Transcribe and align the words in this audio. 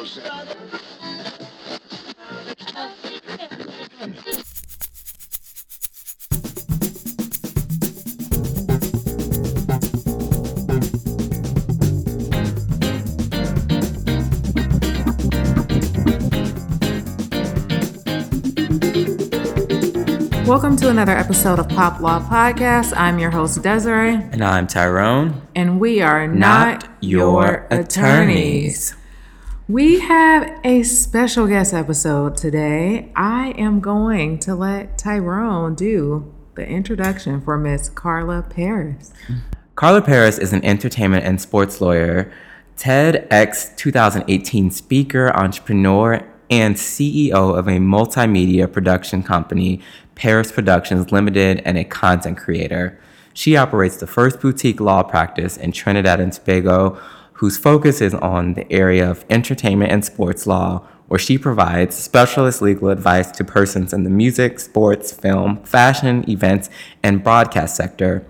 Welcome 0.00 0.16
to 20.76 20.88
another 20.88 21.12
episode 21.12 21.58
of 21.58 21.68
Pop 21.68 22.00
Law 22.00 22.20
Podcast. 22.20 22.96
I'm 22.96 23.18
your 23.18 23.30
host, 23.30 23.62
Desiree. 23.62 24.14
And 24.14 24.42
I'm 24.42 24.66
Tyrone. 24.66 25.42
And 25.54 25.78
we 25.78 26.00
are 26.00 26.26
not, 26.26 26.84
Not 26.84 26.88
your 27.02 27.66
attorneys. 27.70 28.94
We 29.70 30.00
have 30.00 30.58
a 30.64 30.82
special 30.82 31.46
guest 31.46 31.72
episode 31.72 32.36
today. 32.36 33.12
I 33.14 33.50
am 33.56 33.78
going 33.78 34.40
to 34.40 34.56
let 34.56 34.98
Tyrone 34.98 35.76
do 35.76 36.34
the 36.56 36.66
introduction 36.66 37.40
for 37.40 37.56
Miss 37.56 37.88
Carla 37.88 38.42
Parris. 38.42 39.12
Carla 39.76 40.02
Parris 40.02 40.38
is 40.38 40.52
an 40.52 40.64
entertainment 40.64 41.24
and 41.24 41.40
sports 41.40 41.80
lawyer, 41.80 42.32
TEDx 42.78 43.76
2018 43.76 44.72
speaker, 44.72 45.30
entrepreneur, 45.36 46.20
and 46.50 46.74
CEO 46.74 47.56
of 47.56 47.68
a 47.68 47.78
multimedia 47.78 48.70
production 48.70 49.22
company, 49.22 49.80
Parris 50.16 50.50
Productions 50.50 51.12
Limited, 51.12 51.62
and 51.64 51.78
a 51.78 51.84
content 51.84 52.38
creator. 52.38 52.98
She 53.34 53.56
operates 53.56 53.98
the 53.98 54.08
first 54.08 54.40
boutique 54.40 54.80
law 54.80 55.04
practice 55.04 55.56
in 55.56 55.70
Trinidad 55.70 56.18
and 56.18 56.32
Tobago, 56.32 57.00
whose 57.40 57.56
focus 57.56 58.02
is 58.02 58.12
on 58.12 58.52
the 58.52 58.70
area 58.70 59.10
of 59.10 59.24
entertainment 59.30 59.90
and 59.90 60.04
sports 60.04 60.46
law, 60.46 60.86
where 61.08 61.18
she 61.18 61.38
provides 61.38 61.96
specialist 61.96 62.60
legal 62.60 62.90
advice 62.90 63.30
to 63.30 63.42
persons 63.42 63.94
in 63.94 64.04
the 64.04 64.10
music, 64.10 64.60
sports, 64.60 65.10
film, 65.10 65.56
fashion, 65.64 66.22
events, 66.28 66.68
and 67.02 67.24
broadcast 67.24 67.74
sector. 67.74 68.26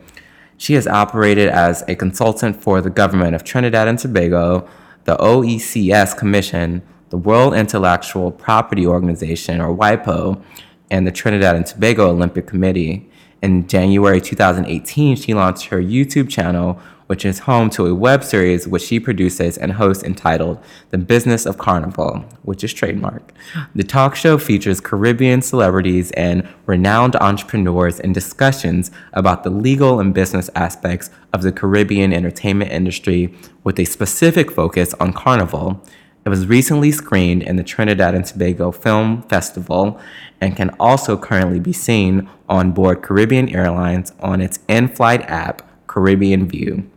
She 0.57 0.75
has 0.75 0.87
operated 0.87 1.49
as 1.49 1.83
a 1.89 1.97
consultant 1.97 2.62
for 2.62 2.81
the 2.81 2.89
government 2.89 3.34
of 3.34 3.43
Trinidad 3.43 3.89
and 3.89 3.99
Tobago, 3.99 4.69
the 5.03 5.17
OECS 5.17 6.17
Commission, 6.17 6.81
the 7.09 7.19
World 7.19 7.53
Intellectual 7.53 8.31
Property 8.31 8.87
Organization, 8.87 9.61
or 9.61 9.77
WIPO, 9.77 10.41
and 10.89 11.05
the 11.05 11.11
Trinidad 11.11 11.56
and 11.56 11.67
Tobago 11.67 12.11
Olympic 12.11 12.47
Committee. 12.47 13.11
In 13.43 13.67
January 13.67 14.21
2018, 14.21 15.17
she 15.17 15.34
launched 15.34 15.67
her 15.67 15.83
YouTube 15.83 16.29
channel, 16.29 16.79
which 17.11 17.25
is 17.25 17.41
home 17.41 17.69
to 17.69 17.86
a 17.86 17.92
web 17.92 18.22
series 18.22 18.69
which 18.69 18.83
she 18.83 19.00
produces 19.00 19.58
and 19.58 19.72
hosts 19.72 20.05
entitled 20.05 20.62
The 20.91 20.98
Business 20.98 21.44
of 21.44 21.58
Carnival, 21.58 22.25
which 22.42 22.62
is 22.62 22.72
trademark. 22.72 23.33
The 23.75 23.83
talk 23.83 24.14
show 24.14 24.39
features 24.39 24.80
Caribbean 24.80 25.42
celebrities 25.42 26.12
and 26.12 26.48
renowned 26.66 27.16
entrepreneurs 27.16 27.98
in 27.98 28.12
discussions 28.12 28.92
about 29.12 29.42
the 29.42 29.50
legal 29.50 29.98
and 29.98 30.14
business 30.14 30.50
aspects 30.55 31.11
of 31.33 31.42
the 31.42 31.50
Caribbean 31.50 32.12
entertainment 32.12 32.70
industry 32.70 33.34
with 33.64 33.81
a 33.81 33.84
specific 33.86 34.48
focus 34.53 34.94
on 35.00 35.12
Carnival. 35.12 35.84
It 36.25 36.28
was 36.28 36.47
recently 36.47 36.92
screened 36.92 37.42
in 37.42 37.56
the 37.56 37.64
Trinidad 37.64 38.14
and 38.14 38.25
Tobago 38.25 38.70
Film 38.70 39.22
Festival 39.22 40.00
and 40.41 40.55
can 40.55 40.70
also 40.78 41.16
currently 41.16 41.58
be 41.58 41.72
seen 41.72 42.31
on 42.48 42.70
board 42.70 43.03
Caribbean 43.03 43.48
Airlines 43.48 44.12
on 44.20 44.41
its 44.41 44.61
in 44.69 44.86
flight 44.86 45.22
app, 45.22 45.69
Caribbean 45.88 46.47
View. 46.47 46.88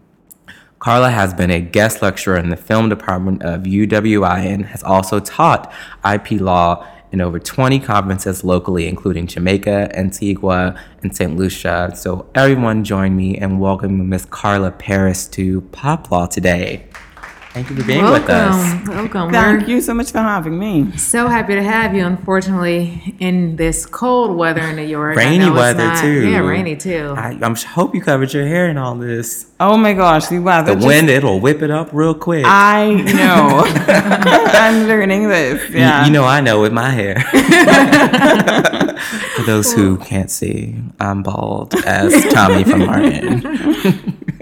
Carla 0.84 1.12
has 1.12 1.34
been 1.34 1.50
a 1.50 1.62
guest 1.62 2.02
lecturer 2.02 2.36
in 2.36 2.50
the 2.50 2.58
film 2.58 2.90
department 2.90 3.42
of 3.42 3.64
UWI 3.64 4.46
and 4.48 4.66
has 4.66 4.84
also 4.84 5.22
taught 5.22 5.72
IP 6.04 6.42
law 6.42 6.86
in 7.14 7.22
over 7.22 7.40
20 7.40 7.80
conferences 7.80 8.44
locally, 8.44 8.90
including 8.90 9.26
Jamaica, 9.26 9.98
Antigua, 9.98 10.78
and 11.02 11.16
St. 11.16 11.38
Lucia. 11.38 11.94
So, 11.96 12.30
everyone 12.36 12.84
join 12.84 13.16
me 13.16 13.38
in 13.38 13.60
welcoming 13.60 14.10
Miss 14.10 14.26
Carla 14.26 14.72
Parris 14.72 15.26
to 15.28 15.62
Pop 15.72 16.12
Law 16.12 16.26
today. 16.26 16.86
Thank 17.54 17.70
you 17.70 17.76
for 17.76 17.86
being 17.86 18.04
with 18.04 18.28
us. 18.30 18.56
Welcome. 18.88 18.88
Welcome. 18.96 19.32
Thank 19.32 19.62
We're 19.62 19.68
you 19.76 19.82
so 19.82 19.94
much 19.94 20.12
for 20.12 20.18
having 20.18 20.58
me. 20.58 20.92
so 20.98 21.28
happy 21.28 21.54
to 21.54 21.62
have 21.62 21.94
you. 21.94 22.04
Unfortunately, 22.04 23.16
in 23.20 23.58
this 23.58 23.86
cold 23.86 24.36
weather 24.36 24.62
in 24.62 24.76
New 24.76 24.82
York. 24.82 25.16
I 25.18 25.20
Rainy 25.20 25.38
know 25.46 25.52
it's 25.52 25.60
weather, 25.60 25.84
not- 25.86 26.02
too. 26.02 26.30
Yeah, 26.32 26.40
rainy 26.40 26.76
too. 26.76 27.14
I 27.16 27.38
I'm, 27.40 27.54
hope 27.56 27.94
you 27.94 28.02
covered 28.02 28.34
your 28.34 28.48
hair 28.48 28.66
and 28.70 28.80
all 28.80 28.96
this. 28.96 29.52
Oh 29.60 29.78
my 29.78 29.94
gosh, 29.94 30.28
the 30.28 30.40
weather. 30.40 30.72
The 30.74 30.78
just- 30.78 30.88
wind, 30.88 31.10
it'll 31.12 31.40
whip 31.40 31.62
it 31.62 31.70
up 31.70 31.90
real 31.94 32.16
quick. 32.16 32.44
I 32.48 32.92
know. 32.92 33.62
I'm 34.58 34.88
learning 34.88 35.30
this. 35.30 35.70
You- 35.70 35.78
Yeah. 35.78 36.06
You, 36.06 36.12
know, 36.12 36.24
I 36.26 36.42
know 36.42 36.60
with 36.60 36.74
my 36.74 36.90
hair. 36.90 37.20
For 39.36 39.44
those 39.44 39.72
who 39.74 39.98
can't 39.98 40.32
see, 40.32 40.76
I'm 41.00 41.22
bald 41.22 41.76
as 41.86 42.14
Tommy 42.34 42.64
from 42.64 42.86
Martin. 42.88 44.20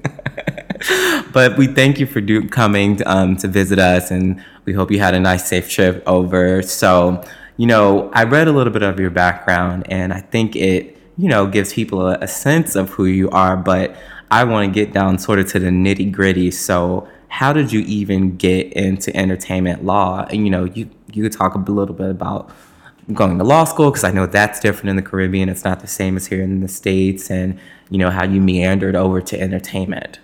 but 1.33 1.57
we 1.57 1.67
thank 1.67 1.99
you 1.99 2.05
for 2.05 2.21
do, 2.21 2.47
coming 2.47 3.01
um, 3.05 3.35
to 3.37 3.47
visit 3.47 3.79
us, 3.79 4.11
and 4.11 4.43
we 4.65 4.73
hope 4.73 4.91
you 4.91 4.99
had 4.99 5.13
a 5.13 5.19
nice, 5.19 5.47
safe 5.47 5.69
trip 5.69 6.03
over. 6.05 6.61
So, 6.61 7.23
you 7.57 7.67
know, 7.67 8.09
I 8.13 8.23
read 8.23 8.47
a 8.47 8.51
little 8.51 8.73
bit 8.73 8.83
of 8.83 8.99
your 8.99 9.09
background, 9.09 9.85
and 9.89 10.13
I 10.13 10.21
think 10.21 10.55
it, 10.55 10.97
you 11.17 11.29
know, 11.29 11.47
gives 11.47 11.73
people 11.73 12.07
a, 12.07 12.17
a 12.21 12.27
sense 12.27 12.75
of 12.75 12.89
who 12.91 13.05
you 13.05 13.29
are. 13.29 13.55
But 13.55 13.95
I 14.29 14.43
want 14.43 14.73
to 14.73 14.73
get 14.73 14.93
down 14.93 15.17
sort 15.17 15.39
of 15.39 15.47
to 15.51 15.59
the 15.59 15.69
nitty 15.69 16.11
gritty. 16.11 16.51
So, 16.51 17.07
how 17.27 17.53
did 17.53 17.71
you 17.71 17.81
even 17.81 18.37
get 18.37 18.71
into 18.73 19.15
entertainment 19.15 19.85
law? 19.85 20.25
And 20.29 20.43
you 20.45 20.49
know, 20.49 20.65
you 20.65 20.89
you 21.13 21.23
could 21.23 21.33
talk 21.33 21.55
a 21.55 21.57
little 21.57 21.95
bit 21.95 22.09
about 22.09 22.49
going 23.13 23.37
to 23.37 23.43
law 23.43 23.65
school 23.65 23.89
because 23.89 24.03
I 24.03 24.11
know 24.11 24.25
that's 24.25 24.59
different 24.59 24.89
in 24.89 24.95
the 24.95 25.01
Caribbean. 25.01 25.49
It's 25.49 25.63
not 25.63 25.79
the 25.79 25.87
same 25.87 26.15
as 26.15 26.27
here 26.27 26.41
in 26.41 26.61
the 26.61 26.67
states, 26.67 27.29
and 27.29 27.59
you 27.89 27.97
know 27.97 28.09
how 28.09 28.23
you 28.23 28.41
meandered 28.41 28.95
over 28.95 29.21
to 29.21 29.39
entertainment. 29.39 30.19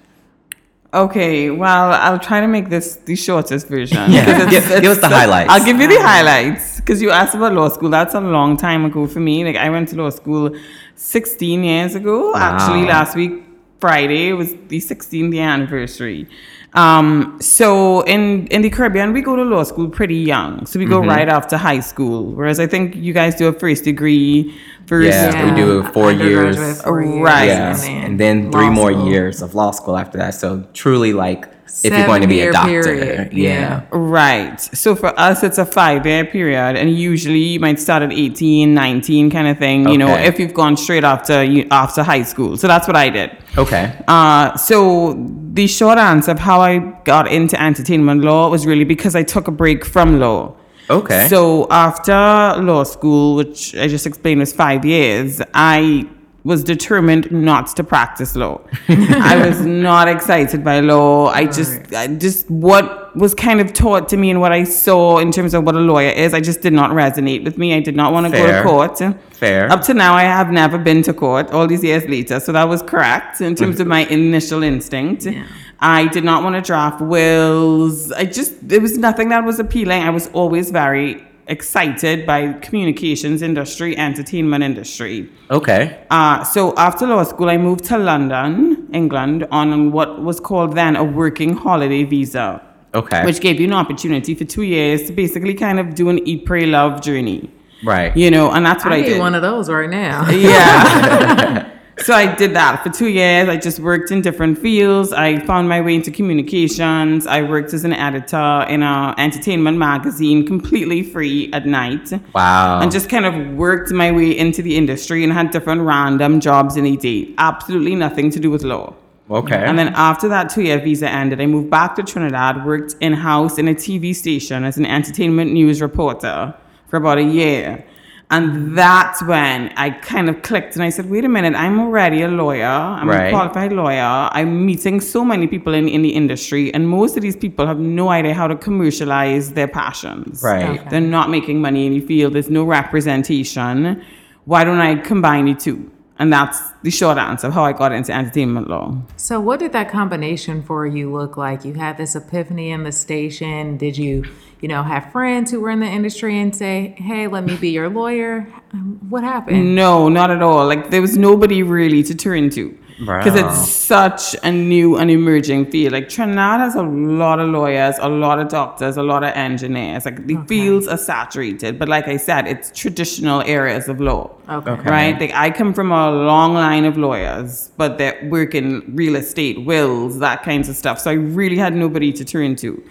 Okay, 0.94 1.50
well, 1.50 1.92
I'll 1.92 2.18
try 2.20 2.40
to 2.40 2.48
make 2.48 2.70
this 2.70 2.96
the 3.06 3.16
shortest 3.16 3.68
version. 3.68 4.10
Yeah, 4.10 4.26
'Cause 4.26 4.50
give- 4.50 4.82
give 4.82 4.92
us 4.92 5.00
the 5.02 5.10
highlights. 5.10 5.52
I'll 5.52 5.64
give 5.66 5.80
you 5.82 5.88
the 5.88 6.02
highlights 6.02 6.78
because 6.80 7.02
you 7.02 7.12
asked 7.12 7.36
about 7.36 7.54
law 7.54 7.68
school. 7.68 7.90
That's 7.90 8.16
a 8.16 8.22
long 8.22 8.56
time 8.56 8.86
ago 8.86 9.06
for 9.06 9.20
me. 9.20 9.44
Like 9.44 9.58
I 9.58 9.70
went 9.70 9.90
to 9.90 9.96
law 9.98 10.10
school 10.10 10.52
16 10.96 11.64
years 11.66 11.94
ago. 11.96 12.34
Actually, 12.36 12.86
last 12.86 13.16
week 13.18 13.34
Friday 13.82 14.32
was 14.34 14.56
the 14.70 14.80
16th 14.80 15.38
anniversary. 15.38 16.26
Um, 16.74 17.38
so 17.42 18.02
in 18.02 18.48
in 18.48 18.62
the 18.62 18.70
Caribbean, 18.70 19.12
we 19.12 19.22
go 19.22 19.36
to 19.36 19.44
law 19.44 19.64
school 19.64 19.90
pretty 19.90 20.16
young. 20.34 20.66
So 20.66 20.80
we 20.80 20.86
go 20.86 21.00
Mm-hmm. 21.00 21.10
right 21.10 21.28
after 21.30 21.58
high 21.58 21.82
school. 21.82 22.32
Whereas 22.32 22.60
I 22.62 22.68
think 22.68 22.96
you 22.96 23.14
guys 23.14 23.36
do 23.36 23.48
a 23.48 23.54
first 23.54 23.84
degree, 23.84 24.54
first 24.88 25.08
Yeah, 25.08 25.46
we 25.46 25.56
do 25.56 25.84
four 25.92 26.12
years. 26.12 26.82
four 26.82 27.02
years, 27.02 27.22
Right. 27.22 27.46
Yes, 27.46 27.86
and 27.86 28.20
then 28.20 28.52
three 28.52 28.70
more 28.70 28.92
school. 28.92 29.08
years 29.10 29.42
of 29.42 29.54
law 29.54 29.72
school 29.72 29.98
after 29.98 30.18
that. 30.18 30.34
So 30.34 30.66
truly, 30.74 31.14
like 31.14 31.48
if 31.84 31.94
you're 31.94 32.08
going 32.08 32.22
to 32.22 32.28
be 32.28 32.42
a 32.42 32.52
doctor, 32.52 32.94
yeah. 32.96 33.28
yeah. 33.32 33.86
Right. 33.92 34.60
So 34.60 34.96
for 34.96 35.18
us, 35.20 35.44
it's 35.44 35.58
a 35.58 35.66
five 35.66 36.06
year 36.06 36.26
period. 36.26 36.76
And 36.76 36.92
usually 36.92 37.40
you 37.40 37.60
might 37.60 37.80
start 37.80 38.02
at 38.04 38.12
18, 38.12 38.74
19 38.74 39.30
kind 39.30 39.48
of 39.48 39.58
thing, 39.58 39.88
you 39.90 39.98
know, 39.98 40.16
if 40.16 40.40
you've 40.40 40.54
gone 40.54 40.78
straight 40.78 41.04
after 41.04 41.44
you, 41.44 41.68
after 41.70 42.04
high 42.04 42.24
school. 42.24 42.58
So 42.58 42.68
that's 42.68 42.88
what 42.88 42.96
I 42.96 43.10
did. 43.10 43.38
Okay. 43.58 43.94
Uh, 44.08 44.56
so 44.58 45.14
the 45.54 45.68
short 45.68 45.98
answer 45.98 46.32
of 46.32 46.40
how 46.40 46.62
I 46.62 46.80
got 47.04 47.28
into 47.32 47.62
entertainment 47.62 48.24
law 48.24 48.50
was 48.50 48.66
really 48.66 48.84
because 48.86 49.16
I 49.16 49.24
took 49.24 49.48
a 49.48 49.52
break 49.52 49.86
from 49.86 50.20
law. 50.20 50.56
Okay. 50.90 51.28
So 51.28 51.68
after 51.70 52.14
law 52.62 52.84
school, 52.84 53.36
which 53.36 53.76
I 53.76 53.88
just 53.88 54.06
explained 54.08 54.40
was 54.40 54.54
five 54.54 54.86
years, 54.86 55.42
I 55.54 56.08
was 56.48 56.64
determined 56.64 57.30
not 57.30 57.76
to 57.76 57.84
practice 57.84 58.34
law. 58.38 58.62
I 58.88 59.46
was 59.50 59.66
not 59.66 60.08
excited 60.08 60.64
by 60.64 60.80
law. 60.80 61.28
I 61.28 61.46
just, 61.46 61.94
I 61.94 62.08
just 62.08 62.50
what 62.50 63.14
was 63.18 63.36
kind 63.36 63.60
of 63.60 63.74
taught 63.74 64.08
to 64.10 64.18
me 64.18 64.30
and 64.30 64.40
what 64.40 64.54
I 64.54 64.64
saw 64.64 65.18
in 65.18 65.34
terms 65.34 65.54
of 65.54 65.66
what 65.66 65.76
a 65.76 65.80
lawyer 65.80 66.10
is, 66.10 66.34
I 66.34 66.40
just 66.40 66.62
did 66.62 66.72
not 66.72 66.92
resonate 66.92 67.44
with 67.44 67.58
me. 67.58 67.74
I 67.74 67.82
did 67.82 67.98
not 67.98 68.14
want 68.14 68.28
to 68.28 68.32
go 68.32 68.48
to 68.48 68.64
court. 68.64 68.98
Fair. 69.32 69.70
Up 69.70 69.82
to 69.84 69.94
now, 69.94 70.14
I 70.14 70.24
have 70.24 70.50
never 70.50 70.78
been 70.78 71.02
to 71.04 71.14
court. 71.14 71.52
All 71.52 71.68
these 71.68 71.84
years 71.84 72.06
later, 72.06 72.40
so 72.40 72.54
that 72.54 72.70
was 72.70 72.82
correct 72.82 73.42
in 73.42 73.54
terms 73.62 73.82
of 73.82 73.88
my 73.88 74.06
initial 74.06 74.64
instinct. 74.64 75.26
Yeah. 75.26 75.46
I 75.80 76.08
did 76.08 76.24
not 76.24 76.44
want 76.44 76.56
to 76.56 76.62
draft 76.62 77.02
wills. 77.02 78.10
I 78.14 78.24
just 78.24 78.68
there 78.68 78.80
was 78.80 78.98
nothing 78.98 79.30
that 79.30 79.44
was 79.44 79.60
appealing. 79.60 80.02
I 80.02 80.12
was 80.12 80.28
always 80.30 80.72
very 80.72 81.28
excited 81.48 82.26
by 82.26 82.54
communications 82.54 83.42
industry, 83.42 83.98
entertainment 83.98 84.64
industry. 84.64 85.30
Okay. 85.50 86.04
Uh, 86.10 86.44
so 86.44 86.76
after 86.78 87.08
law 87.08 87.24
school, 87.24 87.50
I 87.50 87.58
moved 87.58 87.86
to 87.86 87.98
London, 87.98 88.88
England, 88.94 89.48
on 89.52 89.92
what 89.92 90.22
was 90.22 90.40
called 90.40 90.76
then 90.76 90.96
a 90.96 91.04
working 91.04 91.56
holiday 91.56 92.04
visa, 92.04 92.62
Okay. 92.94 93.24
which 93.26 93.40
gave 93.40 93.60
you 93.60 93.68
an 93.68 93.74
opportunity 93.74 94.36
for 94.36 94.46
two 94.46 94.64
years 94.64 95.04
to 95.08 95.14
basically 95.14 95.54
kind 95.54 95.80
of 95.80 95.96
do 95.96 96.10
an 96.10 96.20
eat, 96.28 96.46
pray, 96.46 96.66
love 96.66 97.02
journey. 97.02 97.50
right. 97.86 98.16
You 98.18 98.30
know, 98.32 98.52
and 98.52 98.66
that's 98.66 98.84
what 98.84 98.94
I, 98.94 98.98
I 98.98 99.02
need 99.02 99.10
did. 99.10 99.20
one 99.20 99.36
of 99.36 99.42
those 99.42 99.70
right 99.70 99.90
now. 99.90 100.30
Yeah. 100.30 101.72
so 102.00 102.14
I 102.14 102.34
did 102.36 102.54
that 102.54 102.84
for 102.84 102.90
two 102.90 103.08
years. 103.08 103.50
I 103.50 103.58
just 103.58 103.80
worked 103.80 104.12
in 104.12 104.22
different 104.22 104.60
fields. 104.60 105.12
I 105.12 105.40
found 105.46 105.68
my 105.68 105.82
way 105.82 105.96
into 105.96 106.12
communications. 106.12 107.26
I 107.26 107.42
worked 107.42 107.74
as 107.74 107.84
an 107.84 107.94
editor 107.94 108.66
in 108.70 108.84
a 108.84 109.16
entertainment 109.18 109.78
magazine, 109.78 110.46
completely 110.46 111.02
free 111.02 111.52
at 111.54 111.66
night. 111.66 112.12
Wow. 112.34 112.82
And 112.82 112.92
just 112.92 113.10
kind 113.10 113.26
of 113.26 113.56
worked 113.56 113.92
my 113.92 114.12
way 114.12 114.38
into 114.38 114.62
the 114.62 114.78
industry 114.78 115.24
and 115.24 115.34
had 115.34 115.52
different 115.52 115.82
random 115.82 116.40
jobs 116.40 116.78
in 116.78 116.86
a 116.86 116.96
day. 116.96 117.34
Absolutely 117.38 117.96
nothing 117.96 118.30
to 118.32 118.40
do 118.40 118.52
with 118.52 118.64
law. 118.64 118.94
okay. 119.30 119.64
And 119.66 119.78
then 119.78 119.94
after 119.96 120.28
that 120.30 120.50
two 120.50 120.62
year 120.62 120.80
visa 120.80 121.10
ended, 121.10 121.42
I 121.42 121.48
moved 121.48 121.70
back 121.70 121.96
to 121.96 122.04
Trinidad, 122.04 122.66
worked 122.66 122.96
in 123.02 123.14
house 123.14 123.58
in 123.58 123.68
a 123.68 123.74
TV 123.76 124.16
station 124.16 124.64
as 124.64 124.78
an 124.78 124.86
entertainment 124.86 125.52
news 125.52 125.82
reporter 125.82 126.54
for 126.88 126.98
about 126.98 127.18
a 127.18 127.24
year. 127.24 127.84
And 128.30 128.78
that's 128.78 129.24
when 129.24 129.72
I 129.78 129.90
kind 129.90 130.28
of 130.30 130.42
clicked 130.42 130.76
and 130.76 130.84
I 130.84 130.90
said, 130.90 131.10
wait 131.10 131.24
a 131.24 131.30
minute, 131.30 131.56
I'm 131.56 131.80
already 131.80 132.24
a 132.24 132.28
lawyer. 132.28 132.66
I'm 132.66 133.08
Right. 133.08 133.28
a 133.28 133.30
qualified 133.30 133.72
lawyer. 133.72 134.28
I'm 134.34 134.66
meeting 134.66 135.00
so 135.00 135.24
many 135.24 135.48
people 135.48 135.74
in, 135.74 135.88
in 135.88 136.02
the 136.02 136.10
industry, 136.10 136.74
and 136.74 136.90
most 136.90 137.16
of 137.16 137.22
these 137.24 137.38
people 137.38 137.66
have 137.68 137.80
no 137.80 138.10
idea 138.10 138.34
how 138.34 138.48
to 138.48 138.56
commercialize 138.58 139.54
their 139.54 139.70
passions. 139.70 140.44
Right. 140.44 140.78
Okay. 140.78 140.90
They're 140.90 141.00
not 141.00 141.30
making 141.30 141.62
money 141.62 141.86
in 141.88 141.94
the 141.94 142.02
field, 142.02 142.34
there's 142.34 142.50
no 142.50 142.66
representation. 142.66 144.02
Why 144.44 144.64
don't 144.66 144.80
I 144.80 144.96
combine 144.96 145.46
the 145.46 145.54
two? 145.56 145.90
And 146.20 146.34
that's 146.34 146.60
the 146.82 146.90
short 146.90 147.18
answer 147.18 147.48
of 147.48 147.54
how 147.54 147.64
I 147.64 147.74
got 147.74 147.92
into 147.92 148.12
entertainment 148.12 148.68
law. 148.70 148.98
So, 149.18 149.40
what 149.40 149.60
did 149.60 149.72
that 149.74 149.92
combination 149.92 150.64
for 150.64 150.86
you 150.88 151.12
look 151.12 151.38
like? 151.38 151.64
You 151.64 151.76
had 151.76 151.98
this 151.98 152.16
epiphany 152.16 152.72
in 152.72 152.84
the 152.84 152.92
station. 152.92 153.78
Did 153.78 153.98
you, 153.98 154.24
you 154.60 154.68
know, 154.68 154.82
have 154.82 155.12
friends 155.12 155.52
who 155.52 155.60
were 155.60 155.70
in 155.70 155.80
the 155.80 155.86
industry 155.88 156.40
and 156.40 156.56
say, 156.56 156.96
"Hey, 156.98 157.28
let 157.28 157.44
me 157.44 157.56
be 157.56 157.70
your 157.70 157.90
lawyer"? 157.90 158.48
Um, 158.74 159.00
What 159.10 159.24
happened? 159.24 159.76
No, 159.76 160.10
not 160.10 160.32
at 160.32 160.42
all. 160.42 160.66
Like 160.66 160.90
there 160.90 161.02
was 161.02 161.18
nobody 161.18 161.62
really 161.62 162.02
to 162.04 162.16
turn 162.16 162.50
to. 162.52 162.76
Because 163.00 163.40
Wow. 163.40 163.50
it's 163.50 163.70
such 163.70 164.36
a 164.44 164.52
new 164.52 164.98
and 164.98 165.12
emerging 165.12 165.68
field. 165.68 165.94
Like 165.94 166.10
Trinidad 166.10 166.60
has 166.60 166.76
a 166.76 166.82
lot 166.82 167.40
of 167.40 167.50
lawyers, 167.50 167.96
a 168.00 168.10
lot 168.10 168.40
of 168.40 168.48
doctors, 168.50 168.98
a 168.98 169.04
lot 169.04 169.24
of 169.24 169.34
engineers. 169.36 170.06
Like 170.06 170.26
the 170.26 170.38
fields 170.48 170.88
are 170.88 170.98
saturated. 170.98 171.78
But 171.78 171.90
like 171.90 172.08
I 172.08 172.18
said, 172.18 172.48
it's 172.48 172.72
traditional 172.72 173.42
areas 173.42 173.88
of 173.88 174.02
law. 174.02 174.32
Okay. 174.50 174.72
Okay. 174.72 174.90
Right? 174.90 175.20
Like 175.20 175.34
I 175.36 175.52
come 175.52 175.74
from 175.74 175.92
a 175.92 176.10
long 176.12 176.56
line 176.56 176.86
of 176.86 176.98
lawyers, 176.98 177.70
but 177.78 178.00
they 178.00 178.18
work 178.30 178.56
in 178.56 178.84
real 178.96 179.16
estate, 179.16 179.64
wills, 179.64 180.18
that 180.20 180.42
kinds 180.44 180.68
of 180.68 180.76
stuff. 180.76 181.00
So 181.00 181.12
I 181.12 181.16
really 181.16 181.58
had 181.58 181.76
nobody 181.76 182.12
to 182.14 182.26
turn 182.26 182.56
to. 182.58 182.82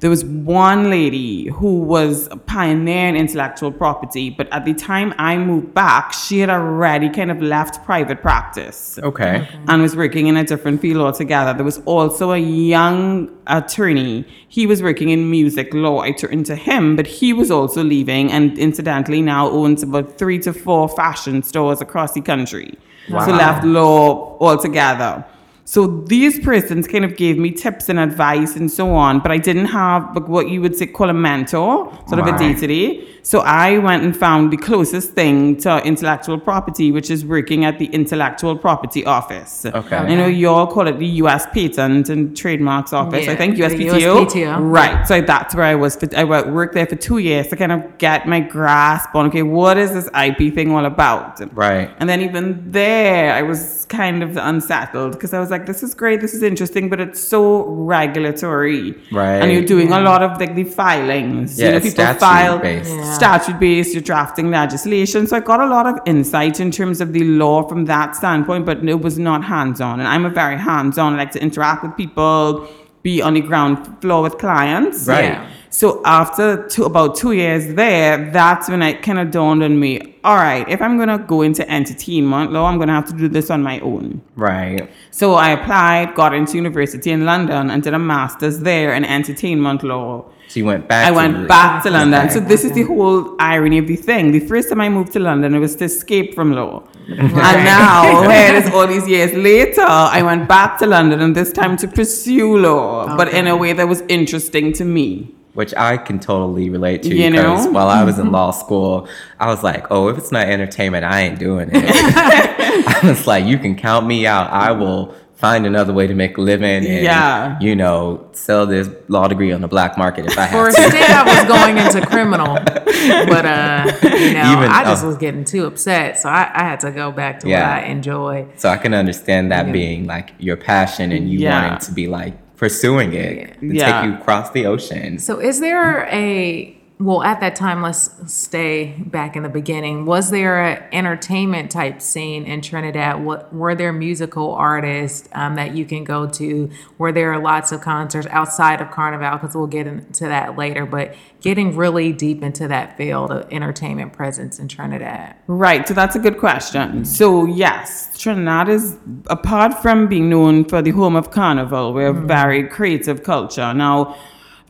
There 0.00 0.08
was 0.08 0.24
one 0.24 0.88
lady 0.88 1.48
who 1.48 1.82
was 1.82 2.26
a 2.28 2.36
pioneer 2.36 3.08
in 3.08 3.16
intellectual 3.16 3.70
property, 3.70 4.30
but 4.30 4.50
at 4.50 4.64
the 4.64 4.72
time 4.72 5.12
I 5.18 5.36
moved 5.36 5.74
back, 5.74 6.14
she 6.14 6.38
had 6.38 6.48
already 6.48 7.10
kind 7.10 7.30
of 7.30 7.42
left 7.42 7.84
private 7.84 8.22
practice 8.22 8.98
okay. 9.02 9.46
and 9.68 9.82
was 9.82 9.94
working 9.94 10.26
in 10.26 10.38
a 10.38 10.44
different 10.44 10.80
field 10.80 11.02
altogether. 11.02 11.52
There 11.52 11.66
was 11.66 11.82
also 11.84 12.32
a 12.32 12.38
young 12.38 13.30
attorney. 13.46 14.24
He 14.48 14.66
was 14.66 14.82
working 14.82 15.10
in 15.10 15.30
music 15.30 15.74
law. 15.74 16.00
I 16.00 16.12
turned 16.12 16.46
to 16.46 16.56
him, 16.56 16.96
but 16.96 17.06
he 17.06 17.34
was 17.34 17.50
also 17.50 17.84
leaving 17.84 18.32
and 18.32 18.58
incidentally 18.58 19.20
now 19.20 19.50
owns 19.50 19.82
about 19.82 20.16
three 20.16 20.38
to 20.40 20.54
four 20.54 20.88
fashion 20.88 21.42
stores 21.42 21.82
across 21.82 22.12
the 22.12 22.22
country. 22.22 22.78
So 23.08 23.32
left 23.32 23.64
law 23.64 24.38
altogether. 24.40 25.26
So 25.70 25.86
these 25.86 26.40
persons 26.40 26.88
kind 26.88 27.04
of 27.04 27.16
gave 27.16 27.38
me 27.38 27.52
tips 27.52 27.88
and 27.88 27.96
advice 28.00 28.56
and 28.56 28.68
so 28.68 28.92
on, 28.92 29.20
but 29.20 29.30
I 29.30 29.38
didn't 29.38 29.66
have 29.66 30.16
like, 30.16 30.26
what 30.26 30.48
you 30.48 30.60
would 30.62 30.74
say 30.74 30.88
call 30.88 31.08
a 31.08 31.14
mentor, 31.14 31.96
sort 32.08 32.18
of 32.18 32.26
a 32.26 32.36
day 32.36 32.54
to 32.54 32.66
day. 32.66 33.06
So 33.22 33.40
I 33.40 33.78
went 33.78 34.02
and 34.02 34.16
found 34.16 34.50
the 34.50 34.56
closest 34.56 35.12
thing 35.12 35.58
to 35.58 35.80
intellectual 35.84 36.40
property, 36.40 36.90
which 36.90 37.10
is 37.10 37.24
working 37.24 37.64
at 37.64 37.78
the 37.78 37.84
Intellectual 37.86 38.56
Property 38.56 39.04
Office. 39.04 39.66
Okay. 39.66 39.96
I 39.96 40.14
know 40.14 40.26
you 40.26 40.48
all 40.48 40.66
call 40.66 40.88
it 40.88 40.98
the 40.98 41.06
U.S. 41.06 41.46
Patent 41.52 42.08
and 42.08 42.36
Trademarks 42.36 42.92
Office. 42.92 43.26
Yeah, 43.26 43.32
I 43.32 43.36
think 43.36 43.56
USPTO. 43.56 44.26
USPTO. 44.26 44.72
Right. 44.72 45.06
So 45.06 45.20
that's 45.20 45.54
where 45.54 45.66
I 45.66 45.74
was. 45.74 45.96
For, 45.96 46.08
I 46.16 46.24
worked 46.24 46.74
there 46.74 46.86
for 46.86 46.96
two 46.96 47.18
years 47.18 47.48
to 47.48 47.56
kind 47.56 47.72
of 47.72 47.98
get 47.98 48.26
my 48.26 48.40
grasp 48.40 49.14
on 49.14 49.26
okay, 49.26 49.42
what 49.42 49.76
is 49.76 49.92
this 49.92 50.08
IP 50.18 50.54
thing 50.54 50.72
all 50.72 50.86
about? 50.86 51.40
Right. 51.54 51.94
And 51.98 52.08
then 52.08 52.22
even 52.22 52.72
there, 52.72 53.34
I 53.34 53.42
was 53.42 53.84
kind 53.90 54.22
of 54.22 54.36
unsettled 54.38 55.12
because 55.12 55.34
I 55.34 55.40
was 55.40 55.50
like, 55.50 55.59
this 55.66 55.82
is 55.82 55.94
great, 55.94 56.20
this 56.20 56.34
is 56.34 56.42
interesting, 56.42 56.88
but 56.88 57.00
it's 57.00 57.20
so 57.20 57.64
regulatory. 57.66 58.94
Right. 59.12 59.36
And 59.36 59.52
you're 59.52 59.64
doing 59.64 59.92
a 59.92 60.00
lot 60.00 60.22
of 60.22 60.38
like 60.40 60.54
the 60.54 60.64
filings. 60.64 61.58
Yeah, 61.58 61.66
you 61.66 61.70
know, 61.72 61.76
it's 61.78 61.86
people 61.86 62.14
file 62.14 62.58
statute-based. 62.58 62.90
Yeah. 62.90 63.12
statute 63.14 63.58
based, 63.60 63.94
you're 63.94 64.02
drafting 64.02 64.50
legislation. 64.50 65.26
So 65.26 65.36
I 65.36 65.40
got 65.40 65.60
a 65.60 65.66
lot 65.66 65.86
of 65.86 65.98
insight 66.06 66.60
in 66.60 66.70
terms 66.70 67.00
of 67.00 67.12
the 67.12 67.24
law 67.24 67.62
from 67.62 67.84
that 67.86 68.16
standpoint, 68.16 68.66
but 68.66 68.86
it 68.88 69.00
was 69.00 69.18
not 69.18 69.44
hands 69.44 69.80
on. 69.80 70.00
And 70.00 70.08
I'm 70.08 70.24
a 70.24 70.30
very 70.30 70.56
hands 70.56 70.98
on, 70.98 71.14
I 71.14 71.18
like 71.18 71.32
to 71.32 71.42
interact 71.42 71.82
with 71.82 71.96
people, 71.96 72.68
be 73.02 73.22
on 73.22 73.34
the 73.34 73.40
ground 73.40 74.00
floor 74.00 74.22
with 74.22 74.38
clients. 74.38 75.06
Right. 75.06 75.24
Yeah. 75.24 75.50
So 75.72 76.02
after 76.04 76.66
two, 76.66 76.84
about 76.84 77.14
two 77.14 77.30
years 77.32 77.74
there, 77.74 78.30
that's 78.32 78.68
when 78.68 78.82
it 78.82 79.02
kind 79.02 79.20
of 79.20 79.30
dawned 79.30 79.62
on 79.62 79.78
me. 79.78 80.16
All 80.24 80.34
right, 80.34 80.68
if 80.68 80.82
I'm 80.82 80.98
gonna 80.98 81.18
go 81.18 81.42
into 81.42 81.68
entertainment 81.70 82.50
law, 82.52 82.66
I'm 82.66 82.78
gonna 82.78 82.92
have 82.92 83.08
to 83.08 83.16
do 83.16 83.28
this 83.28 83.50
on 83.50 83.62
my 83.62 83.78
own. 83.80 84.20
Right. 84.34 84.90
So 85.12 85.34
I 85.34 85.50
applied, 85.50 86.16
got 86.16 86.34
into 86.34 86.56
university 86.56 87.12
in 87.12 87.24
London, 87.24 87.70
and 87.70 87.82
did 87.84 87.94
a 87.94 88.00
master's 88.00 88.58
there 88.60 88.92
in 88.92 89.04
entertainment 89.04 89.84
law. 89.84 90.24
So 90.50 90.58
you 90.58 90.64
went 90.66 90.88
back. 90.88 91.06
I 91.06 91.10
to 91.10 91.14
went 91.14 91.46
back 91.46 91.84
to 91.84 91.90
London. 91.90 92.22
Okay. 92.24 92.34
So 92.34 92.40
this 92.40 92.64
is 92.64 92.72
the 92.72 92.82
whole 92.82 93.36
irony 93.38 93.78
of 93.78 93.86
the 93.86 93.94
thing. 93.94 94.32
The 94.32 94.40
first 94.40 94.68
time 94.68 94.80
I 94.80 94.88
moved 94.88 95.12
to 95.12 95.20
London, 95.20 95.54
it 95.54 95.60
was 95.60 95.76
to 95.76 95.84
escape 95.84 96.34
from 96.34 96.52
law. 96.52 96.82
And 97.06 97.32
now, 97.32 98.22
here 98.28 98.52
it 98.52 98.64
is 98.64 98.70
all 98.74 98.88
these 98.88 99.06
years 99.06 99.32
later, 99.32 99.82
I 99.86 100.22
went 100.22 100.48
back 100.48 100.76
to 100.80 100.86
London 100.86 101.20
and 101.20 101.36
this 101.36 101.52
time 101.52 101.76
to 101.76 101.86
pursue 101.86 102.58
law, 102.58 103.16
but 103.16 103.32
in 103.32 103.46
a 103.46 103.56
way 103.56 103.74
that 103.74 103.86
was 103.86 104.02
interesting 104.08 104.72
to 104.72 104.84
me. 104.84 105.32
Which 105.54 105.72
I 105.76 105.96
can 105.96 106.18
totally 106.18 106.68
relate 106.68 107.04
to 107.04 107.14
You 107.14 107.30
because 107.30 107.66
know? 107.66 107.70
while 107.70 107.88
I 107.88 108.02
was 108.02 108.18
in 108.18 108.24
mm-hmm. 108.24 108.34
law 108.34 108.50
school, 108.50 109.08
I 109.38 109.46
was 109.46 109.62
like, 109.62 109.86
oh, 109.92 110.08
if 110.08 110.18
it's 110.18 110.32
not 110.32 110.48
entertainment, 110.48 111.04
I 111.04 111.20
ain't 111.20 111.38
doing 111.38 111.70
it. 111.72 111.84
I 111.84 113.00
was 113.04 113.28
like, 113.28 113.44
you 113.44 113.56
can 113.58 113.76
count 113.76 114.04
me 114.04 114.26
out. 114.26 114.50
I 114.50 114.72
will 114.72 115.14
find 115.40 115.64
another 115.66 115.92
way 115.94 116.06
to 116.06 116.14
make 116.14 116.36
a 116.36 116.40
living 116.40 116.84
and, 116.84 117.02
Yeah. 117.02 117.58
you 117.60 117.74
know, 117.74 118.28
sell 118.32 118.66
this 118.66 118.88
law 119.08 119.26
degree 119.26 119.52
on 119.52 119.62
the 119.62 119.68
black 119.68 119.96
market 119.96 120.26
if 120.26 120.38
I 120.38 120.46
For 120.48 120.66
have 120.66 120.74
to. 120.74 120.82
instead, 120.84 121.10
I 121.10 121.22
was 121.24 121.48
going 121.48 121.78
into 121.78 122.06
criminal, 122.14 122.54
but 122.54 123.46
uh, 123.46 123.90
you 124.02 124.34
know, 124.34 124.52
Even- 124.52 124.70
I 124.70 124.84
just 124.84 125.02
oh. 125.02 125.08
was 125.08 125.16
getting 125.16 125.44
too 125.44 125.64
upset, 125.64 126.20
so 126.20 126.28
I, 126.28 126.50
I 126.54 126.62
had 126.64 126.80
to 126.80 126.90
go 126.90 127.10
back 127.10 127.40
to 127.40 127.48
Yeah. 127.48 127.74
what 127.76 127.84
I 127.84 127.86
enjoy. 127.88 128.46
So 128.56 128.68
I 128.68 128.76
can 128.76 128.92
understand 128.92 129.50
that 129.50 129.72
being 129.72 130.06
like 130.06 130.32
your 130.38 130.56
passion 130.58 131.10
and 131.10 131.30
you 131.30 131.38
Yeah. 131.38 131.62
wanting 131.62 131.78
to 131.86 131.92
be 131.92 132.06
like 132.06 132.34
pursuing 132.58 133.14
it 133.14 133.56
and 133.62 133.74
Yeah. 133.74 134.02
take 134.02 134.10
you 134.10 134.16
across 134.18 134.50
the 134.50 134.66
ocean. 134.66 135.18
So, 135.18 135.38
is 135.40 135.60
there 135.60 136.06
a 136.12 136.76
well 137.00 137.22
at 137.22 137.40
that 137.40 137.56
time? 137.56 137.82
Let's 137.82 138.10
stay 138.32 138.94
back 139.06 139.34
in 139.34 139.42
the 139.42 139.48
beginning. 139.48 140.04
Was 140.04 140.30
there 140.30 140.62
an 140.62 140.84
entertainment 140.92 141.70
type 141.70 142.02
scene 142.02 142.44
in 142.44 142.60
Trinidad? 142.60 143.24
What 143.24 143.52
were 143.52 143.74
there 143.74 143.92
musical 143.92 144.52
artists 144.52 145.28
um, 145.32 145.54
that 145.56 145.74
you 145.74 145.84
can 145.84 146.04
go 146.04 146.28
to? 146.28 146.70
Were 146.98 147.10
there 147.10 147.38
lots 147.38 147.72
of 147.72 147.80
concerts 147.80 148.26
outside 148.30 148.80
of 148.80 148.90
Carnival? 148.90 149.38
Because 149.38 149.56
we'll 149.56 149.66
get 149.66 149.86
into 149.86 150.24
that 150.24 150.58
later. 150.58 150.84
But 150.84 151.14
getting 151.40 151.74
really 151.74 152.12
deep 152.12 152.42
into 152.42 152.68
that 152.68 152.96
field 152.96 153.30
of 153.30 153.50
entertainment 153.50 154.12
presence 154.12 154.58
in 154.58 154.68
Trinidad. 154.68 155.34
Right, 155.46 155.88
so 155.88 155.94
that's 155.94 156.14
a 156.14 156.18
good 156.18 156.38
question. 156.38 157.04
So, 157.06 157.46
yes, 157.46 158.18
Trinidad 158.18 158.68
is, 158.68 158.96
apart 159.26 159.80
from 159.80 160.06
being 160.06 160.28
known 160.28 160.66
for 160.66 160.82
the 160.82 160.90
home 160.90 161.16
of 161.16 161.30
Carnival, 161.30 161.94
we're 161.94 162.08
a 162.08 162.12
very 162.12 162.68
creative 162.68 163.22
culture. 163.22 163.72
Now, 163.72 164.16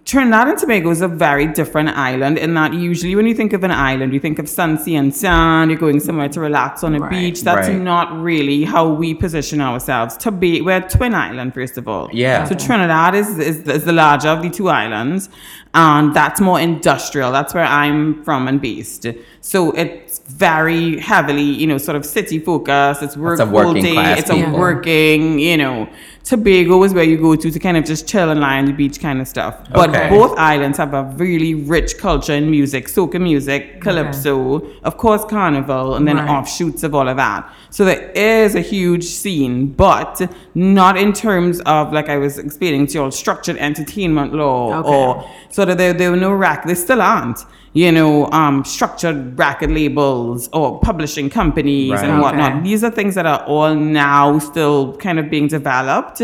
Trinidad 0.06 0.48
and 0.48 0.58
Tobago 0.58 0.90
is 0.90 1.02
a 1.02 1.08
very 1.08 1.46
different 1.46 1.90
island 1.90 2.38
in 2.38 2.54
that 2.54 2.72
usually 2.74 3.14
when 3.14 3.26
you 3.26 3.34
think 3.34 3.52
of 3.52 3.62
an 3.62 3.70
island, 3.70 4.12
you 4.12 4.18
think 4.18 4.38
of 4.38 4.48
sun, 4.48 4.76
sea, 4.78 4.96
and 4.96 5.14
sand, 5.14 5.70
you're 5.70 5.78
going 5.78 6.00
somewhere 6.00 6.28
to 6.30 6.40
relax 6.40 6.82
on 6.82 6.94
a 6.96 6.98
Right. 6.98 7.10
beach. 7.10 7.42
That's 7.42 7.68
Right. 7.68 7.78
not 7.78 8.20
really 8.20 8.64
how 8.64 8.88
we 8.88 9.14
position 9.14 9.60
ourselves. 9.60 10.16
Tobago, 10.16 10.64
we're 10.64 10.78
a 10.78 10.88
twin 10.88 11.14
island, 11.14 11.54
first 11.54 11.78
of 11.78 11.86
all. 11.86 12.08
Yeah. 12.12 12.44
So 12.44 12.54
Trinidad 12.56 13.14
is, 13.14 13.38
is, 13.38 13.58
is 13.68 13.84
the 13.84 13.92
larger 13.92 14.28
of 14.30 14.42
the 14.42 14.50
two 14.50 14.68
islands, 14.68 15.28
and 15.74 16.12
that's 16.14 16.40
more 16.40 16.58
industrial. 16.58 17.30
That's 17.30 17.54
where 17.54 17.64
I'm 17.66 18.24
from 18.24 18.48
and 18.48 18.60
based. 18.60 19.06
So 19.42 19.70
it's 19.72 20.18
very 20.28 20.98
heavily, 20.98 21.42
you 21.42 21.66
know, 21.66 21.78
sort 21.78 21.96
of 21.96 22.04
city 22.04 22.38
focused. 22.40 23.02
It's 23.02 23.16
work 23.16 23.38
a 23.38 23.44
all 23.44 23.50
working 23.50 23.82
day. 23.84 23.92
class 23.92 24.18
It's 24.20 24.30
a 24.30 24.48
working, 24.50 25.38
you 25.38 25.56
know. 25.56 25.88
Tobago 26.30 26.80
is 26.84 26.94
where 26.94 27.02
you 27.02 27.16
go 27.16 27.34
to 27.34 27.50
to 27.50 27.58
kind 27.58 27.76
of 27.76 27.84
just 27.84 28.06
chill 28.06 28.30
and 28.30 28.38
lie 28.38 28.58
on 28.58 28.66
the 28.66 28.72
beach 28.72 29.00
kind 29.00 29.20
of 29.20 29.26
stuff. 29.26 29.56
But 29.74 29.90
Okay. 29.90 30.08
both 30.08 30.38
islands 30.38 30.78
have 30.78 30.94
a 30.94 31.02
really 31.16 31.54
rich 31.54 31.98
culture 31.98 32.32
in 32.32 32.48
music, 32.48 32.86
soca 32.86 33.20
music, 33.20 33.80
calypso, 33.80 34.62
of 34.84 34.96
course 34.96 35.24
carnival, 35.24 35.96
and 35.96 36.06
then 36.06 36.18
Right. 36.18 36.30
offshoots 36.30 36.84
of 36.84 36.94
all 36.94 37.08
of 37.08 37.16
that. 37.16 37.42
So 37.70 37.84
there 37.84 38.12
is 38.14 38.54
a 38.54 38.60
huge 38.60 39.02
scene, 39.06 39.74
but 39.76 40.22
not 40.54 40.96
in 40.96 41.12
terms 41.12 41.58
of 41.66 41.92
like 41.92 42.08
I 42.08 42.16
was 42.18 42.38
explaining 42.38 42.86
to 42.88 42.94
you 42.94 43.02
all 43.02 43.10
structured 43.10 43.56
entertainment 43.56 44.32
law 44.32 44.78
Okay. 44.78 44.88
or 44.88 45.24
sort 45.50 45.68
of 45.68 45.78
there, 45.78 45.92
there 45.92 46.12
were 46.12 46.16
no 46.28 46.32
rack 46.32 46.64
there 46.64 46.76
still 46.76 47.02
aren't. 47.02 47.44
You 47.72 47.92
know, 47.92 48.26
um, 48.32 48.64
structured 48.64 49.36
bracket 49.36 49.70
labels 49.70 50.48
or 50.52 50.80
publishing 50.80 51.30
companies 51.30 51.92
Right. 51.92 52.04
and 52.04 52.20
whatnot. 52.20 52.52
Okay. 52.54 52.62
These 52.64 52.82
are 52.82 52.90
things 52.90 53.14
that 53.14 53.26
are 53.26 53.44
all 53.46 53.76
now 53.76 54.40
still 54.40 54.96
kind 54.96 55.20
of 55.20 55.30
being 55.30 55.46
developed 55.46 56.20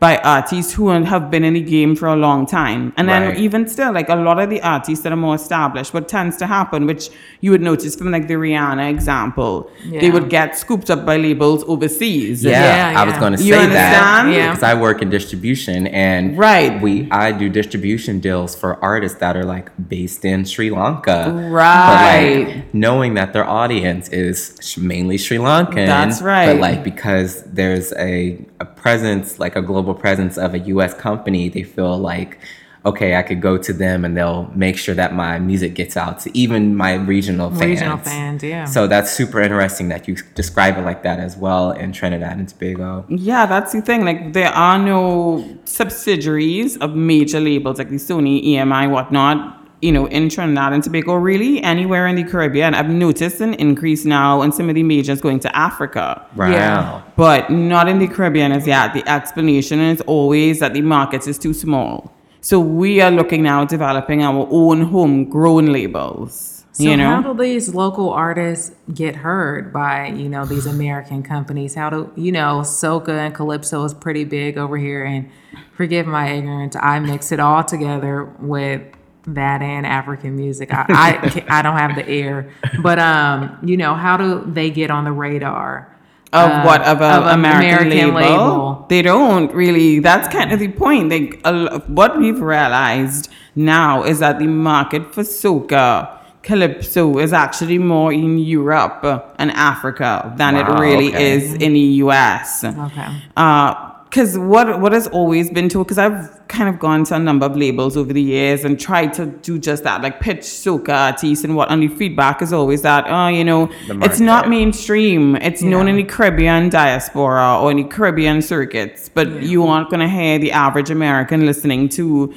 by 0.00 0.16
artists 0.18 0.72
who 0.72 0.88
have 0.88 1.30
been 1.30 1.44
in 1.44 1.54
the 1.54 1.60
game 1.60 1.94
for 1.94 2.08
a 2.08 2.16
long 2.16 2.46
time. 2.46 2.92
And 2.96 3.08
then 3.08 3.22
Right. 3.28 3.38
even 3.38 3.68
still, 3.68 3.92
like 3.92 4.08
a 4.08 4.16
lot 4.16 4.40
of 4.40 4.50
the 4.50 4.60
artists 4.60 5.04
that 5.04 5.12
are 5.12 5.16
more 5.28 5.36
established, 5.36 5.94
what 5.94 6.08
tends 6.08 6.36
to 6.38 6.48
happen, 6.48 6.84
which 6.84 7.10
you 7.42 7.52
would 7.52 7.62
notice 7.62 7.94
from 7.94 8.10
like 8.10 8.26
the 8.26 8.34
Rihanna 8.34 8.90
example, 8.90 9.70
they 10.00 10.10
would 10.10 10.28
get 10.28 10.56
scooped 10.58 10.90
up 10.90 11.06
by 11.06 11.16
labels 11.16 11.62
overseas. 11.68 12.42
Yeah, 12.44 12.92
Yeah, 12.92 13.00
I 13.00 13.04
was 13.04 13.14
going 13.18 13.32
to 13.34 13.38
say 13.38 13.50
that 13.50 13.60
understand? 13.62 14.32
Yeah. 14.34 14.50
because 14.50 14.64
I 14.64 14.74
work 14.74 15.00
in 15.00 15.10
distribution 15.10 15.86
and 15.86 16.36
Right. 16.36 16.82
we 16.82 17.06
I 17.12 17.30
do 17.30 17.48
distribution 17.48 18.18
deals 18.18 18.56
for 18.56 18.78
artists 18.82 19.18
that 19.20 19.36
are 19.36 19.44
like 19.44 19.70
based 19.88 20.24
in 20.24 20.44
Sri 20.44 20.70
Lanka. 20.70 20.87
Right. 20.96 22.44
But 22.44 22.54
like 22.54 22.74
knowing 22.74 23.14
that 23.14 23.32
their 23.32 23.48
audience 23.48 24.08
is 24.08 24.76
mainly 24.76 25.18
Sri 25.18 25.38
Lankan. 25.38 25.86
That's 25.86 26.22
right. 26.22 26.46
But 26.46 26.56
like 26.56 26.84
because 26.84 27.42
there's 27.44 27.92
a 27.94 28.44
a 28.60 28.64
presence 28.64 29.38
like 29.38 29.56
a 29.56 29.62
global 29.62 29.94
presence 29.94 30.38
of 30.38 30.54
a 30.54 30.58
US 30.60 30.94
company, 30.94 31.48
they 31.48 31.62
feel 31.62 31.98
like 31.98 32.38
okay, 32.86 33.16
I 33.16 33.22
could 33.22 33.40
go 33.40 33.58
to 33.58 33.72
them 33.72 34.04
and 34.04 34.16
they'll 34.16 34.50
make 34.54 34.78
sure 34.78 34.94
that 34.94 35.14
my 35.14 35.38
music 35.38 35.74
gets 35.74 35.96
out 35.96 36.20
to 36.20 36.36
even 36.36 36.76
my 36.76 36.94
regional 36.94 37.50
fans. 37.50 37.60
Regional 37.60 37.98
fans, 37.98 38.42
yeah. 38.42 38.64
So 38.64 38.86
that's 38.86 39.12
super 39.12 39.40
interesting 39.40 39.88
that 39.88 40.08
you 40.08 40.16
describe 40.34 40.78
it 40.78 40.82
like 40.82 41.02
that 41.02 41.18
as 41.18 41.36
well 41.36 41.72
in 41.72 41.92
Trinidad 41.92 42.38
and 42.38 42.48
Tobago. 42.48 43.04
Yeah, 43.08 43.46
that's 43.46 43.72
the 43.72 43.82
thing. 43.82 44.04
Like, 44.04 44.32
there 44.32 44.48
are 44.50 44.78
no 44.78 45.58
subsidiaries 45.64 46.76
of 46.78 46.94
major 46.94 47.40
labels 47.40 47.78
like 47.78 47.90
the 47.90 47.96
Sony, 47.96 48.44
EMI, 48.44 48.90
whatnot. 48.90 49.57
You 49.80 49.92
know, 49.92 50.06
in 50.06 50.28
Trinidad 50.28 50.72
and 50.72 50.82
Tobago, 50.82 51.14
really 51.14 51.62
anywhere 51.62 52.08
in 52.08 52.16
the 52.16 52.24
Caribbean. 52.24 52.74
I've 52.74 52.90
noticed 52.90 53.40
an 53.40 53.54
increase 53.54 54.04
now 54.04 54.42
in 54.42 54.50
some 54.50 54.68
of 54.68 54.74
the 54.74 54.82
majors 54.82 55.20
going 55.20 55.38
to 55.40 55.56
Africa. 55.56 56.26
Wow. 56.34 56.50
Yeah. 56.50 57.02
but 57.16 57.50
not 57.50 57.88
in 57.88 57.98
the 58.00 58.08
Caribbean 58.08 58.50
as 58.50 58.66
yet. 58.66 58.92
The 58.92 59.08
explanation 59.08 59.78
is 59.78 60.00
always 60.02 60.58
that 60.60 60.74
the 60.74 60.82
market 60.82 61.28
is 61.28 61.38
too 61.38 61.54
small. 61.54 62.12
So 62.40 62.58
we 62.58 63.00
are 63.00 63.10
looking 63.10 63.42
now 63.42 63.62
at 63.62 63.68
developing 63.68 64.22
our 64.22 64.48
own 64.50 64.82
homegrown 64.82 65.66
labels. 65.66 66.64
So 66.72 66.84
you 66.84 66.96
know, 66.96 67.20
how 67.20 67.32
do 67.32 67.42
these 67.42 67.74
local 67.74 68.10
artists 68.10 68.72
get 68.94 69.16
heard 69.16 69.72
by, 69.72 70.08
you 70.08 70.28
know, 70.28 70.44
these 70.44 70.64
American 70.64 71.24
companies? 71.24 71.74
How 71.74 71.90
do 71.90 72.12
you 72.14 72.30
know 72.30 72.60
soca 72.60 73.08
and 73.08 73.34
calypso 73.34 73.84
is 73.84 73.92
pretty 73.92 74.22
big 74.22 74.56
over 74.56 74.76
here 74.76 75.04
and 75.04 75.28
forgive 75.72 76.06
my 76.06 76.30
ignorance, 76.30 76.76
I 76.76 77.00
mix 77.00 77.32
it 77.32 77.40
all 77.40 77.64
together 77.64 78.24
with 78.40 78.82
that 79.26 79.62
and 79.62 79.86
African 79.86 80.36
music. 80.36 80.72
I 80.72 80.86
I, 80.88 81.44
I 81.58 81.62
don't 81.62 81.76
have 81.76 81.94
the 81.94 82.10
ear. 82.10 82.52
But 82.82 82.98
um, 82.98 83.58
you 83.62 83.76
know, 83.76 83.94
how 83.94 84.16
do 84.16 84.44
they 84.46 84.70
get 84.70 84.90
on 84.90 85.04
the 85.04 85.12
radar? 85.12 85.94
of 86.32 86.50
uh, 86.50 86.62
what 86.62 86.82
of, 86.82 87.00
a 87.00 87.04
of 87.04 87.26
American, 87.26 87.86
American 87.86 88.14
label. 88.14 88.30
label. 88.30 88.86
They 88.88 89.02
don't 89.02 89.52
really. 89.52 90.00
That's 90.00 90.28
kind 90.28 90.52
of 90.52 90.58
the 90.58 90.68
point. 90.68 91.10
Like 91.10 91.40
a 91.44 91.48
l- 91.48 91.78
what 91.86 92.18
we've 92.18 92.40
realized 92.40 93.30
now 93.54 94.04
is 94.04 94.18
that 94.18 94.38
the 94.38 94.46
market 94.46 95.14
for 95.14 95.22
soca. 95.22 96.16
Calypso 96.40 97.18
is 97.18 97.34
actually 97.34 97.78
more 97.78 98.10
in 98.10 98.38
Europe 98.38 99.04
and 99.38 99.50
Africa 99.50 100.32
than 100.38 100.56
it 100.56 100.66
really 100.80 101.08
okay. 101.08 101.32
is 101.32 101.52
in 101.54 101.74
the 101.74 101.86
US. 102.04 102.64
Okay. 102.64 103.22
Uh, 103.36 103.92
because 104.04 104.38
what 104.38 104.80
what 104.80 104.92
has 104.92 105.06
always 105.08 105.50
been 105.50 105.68
told 105.68 105.86
because 105.86 105.98
I've 105.98 106.37
kind 106.48 106.68
of 106.68 106.78
gone 106.78 107.04
to 107.04 107.14
a 107.14 107.18
number 107.18 107.46
of 107.46 107.56
labels 107.56 107.96
over 107.96 108.12
the 108.12 108.22
years 108.22 108.64
and 108.64 108.80
tried 108.80 109.12
to 109.14 109.26
do 109.26 109.58
just 109.58 109.84
that, 109.84 110.02
like 110.02 110.20
pitch 110.20 110.40
soca 110.40 110.88
artists 110.88 111.44
and 111.44 111.54
what, 111.54 111.70
and 111.70 111.82
the 111.82 111.88
feedback 111.88 112.42
is 112.42 112.52
always 112.52 112.82
that, 112.82 113.04
oh, 113.08 113.28
you 113.28 113.44
know, 113.44 113.70
it's 113.88 114.20
not 114.20 114.48
mainstream. 114.48 115.36
It's 115.36 115.62
known 115.62 115.88
in 115.88 115.96
the 115.96 116.04
Caribbean 116.04 116.68
diaspora 116.68 117.60
or 117.60 117.70
in 117.70 117.76
the 117.76 117.84
Caribbean 117.84 118.42
circuits, 118.42 119.08
but 119.08 119.42
you 119.42 119.66
aren't 119.66 119.90
gonna 119.90 120.08
hear 120.08 120.38
the 120.38 120.52
average 120.52 120.90
American 120.90 121.46
listening 121.46 121.88
to. 121.90 122.34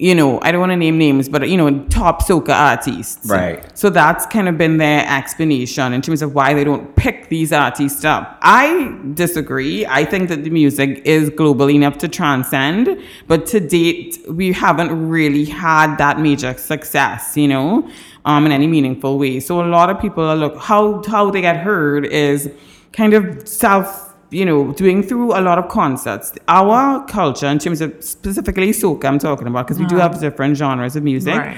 You 0.00 0.14
know, 0.14 0.38
I 0.42 0.52
don't 0.52 0.60
want 0.60 0.70
to 0.70 0.76
name 0.76 0.96
names, 0.96 1.28
but 1.28 1.48
you 1.48 1.56
know, 1.56 1.84
top 1.86 2.22
soca 2.22 2.50
artists. 2.50 3.28
Right. 3.28 3.76
So 3.76 3.90
that's 3.90 4.26
kind 4.26 4.48
of 4.48 4.56
been 4.56 4.76
their 4.76 5.04
explanation 5.08 5.92
in 5.92 6.02
terms 6.02 6.22
of 6.22 6.36
why 6.36 6.54
they 6.54 6.62
don't 6.62 6.94
pick 6.94 7.28
these 7.30 7.52
artists 7.52 8.04
up. 8.04 8.38
I 8.40 8.96
disagree. 9.14 9.84
I 9.86 10.04
think 10.04 10.28
that 10.28 10.44
the 10.44 10.50
music 10.50 11.02
is 11.04 11.30
global 11.30 11.68
enough 11.68 11.98
to 11.98 12.08
transcend, 12.08 13.02
but 13.26 13.44
to 13.46 13.58
date, 13.58 14.18
we 14.28 14.52
haven't 14.52 15.08
really 15.08 15.44
had 15.44 15.96
that 15.96 16.20
major 16.20 16.56
success, 16.56 17.36
you 17.36 17.48
know, 17.48 17.90
um, 18.24 18.46
in 18.46 18.52
any 18.52 18.68
meaningful 18.68 19.18
way. 19.18 19.40
So 19.40 19.60
a 19.60 19.66
lot 19.66 19.90
of 19.90 20.00
people 20.00 20.22
are 20.22 20.36
look 20.36 20.58
how 20.58 21.02
how 21.08 21.32
they 21.32 21.40
get 21.40 21.56
heard 21.56 22.06
is 22.06 22.48
kind 22.92 23.14
of 23.14 23.48
self 23.48 24.07
you 24.30 24.44
know, 24.44 24.72
doing 24.72 25.02
through 25.02 25.32
a 25.32 25.40
lot 25.40 25.58
of 25.58 25.68
concerts. 25.68 26.32
Our 26.48 27.04
culture, 27.06 27.46
in 27.46 27.58
terms 27.58 27.80
of 27.80 28.02
specifically 28.02 28.70
soca, 28.70 29.04
I'm 29.06 29.18
talking 29.18 29.46
about, 29.46 29.66
because 29.66 29.78
we 29.78 29.86
do 29.86 29.96
uh-huh. 29.96 30.10
have 30.10 30.20
different 30.20 30.56
genres 30.56 30.96
of 30.96 31.02
music, 31.02 31.36
Right. 31.36 31.56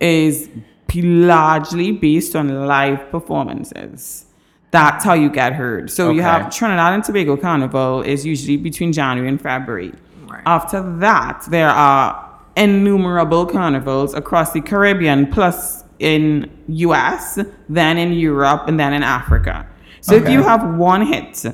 is 0.00 0.48
largely 0.94 1.92
based 1.92 2.36
on 2.36 2.66
live 2.66 3.10
performances. 3.10 4.26
That's 4.70 5.04
how 5.04 5.14
you 5.14 5.30
get 5.30 5.54
heard. 5.54 5.90
So 5.90 6.10
you 6.10 6.22
have 6.22 6.54
Trinidad 6.54 6.94
and 6.94 7.04
Tobago 7.04 7.36
Carnival 7.36 8.02
is 8.02 8.24
usually 8.24 8.56
between 8.56 8.92
January 8.92 9.28
and 9.28 9.40
February. 9.40 9.92
Right. 10.26 10.42
After 10.46 10.80
that, 10.98 11.46
there 11.50 11.68
are 11.68 12.30
innumerable 12.56 13.46
carnivals 13.46 14.14
across 14.14 14.52
the 14.52 14.60
Caribbean, 14.60 15.30
plus 15.30 15.84
in 15.98 16.50
US, 16.68 17.38
then 17.68 17.98
in 17.98 18.12
Europe, 18.12 18.64
and 18.66 18.78
then 18.78 18.92
in 18.92 19.02
Africa. 19.02 19.66
So 20.00 20.14
if 20.14 20.28
you 20.28 20.42
have 20.42 20.76
one 20.76 21.06
hit 21.06 21.44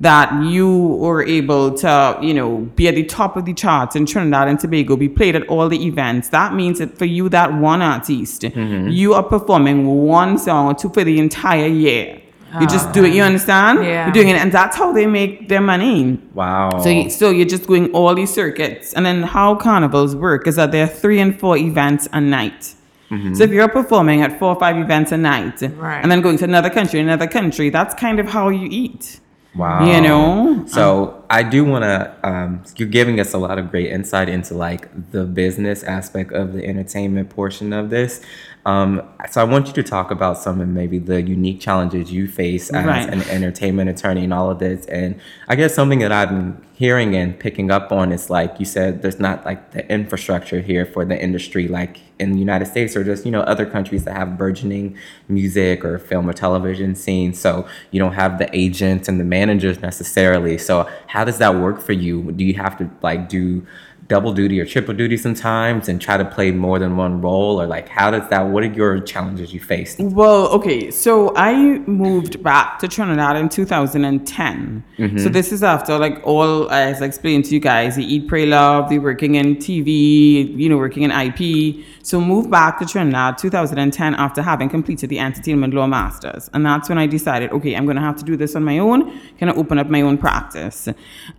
that 0.00 0.32
you 0.44 0.68
were 0.98 1.22
able 1.24 1.72
to, 1.78 2.18
you 2.20 2.34
know, 2.34 2.58
be 2.76 2.88
at 2.88 2.94
the 2.96 3.04
top 3.04 3.36
of 3.36 3.44
the 3.44 3.54
charts 3.54 3.94
in 3.96 4.06
Trinidad 4.06 4.48
and 4.48 4.58
Tobago, 4.58 4.96
be 4.96 5.08
played 5.08 5.36
at 5.36 5.46
all 5.46 5.68
the 5.68 5.86
events, 5.86 6.28
that 6.30 6.52
means 6.52 6.78
that 6.80 6.98
for 6.98 7.04
you, 7.04 7.28
that 7.30 7.52
one 7.54 7.80
artist, 7.80 8.42
Mm-hmm. 8.42 8.88
you 8.88 9.14
are 9.14 9.22
performing 9.22 9.86
one 9.86 10.36
song 10.38 10.66
or 10.66 10.74
two 10.74 10.88
for 10.90 11.04
the 11.04 11.18
entire 11.18 11.66
year. 11.68 12.20
You 12.60 12.68
just 12.68 12.92
do 12.92 13.04
it, 13.04 13.12
you 13.12 13.22
understand? 13.22 13.84
Yeah. 13.84 14.04
You're 14.04 14.12
doing 14.12 14.28
it, 14.28 14.36
and 14.36 14.52
that's 14.52 14.76
how 14.76 14.92
they 14.92 15.06
make 15.06 15.48
their 15.48 15.60
money. 15.60 16.20
Wow. 16.34 16.70
So, 16.84 16.88
you, 16.88 17.10
so 17.10 17.30
you're 17.30 17.48
just 17.48 17.66
going 17.66 17.90
all 17.92 18.14
these 18.14 18.32
circuits, 18.32 18.92
and 18.92 19.04
then 19.04 19.24
how 19.24 19.56
carnivals 19.56 20.14
work 20.14 20.46
is 20.46 20.54
that 20.54 20.70
there 20.70 20.84
are 20.84 20.88
three 20.88 21.18
and 21.18 21.36
four 21.38 21.56
events 21.56 22.06
a 22.12 22.20
night. 22.20 22.74
Mm-hmm. 23.10 23.34
So 23.34 23.42
if 23.42 23.50
you're 23.50 23.68
performing 23.68 24.22
at 24.22 24.38
four 24.38 24.50
or 24.54 24.60
five 24.60 24.76
events 24.76 25.10
a 25.10 25.16
night, 25.16 25.62
Right. 25.62 26.00
and 26.00 26.10
then 26.12 26.20
going 26.20 26.38
to 26.38 26.44
another 26.44 26.70
country, 26.70 27.00
another 27.00 27.26
country, 27.26 27.70
that's 27.70 27.92
kind 27.94 28.20
of 28.20 28.28
how 28.28 28.50
you 28.50 28.68
eat. 28.70 29.18
Wow. 29.56 29.86
You 29.86 30.00
know? 30.00 30.64
So 30.66 31.24
I 31.30 31.42
do 31.42 31.64
want 31.64 31.84
to. 31.84 32.14
Um, 32.22 32.62
you're 32.76 32.88
giving 32.88 33.20
us 33.20 33.34
a 33.34 33.38
lot 33.38 33.58
of 33.58 33.70
great 33.70 33.90
insight 33.90 34.28
into 34.28 34.54
like 34.54 34.88
the 35.12 35.24
business 35.24 35.82
aspect 35.82 36.32
of 36.32 36.52
the 36.52 36.64
entertainment 36.64 37.30
portion 37.30 37.72
of 37.72 37.90
this. 37.90 38.20
Um, 38.66 39.02
so 39.30 39.40
I 39.42 39.44
want 39.44 39.66
you 39.66 39.72
to 39.74 39.82
talk 39.82 40.10
about 40.10 40.38
some 40.38 40.60
of 40.60 40.68
maybe 40.68 40.98
the 40.98 41.20
unique 41.20 41.60
challenges 41.60 42.10
you 42.10 42.26
face 42.26 42.70
as 42.70 42.86
Right. 42.86 43.08
an 43.08 43.20
entertainment 43.28 43.90
attorney 43.90 44.24
and 44.24 44.32
all 44.32 44.50
of 44.50 44.58
this. 44.58 44.86
And 44.86 45.16
I 45.48 45.54
guess 45.56 45.74
something 45.74 45.98
that 45.98 46.12
I've 46.12 46.30
been 46.30 46.56
hearing 46.72 47.14
and 47.14 47.38
picking 47.38 47.70
up 47.70 47.92
on 47.92 48.10
is 48.10 48.30
like 48.30 48.58
you 48.58 48.64
said, 48.64 49.02
there's 49.02 49.20
not 49.20 49.44
like 49.44 49.72
the 49.72 49.88
infrastructure 49.92 50.60
here 50.60 50.86
for 50.86 51.04
the 51.04 51.20
industry 51.22 51.68
like 51.68 51.98
in 52.18 52.32
the 52.32 52.38
United 52.38 52.66
States 52.66 52.96
or 52.96 53.04
just 53.04 53.24
you 53.26 53.30
know 53.30 53.40
other 53.42 53.66
countries 53.66 54.04
that 54.04 54.16
have 54.16 54.38
burgeoning 54.38 54.96
music 55.28 55.84
or 55.84 55.98
film 55.98 56.28
or 56.28 56.32
television 56.32 56.94
scenes. 56.94 57.38
So 57.38 57.66
you 57.90 57.98
don't 58.00 58.14
have 58.14 58.38
the 58.38 58.48
agents 58.56 59.08
and 59.08 59.20
the 59.20 59.24
managers 59.24 59.80
necessarily. 59.80 60.56
So 60.58 60.88
how 61.06 61.24
does 61.24 61.38
that 61.38 61.54
work 61.56 61.80
for 61.82 61.92
you? 61.92 62.32
Do 62.32 62.44
you 62.44 62.54
have 62.54 62.78
to 62.78 62.90
like 63.02 63.28
do 63.28 63.66
double 64.08 64.32
duty 64.32 64.60
or 64.60 64.66
triple 64.66 64.94
duty 64.94 65.16
sometimes 65.16 65.88
and 65.88 66.00
try 66.00 66.16
to 66.16 66.24
play 66.24 66.50
more 66.50 66.78
than 66.78 66.96
one 66.96 67.20
role? 67.20 67.60
Or 67.60 67.66
like, 67.66 67.88
how 67.88 68.10
does 68.10 68.28
that, 68.30 68.42
what 68.42 68.62
are 68.62 68.72
your 68.72 69.00
challenges 69.00 69.52
you 69.54 69.60
faced? 69.60 70.00
Well, 70.00 70.48
okay, 70.48 70.90
so 70.90 71.34
I 71.36 71.78
moved 71.86 72.42
back 72.42 72.78
to 72.80 72.88
Trinidad 72.88 73.36
in 73.36 73.48
2010. 73.48 74.84
Mm-hmm. 74.98 75.18
So 75.18 75.28
this 75.28 75.52
is 75.52 75.62
after 75.62 75.98
like 75.98 76.20
all, 76.24 76.70
as 76.70 77.02
I 77.02 77.06
explained 77.06 77.46
to 77.46 77.54
you 77.54 77.60
guys, 77.60 77.96
the 77.96 78.04
Eat, 78.04 78.28
Pray, 78.28 78.46
Love, 78.46 78.88
the 78.88 78.98
working 78.98 79.36
in 79.36 79.56
TV, 79.56 80.56
you 80.56 80.68
know, 80.68 80.76
working 80.76 81.02
in 81.02 81.10
IP. 81.10 81.84
So 82.02 82.20
moved 82.20 82.50
back 82.50 82.78
to 82.80 82.86
Trinidad 82.86 83.38
2010 83.38 84.14
after 84.14 84.42
having 84.42 84.68
completed 84.68 85.08
the 85.08 85.18
entertainment 85.18 85.72
law 85.72 85.86
masters, 85.86 86.50
and 86.52 86.66
that's 86.66 86.90
when 86.90 86.98
I 86.98 87.06
decided, 87.06 87.50
okay, 87.52 87.74
I'm 87.74 87.86
gonna 87.86 88.02
have 88.02 88.16
to 88.16 88.24
do 88.24 88.36
this 88.36 88.54
on 88.54 88.62
my 88.62 88.78
own. 88.78 89.18
Gonna 89.40 89.54
open 89.54 89.78
up 89.78 89.88
my 89.88 90.02
own 90.02 90.18
practice, 90.18 90.86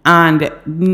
and 0.05 0.51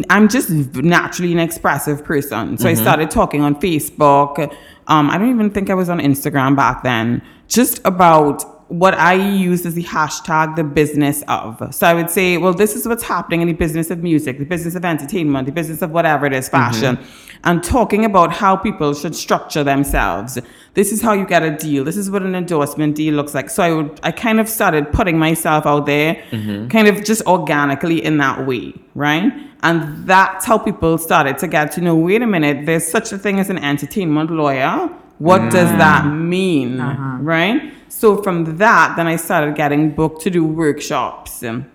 I'm 0.10 0.28
just 0.28 0.50
naturally 0.50 1.32
an 1.32 1.40
expressive 1.62 2.04
person. 2.04 2.58
So 2.58 2.68
I 2.68 2.74
started 2.74 3.12
talking 3.12 3.42
on 3.42 3.54
Facebook. 3.62 4.40
Um, 4.88 5.12
I 5.12 5.20
don't 5.20 5.30
even 5.30 5.52
think 5.52 5.70
I 5.70 5.76
was 5.76 5.90
on 5.90 6.00
Instagram 6.00 6.56
back 6.56 6.82
then. 6.82 7.22
Just 7.48 7.80
about 7.86 8.61
what 8.72 8.94
I 8.94 9.16
use 9.16 9.66
is 9.66 9.74
the 9.74 9.84
hashtag 9.84 10.56
the 10.56 10.64
business 10.64 11.26
of. 11.28 11.76
So 11.76 11.86
I 11.86 11.94
would 11.94 12.10
say, 12.10 12.38
well, 12.38 12.54
this 12.54 12.74
is 12.74 12.88
what's 12.88 13.04
happening 13.04 13.42
in 13.42 13.48
the 13.48 13.54
business 13.54 13.92
of 13.92 14.02
music, 14.02 14.40
the 14.40 14.46
business 14.46 14.76
of 14.76 14.86
entertainment, 14.86 15.46
the 15.46 15.52
business 15.52 15.82
of 15.82 15.92
whatever 15.92 16.26
it 16.26 16.32
is, 16.32 16.48
mm-hmm. 16.48 16.56
fashion, 16.56 17.06
and 17.44 17.62
talking 17.62 18.06
about 18.06 18.32
how 18.32 18.56
people 18.56 18.94
should 18.94 19.14
structure 19.14 19.62
themselves. 19.62 20.40
This 20.74 20.94
is 20.94 21.02
how 21.02 21.12
you 21.12 21.26
get 21.26 21.44
a 21.44 21.52
deal. 21.52 21.84
This 21.84 21.98
is 21.98 22.10
what 22.10 22.24
an 22.24 22.34
endorsement 22.34 22.96
deal 22.96 23.14
looks 23.16 23.36
like. 23.36 23.50
So 23.50 23.62
I 23.62 23.74
would, 23.74 24.00
I 24.04 24.12
kind 24.14 24.40
of 24.40 24.48
started 24.48 24.94
putting 24.94 25.20
myself 25.20 25.66
out 25.66 25.86
there, 25.86 26.16
mm-hmm. 26.32 26.70
kind 26.70 26.88
of 26.88 27.04
just 27.04 27.24
organically 27.28 28.02
in 28.02 28.20
that 28.20 28.48
way, 28.48 28.74
right? 28.96 29.34
And 29.64 30.08
that's 30.08 30.46
how 30.46 30.58
people 30.58 30.98
started 30.98 31.38
to 31.40 31.48
get 31.50 31.74
to 31.74 31.82
know, 31.82 31.98
wait 31.98 32.22
a 32.22 32.28
minute, 32.28 32.66
there's 32.66 32.88
such 32.88 33.12
a 33.12 33.18
thing 33.18 33.38
as 33.38 33.50
an 33.50 33.58
entertainment 33.58 34.32
lawyer. 34.32 34.90
What 35.20 35.52
does 35.52 35.70
mm. 35.70 35.78
that 35.78 36.06
mean? 36.08 36.80
Uh-huh. 36.80 37.18
Right? 37.22 37.74
So 37.94 38.24
from 38.24 38.58
that, 38.58 38.96
then 38.96 39.06
I 39.06 39.18
started 39.18 39.54
getting 39.56 39.92
booked 39.92 40.22
to 40.22 40.30
do 40.30 40.46
workshops 40.46 41.44
and 41.44 41.66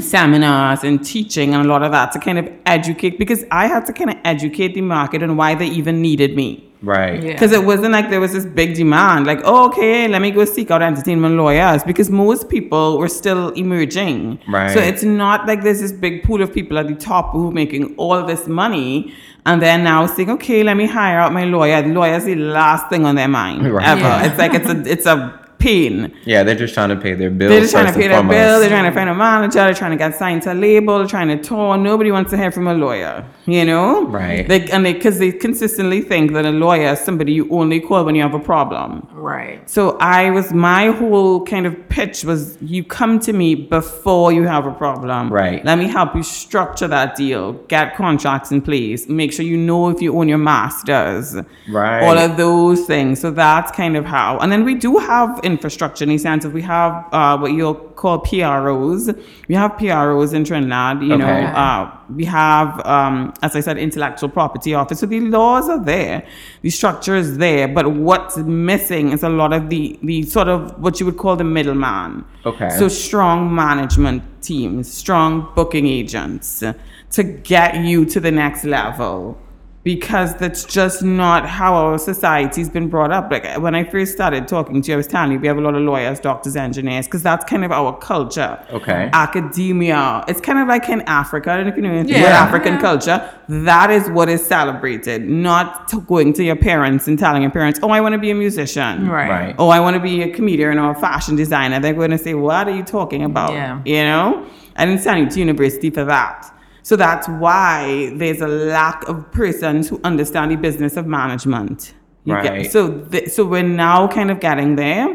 seminars 0.00 0.84
and 0.84 1.04
teaching 1.04 1.54
and 1.54 1.66
a 1.66 1.68
lot 1.68 1.82
of 1.82 1.90
that 1.90 2.12
to 2.12 2.20
kind 2.20 2.38
of 2.38 2.48
educate 2.66 3.18
because 3.18 3.44
I 3.50 3.66
had 3.66 3.84
to 3.86 3.92
kind 3.92 4.10
of 4.10 4.16
educate 4.24 4.74
the 4.74 4.80
market 4.80 5.24
on 5.24 5.36
why 5.36 5.56
they 5.56 5.66
even 5.66 6.00
needed 6.00 6.36
me. 6.36 6.69
Right. 6.82 7.22
Yeah. 7.22 7.32
Because 7.32 7.52
it 7.52 7.64
wasn't 7.64 7.92
like 7.92 8.08
there 8.08 8.20
was 8.20 8.32
this 8.32 8.46
big 8.46 8.74
demand, 8.74 9.26
like, 9.26 9.40
oh, 9.44 9.68
okay, 9.68 10.08
let 10.08 10.22
me 10.22 10.30
go 10.30 10.44
seek 10.44 10.70
out 10.70 10.80
entertainment 10.82 11.34
lawyers. 11.36 11.82
Because 11.84 12.08
most 12.10 12.48
people 12.48 12.98
were 12.98 13.08
still 13.08 13.50
emerging. 13.50 14.38
Right. 14.48 14.70
So 14.70 14.80
it's 14.80 15.02
not 15.02 15.46
like 15.46 15.62
there's 15.62 15.80
this 15.80 15.92
big 15.92 16.22
pool 16.22 16.40
of 16.42 16.52
people 16.52 16.78
at 16.78 16.88
the 16.88 16.94
top 16.94 17.32
who 17.32 17.48
are 17.48 17.52
making 17.52 17.94
all 17.96 18.24
this 18.24 18.46
money 18.46 19.12
and 19.46 19.60
they're 19.60 19.78
now 19.78 20.06
saying, 20.06 20.30
okay, 20.30 20.62
let 20.62 20.76
me 20.76 20.86
hire 20.86 21.18
out 21.18 21.32
my 21.32 21.44
lawyer. 21.44 21.82
The 21.82 21.88
lawyer's 21.88 22.24
the 22.24 22.34
last 22.34 22.88
thing 22.88 23.04
on 23.04 23.14
their 23.14 23.28
mind 23.28 23.70
Right. 23.70 23.86
ever. 23.86 24.00
Yeah. 24.00 24.26
It's 24.26 24.38
like 24.38 24.54
it's 24.54 24.68
a 24.68 24.90
it's 24.90 25.06
a 25.06 25.38
pain. 25.60 26.12
Yeah, 26.24 26.42
they're 26.42 26.56
just 26.56 26.74
trying 26.74 26.88
to 26.88 26.96
pay 26.96 27.14
their 27.14 27.30
bills. 27.30 27.50
They're 27.50 27.60
just 27.60 27.72
trying 27.72 27.86
to 27.86 27.92
pay 27.92 28.06
and 28.06 28.12
their 28.12 28.22
bill. 28.22 28.60
They're 28.60 28.68
trying 28.68 28.90
to 28.90 28.92
find 28.92 29.08
a 29.08 29.14
manager. 29.14 29.60
They're 29.60 29.74
trying 29.74 29.92
to 29.92 29.96
get 29.96 30.16
signed 30.16 30.42
to 30.42 30.52
a 30.52 30.54
label. 30.54 30.98
They're 30.98 31.06
trying 31.06 31.28
to 31.28 31.42
tour. 31.42 31.76
Nobody 31.76 32.10
wants 32.10 32.30
to 32.30 32.36
hear 32.36 32.50
from 32.50 32.66
a 32.66 32.74
lawyer, 32.74 33.24
you 33.46 33.64
know? 33.64 34.06
Right. 34.06 34.48
They, 34.48 34.68
and 34.70 34.84
they, 34.84 34.94
because 34.94 35.18
they 35.18 35.30
consistently 35.32 36.00
think 36.00 36.32
that 36.32 36.44
a 36.44 36.50
lawyer 36.50 36.92
is 36.94 37.00
somebody 37.00 37.32
you 37.32 37.48
only 37.50 37.80
call 37.80 38.04
when 38.04 38.14
you 38.14 38.22
have 38.22 38.34
a 38.34 38.40
problem. 38.40 39.06
Right. 39.12 39.68
So 39.68 39.98
I 39.98 40.30
was, 40.30 40.52
my 40.52 40.86
whole 40.86 41.44
kind 41.44 41.66
of 41.66 41.88
pitch 41.88 42.24
was 42.24 42.56
you 42.62 42.82
come 42.82 43.20
to 43.20 43.32
me 43.32 43.54
before 43.54 44.32
you 44.32 44.44
have 44.44 44.66
a 44.66 44.72
problem. 44.72 45.32
Right. 45.32 45.64
Let 45.64 45.78
me 45.78 45.86
help 45.86 46.16
you 46.16 46.22
structure 46.22 46.88
that 46.88 47.14
deal, 47.16 47.52
get 47.68 47.96
contracts 47.96 48.50
in 48.50 48.62
place, 48.62 49.08
make 49.08 49.32
sure 49.32 49.44
you 49.44 49.56
know 49.56 49.90
if 49.90 50.00
you 50.00 50.16
own 50.18 50.28
your 50.28 50.38
masters. 50.38 51.36
Right. 51.68 52.02
All 52.02 52.18
of 52.18 52.36
those 52.36 52.86
things. 52.86 53.20
So 53.20 53.30
that's 53.30 53.70
kind 53.72 53.96
of 53.96 54.04
how. 54.04 54.38
And 54.38 54.50
then 54.50 54.64
we 54.64 54.74
do 54.74 54.98
have 54.98 55.38
infrastructure 55.50 56.04
in 56.04 56.10
the 56.10 56.18
sense 56.18 56.44
of 56.44 56.52
we 56.52 56.62
have 56.62 57.06
uh, 57.12 57.36
what 57.38 57.52
you'll 57.52 57.74
call 57.74 58.18
PROs. 58.20 59.10
We 59.48 59.54
have 59.54 59.76
PROs 59.78 60.32
in 60.32 60.44
Trinidad, 60.44 61.02
you 61.02 61.16
know. 61.16 61.26
Uh, 61.26 61.96
we 62.14 62.24
have, 62.24 62.84
um, 62.86 63.34
as 63.42 63.54
I 63.56 63.60
said, 63.60 63.78
intellectual 63.78 64.28
property 64.28 64.74
office. 64.74 65.00
So 65.00 65.06
the 65.06 65.20
laws 65.20 65.68
are 65.68 65.82
there, 65.82 66.26
the 66.62 66.70
structure 66.70 67.16
is 67.16 67.38
there, 67.38 67.68
but 67.68 67.92
what's 67.92 68.36
missing 68.38 69.12
is 69.12 69.22
a 69.22 69.28
lot 69.28 69.52
of 69.52 69.68
the 69.68 69.98
the 70.02 70.22
sort 70.22 70.48
of 70.48 70.80
what 70.80 71.00
you 71.00 71.06
would 71.06 71.18
call 71.18 71.36
the 71.36 71.44
middleman. 71.44 72.24
Okay. 72.46 72.70
So 72.70 72.88
strong 72.88 73.54
management 73.54 74.22
teams, 74.42 74.92
strong 74.92 75.52
booking 75.54 75.86
agents 75.86 76.64
to 77.12 77.22
get 77.22 77.84
you 77.84 78.04
to 78.06 78.20
the 78.20 78.30
next 78.30 78.64
level. 78.64 79.38
Because 79.82 80.34
that's 80.34 80.64
just 80.64 81.02
not 81.02 81.46
how 81.48 81.72
our 81.72 81.98
society's 81.98 82.68
been 82.68 82.88
brought 82.90 83.10
up. 83.10 83.30
Like 83.30 83.46
when 83.58 83.74
I 83.74 83.82
first 83.84 84.12
started 84.12 84.46
talking 84.46 84.82
to 84.82 84.88
you, 84.88 84.94
I 84.94 84.96
was 84.98 85.06
telling 85.06 85.32
you 85.32 85.38
we 85.38 85.46
have 85.46 85.56
a 85.56 85.62
lot 85.62 85.74
of 85.74 85.80
lawyers, 85.80 86.20
doctors, 86.20 86.54
engineers, 86.54 87.06
because 87.06 87.22
that's 87.22 87.46
kind 87.46 87.64
of 87.64 87.72
our 87.72 87.96
culture 87.96 88.62
Okay. 88.74 89.08
academia. 89.14 90.22
It's 90.28 90.40
kind 90.40 90.58
of 90.58 90.68
like 90.68 90.86
in 90.90 91.00
Africa. 91.02 91.52
I 91.52 91.56
don't 91.56 91.64
know 91.66 91.70
if 91.70 91.76
you 91.76 91.82
know 91.82 91.92
anything 91.92 92.20
Yeah. 92.20 92.28
about 92.28 92.48
African 92.48 92.74
Yeah. 92.74 92.80
culture. 92.80 93.22
That 93.48 93.90
is 93.90 94.10
what 94.10 94.28
is 94.28 94.44
celebrated, 94.46 95.26
not 95.30 95.88
to 95.88 96.00
going 96.02 96.34
to 96.34 96.44
your 96.44 96.56
parents 96.56 97.08
and 97.08 97.18
telling 97.18 97.40
your 97.40 97.50
parents, 97.50 97.80
"Oh, 97.82 97.88
I 97.88 98.02
want 98.02 98.12
to 98.12 98.18
be 98.18 98.30
a 98.30 98.34
musician." 98.34 99.08
Right. 99.08 99.30
Right. 99.30 99.54
Oh, 99.58 99.70
I 99.70 99.80
want 99.80 99.94
to 99.94 100.00
be 100.00 100.22
a 100.22 100.28
comedian 100.28 100.78
or 100.78 100.90
a 100.90 100.94
fashion 100.94 101.36
designer. 101.36 101.80
They're 101.80 101.94
going 101.94 102.10
to 102.10 102.18
say, 102.18 102.34
"What 102.34 102.68
are 102.68 102.76
you 102.76 102.82
talking 102.82 103.22
about?" 103.24 103.54
Yeah. 103.54 103.78
You 103.86 104.02
know. 104.04 104.42
I 104.76 104.86
didn't 104.86 105.00
send 105.00 105.18
you 105.20 105.26
to 105.30 105.38
university 105.40 105.90
for 105.90 106.04
that. 106.04 106.46
So 106.82 106.96
that's 106.96 107.28
why 107.28 108.12
there's 108.16 108.40
a 108.40 108.48
lack 108.48 109.06
of 109.08 109.30
persons 109.32 109.88
who 109.88 110.00
understand 110.04 110.50
the 110.50 110.56
business 110.56 110.96
of 110.96 111.06
management. 111.06 111.94
You 112.24 112.34
get- 112.42 112.52
Right. 112.52 112.70
so, 112.70 113.00
th- 113.12 113.28
so 113.30 113.44
we're 113.44 113.62
now 113.62 114.06
kind 114.08 114.30
of 114.30 114.40
getting 114.40 114.76
there. 114.76 115.08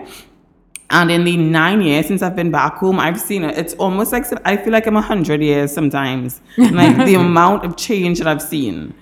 And 0.92 1.10
in 1.10 1.24
the 1.24 1.36
nine 1.38 1.82
years 1.82 2.06
since 2.06 2.22
I've 2.22 2.36
been 2.36 2.52
back 2.52 2.76
home, 2.78 3.00
I've 3.00 3.20
seen 3.20 3.44
it. 3.44 3.58
It's 3.58 3.74
almost 3.76 4.12
like 4.12 4.26
I 4.46 4.56
feel 4.56 4.72
like 4.72 4.86
I'm 4.86 4.96
a 4.96 5.02
hundred 5.02 5.42
years 5.42 5.72
sometimes. 5.74 6.42
like 6.58 6.96
the 7.06 7.16
amount 7.28 7.66
of 7.66 7.76
change 7.76 8.20
that 8.20 8.28
I've 8.28 8.42
seen. 8.42 8.94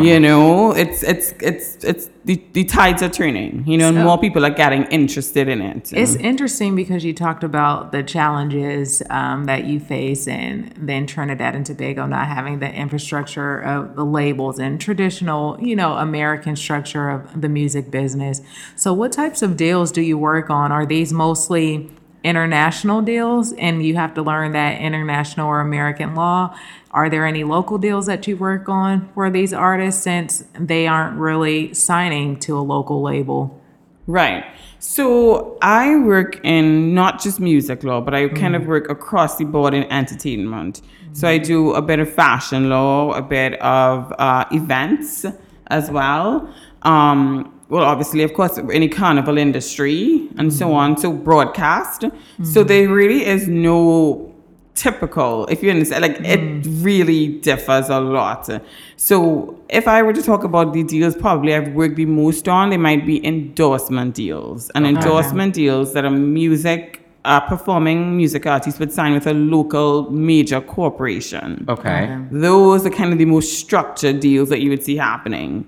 You 0.00 0.18
know, 0.18 0.72
it's 0.72 1.02
it's 1.02 1.34
it's 1.40 1.84
it's 1.84 2.10
the, 2.24 2.42
the 2.54 2.64
tides 2.64 3.02
are 3.02 3.08
turning. 3.10 3.66
You 3.66 3.76
know, 3.76 3.88
and 3.88 3.98
So- 3.98 4.04
more 4.04 4.18
people 4.18 4.44
are 4.46 4.50
getting 4.50 4.84
interested 4.84 5.46
in 5.46 5.60
it. 5.60 5.92
It's 5.92 6.14
interesting 6.16 6.74
because 6.74 7.04
you 7.04 7.12
talked 7.12 7.44
about 7.44 7.92
the 7.92 8.02
challenges 8.02 9.02
um, 9.10 9.44
that 9.44 9.64
you 9.64 9.80
face 9.80 10.26
in 10.26 10.72
then 10.78 11.06
Trinidad 11.06 11.54
and 11.54 11.66
Tobago 11.66 12.06
not 12.06 12.26
having 12.28 12.60
the 12.60 12.72
infrastructure 12.72 13.58
of 13.58 13.94
the 13.94 14.04
labels 14.04 14.58
and 14.58 14.80
traditional, 14.80 15.60
you 15.60 15.76
know, 15.76 15.94
American 15.94 16.56
structure 16.56 17.10
of 17.10 17.40
the 17.40 17.48
music 17.50 17.90
business. 17.90 18.40
So, 18.76 18.94
what 18.94 19.12
types 19.12 19.42
of 19.42 19.56
deals 19.56 19.92
do 19.92 20.00
you 20.00 20.16
work 20.16 20.48
on? 20.48 20.72
Are 20.72 20.86
these 20.86 21.12
mostly 21.12 21.90
international 22.24 23.02
deals 23.02 23.52
and 23.52 23.84
you 23.84 23.94
have 23.94 24.14
to 24.14 24.22
learn 24.22 24.52
that 24.52 24.80
international 24.80 25.46
or 25.46 25.60
American 25.60 26.14
law? 26.14 26.56
Are 26.90 27.08
there 27.10 27.26
any 27.26 27.44
local 27.44 27.78
deals 27.78 28.06
that 28.06 28.26
you 28.26 28.36
work 28.36 28.68
on 28.68 29.08
for 29.14 29.30
these 29.30 29.52
artists 29.52 30.02
since 30.02 30.44
they 30.58 30.86
aren't 30.86 31.18
really 31.18 31.74
signing 31.74 32.38
to 32.40 32.58
a 32.58 32.60
local 32.60 33.02
label? 33.02 33.60
Right. 34.06 34.44
So 34.78 35.56
I 35.62 35.96
work 35.96 36.44
in 36.44 36.94
not 36.94 37.20
just 37.20 37.40
music 37.40 37.84
law, 37.84 38.00
but 38.00 38.14
I 38.14 38.28
kind 38.28 38.54
of 38.54 38.66
work 38.66 38.90
across 38.90 39.38
the 39.38 39.44
board 39.44 39.72
in 39.72 39.84
entertainment. 39.84 40.82
So 41.12 41.28
I 41.28 41.38
do 41.38 41.72
a 41.72 41.80
bit 41.80 42.00
of 42.00 42.12
fashion 42.12 42.68
law, 42.68 43.12
a 43.12 43.22
bit 43.22 43.54
of 43.60 44.12
uh, 44.18 44.44
events 44.50 45.24
as 45.68 45.90
well. 45.90 46.52
Um, 46.82 47.53
well, 47.68 47.84
obviously, 47.84 48.22
of 48.22 48.34
course, 48.34 48.58
any 48.72 48.88
carnival 48.88 49.38
industry 49.38 50.28
and 50.36 50.52
so 50.52 50.66
mm-hmm. 50.66 50.74
on. 50.74 50.96
So 50.96 51.12
broadcast. 51.12 52.02
So 52.02 52.08
mm-hmm. 52.10 52.66
there 52.68 52.88
really 52.88 53.24
is 53.24 53.48
no 53.48 54.34
typical 54.74 55.46
if 55.46 55.62
you 55.62 55.70
understand 55.70 56.02
like 56.02 56.20
it 56.20 56.40
mm. 56.40 56.84
really 56.84 57.28
differs 57.28 57.88
a 57.88 58.00
lot. 58.00 58.48
So 58.96 59.60
if 59.68 59.86
i 59.86 60.02
were 60.02 60.12
to 60.12 60.22
talk 60.22 60.44
about 60.44 60.72
the 60.72 60.82
deals 60.82 61.14
probably 61.14 61.54
i've 61.54 61.72
worked 61.74 61.96
the 61.96 62.06
most 62.06 62.48
on 62.48 62.70
they 62.70 62.76
might 62.76 63.06
be 63.06 63.24
endorsement 63.24 64.14
deals. 64.14 64.70
And 64.74 64.86
endorsement 64.86 65.54
deals 65.54 65.92
that 65.94 66.04
are 66.04 66.10
music 66.10 67.03
uh, 67.24 67.40
performing 67.40 68.16
music 68.16 68.46
artists 68.46 68.78
would 68.78 68.92
sign 68.92 69.12
with 69.14 69.26
a 69.26 69.32
local 69.32 70.10
major 70.10 70.60
corporation 70.60 71.64
Okay. 71.68 72.18
those 72.30 72.84
are 72.86 72.90
kind 72.90 73.12
of 73.12 73.18
the 73.18 73.24
most 73.24 73.58
structured 73.58 74.20
deals 74.20 74.48
that 74.50 74.60
you 74.60 74.68
would 74.70 74.82
see 74.82 74.96
happening. 74.96 75.64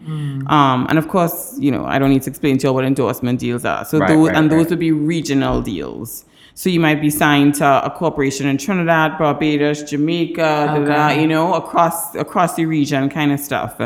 Um, 0.48 0.86
and 0.88 0.98
of 0.98 1.08
course, 1.08 1.56
you 1.58 1.70
know, 1.70 1.84
I 1.86 1.98
don't 1.98 2.10
need 2.10 2.22
to 2.22 2.30
explain 2.30 2.58
to 2.58 2.66
you 2.66 2.72
what 2.72 2.84
endorsement 2.84 3.40
deals 3.40 3.64
are. 3.64 3.84
So 3.84 3.98
Right, 3.98 4.08
those 4.08 4.28
right, 4.28 4.36
and 4.36 4.50
those 4.50 4.68
would 4.70 4.78
be 4.78 4.92
regional 4.92 5.62
deals. 5.62 6.24
So 6.54 6.70
you 6.70 6.80
might 6.80 7.00
be 7.02 7.10
signed 7.10 7.54
to 7.56 7.66
a 7.84 7.90
corporation 7.90 8.46
in 8.46 8.56
Trinidad, 8.56 9.18
Barbados, 9.18 9.82
Jamaica, 9.82 10.42
da, 10.66 10.78
da, 10.78 10.84
da, 10.84 11.08
you 11.20 11.26
know, 11.26 11.52
across 11.54 12.14
across 12.14 12.54
the 12.54 12.64
region 12.64 13.10
kind 13.10 13.30
of 13.32 13.40
stuff. 13.40 13.78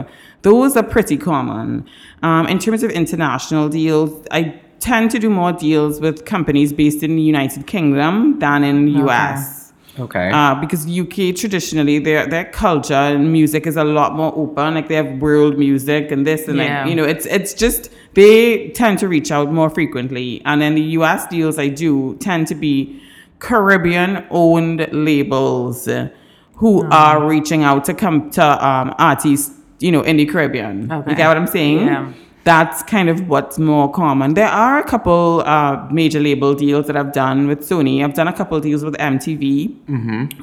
Those 0.42 0.76
are 0.76 0.84
pretty 0.84 1.16
common. 1.16 1.84
Um, 2.22 2.46
in 2.46 2.58
terms 2.58 2.82
of 2.84 2.90
international 2.90 3.68
deals, 3.68 4.24
I 4.30 4.60
tend 4.80 5.10
to 5.12 5.18
do 5.18 5.30
more 5.30 5.52
deals 5.52 6.00
with 6.00 6.24
companies 6.24 6.72
based 6.72 7.02
in 7.02 7.16
the 7.16 7.22
United 7.22 7.66
Kingdom 7.66 8.38
than 8.38 8.64
in 8.64 8.86
the 8.86 8.92
US. 9.04 9.72
Okay. 9.98 10.30
Uh, 10.32 10.54
because 10.54 10.86
UK 10.86 11.34
traditionally 11.36 11.98
their 11.98 12.26
their 12.26 12.44
culture 12.46 12.94
and 12.94 13.32
music 13.32 13.66
is 13.66 13.76
a 13.76 13.84
lot 13.84 14.14
more 14.14 14.32
open. 14.36 14.74
Like 14.74 14.88
they 14.88 14.94
have 14.94 15.18
world 15.20 15.58
music 15.58 16.10
and 16.10 16.26
this 16.26 16.48
and 16.48 16.56
Yeah. 16.58 16.82
like 16.82 16.88
you 16.90 16.94
know 16.96 17.04
it's 17.04 17.26
it's 17.26 17.52
just 17.54 17.90
they 18.14 18.70
tend 18.70 18.98
to 19.00 19.08
reach 19.08 19.30
out 19.30 19.52
more 19.52 19.68
frequently. 19.68 20.40
And 20.46 20.62
then 20.62 20.74
the 20.74 20.86
US 20.98 21.26
deals 21.26 21.58
I 21.58 21.68
do 21.68 22.16
tend 22.16 22.46
to 22.48 22.54
be 22.54 23.00
Caribbean 23.40 24.24
owned 24.30 24.86
labels 24.92 25.88
uh, 25.88 26.08
who 26.54 26.88
are 26.90 27.26
reaching 27.26 27.62
out 27.64 27.84
to 27.86 27.94
come 27.94 28.30
to 28.30 28.44
um, 28.66 28.94
artists 28.98 29.50
you 29.80 29.90
know 29.92 30.02
in 30.02 30.16
the 30.18 30.24
Caribbean. 30.26 30.90
Okay. 30.90 31.10
You 31.10 31.16
get 31.16 31.28
what 31.28 31.36
I'm 31.36 31.46
saying? 31.46 31.78
Yeah. 31.86 32.12
That's 32.44 32.82
kind 32.84 33.08
of 33.10 33.28
what's 33.28 33.58
more 33.58 33.90
common. 33.92 34.34
There 34.34 34.48
are 34.48 34.78
a 34.78 34.84
couple 34.84 35.42
uh, 35.44 35.86
major 35.90 36.20
label 36.20 36.54
deals 36.54 36.86
that 36.86 36.96
I've 36.96 37.12
done 37.12 37.46
with 37.46 37.60
Sony. 37.60 38.02
I've 38.02 38.14
done 38.14 38.28
a 38.28 38.32
couple 38.32 38.58
deals 38.60 38.82
with 38.84 38.94
MTV 38.96 39.88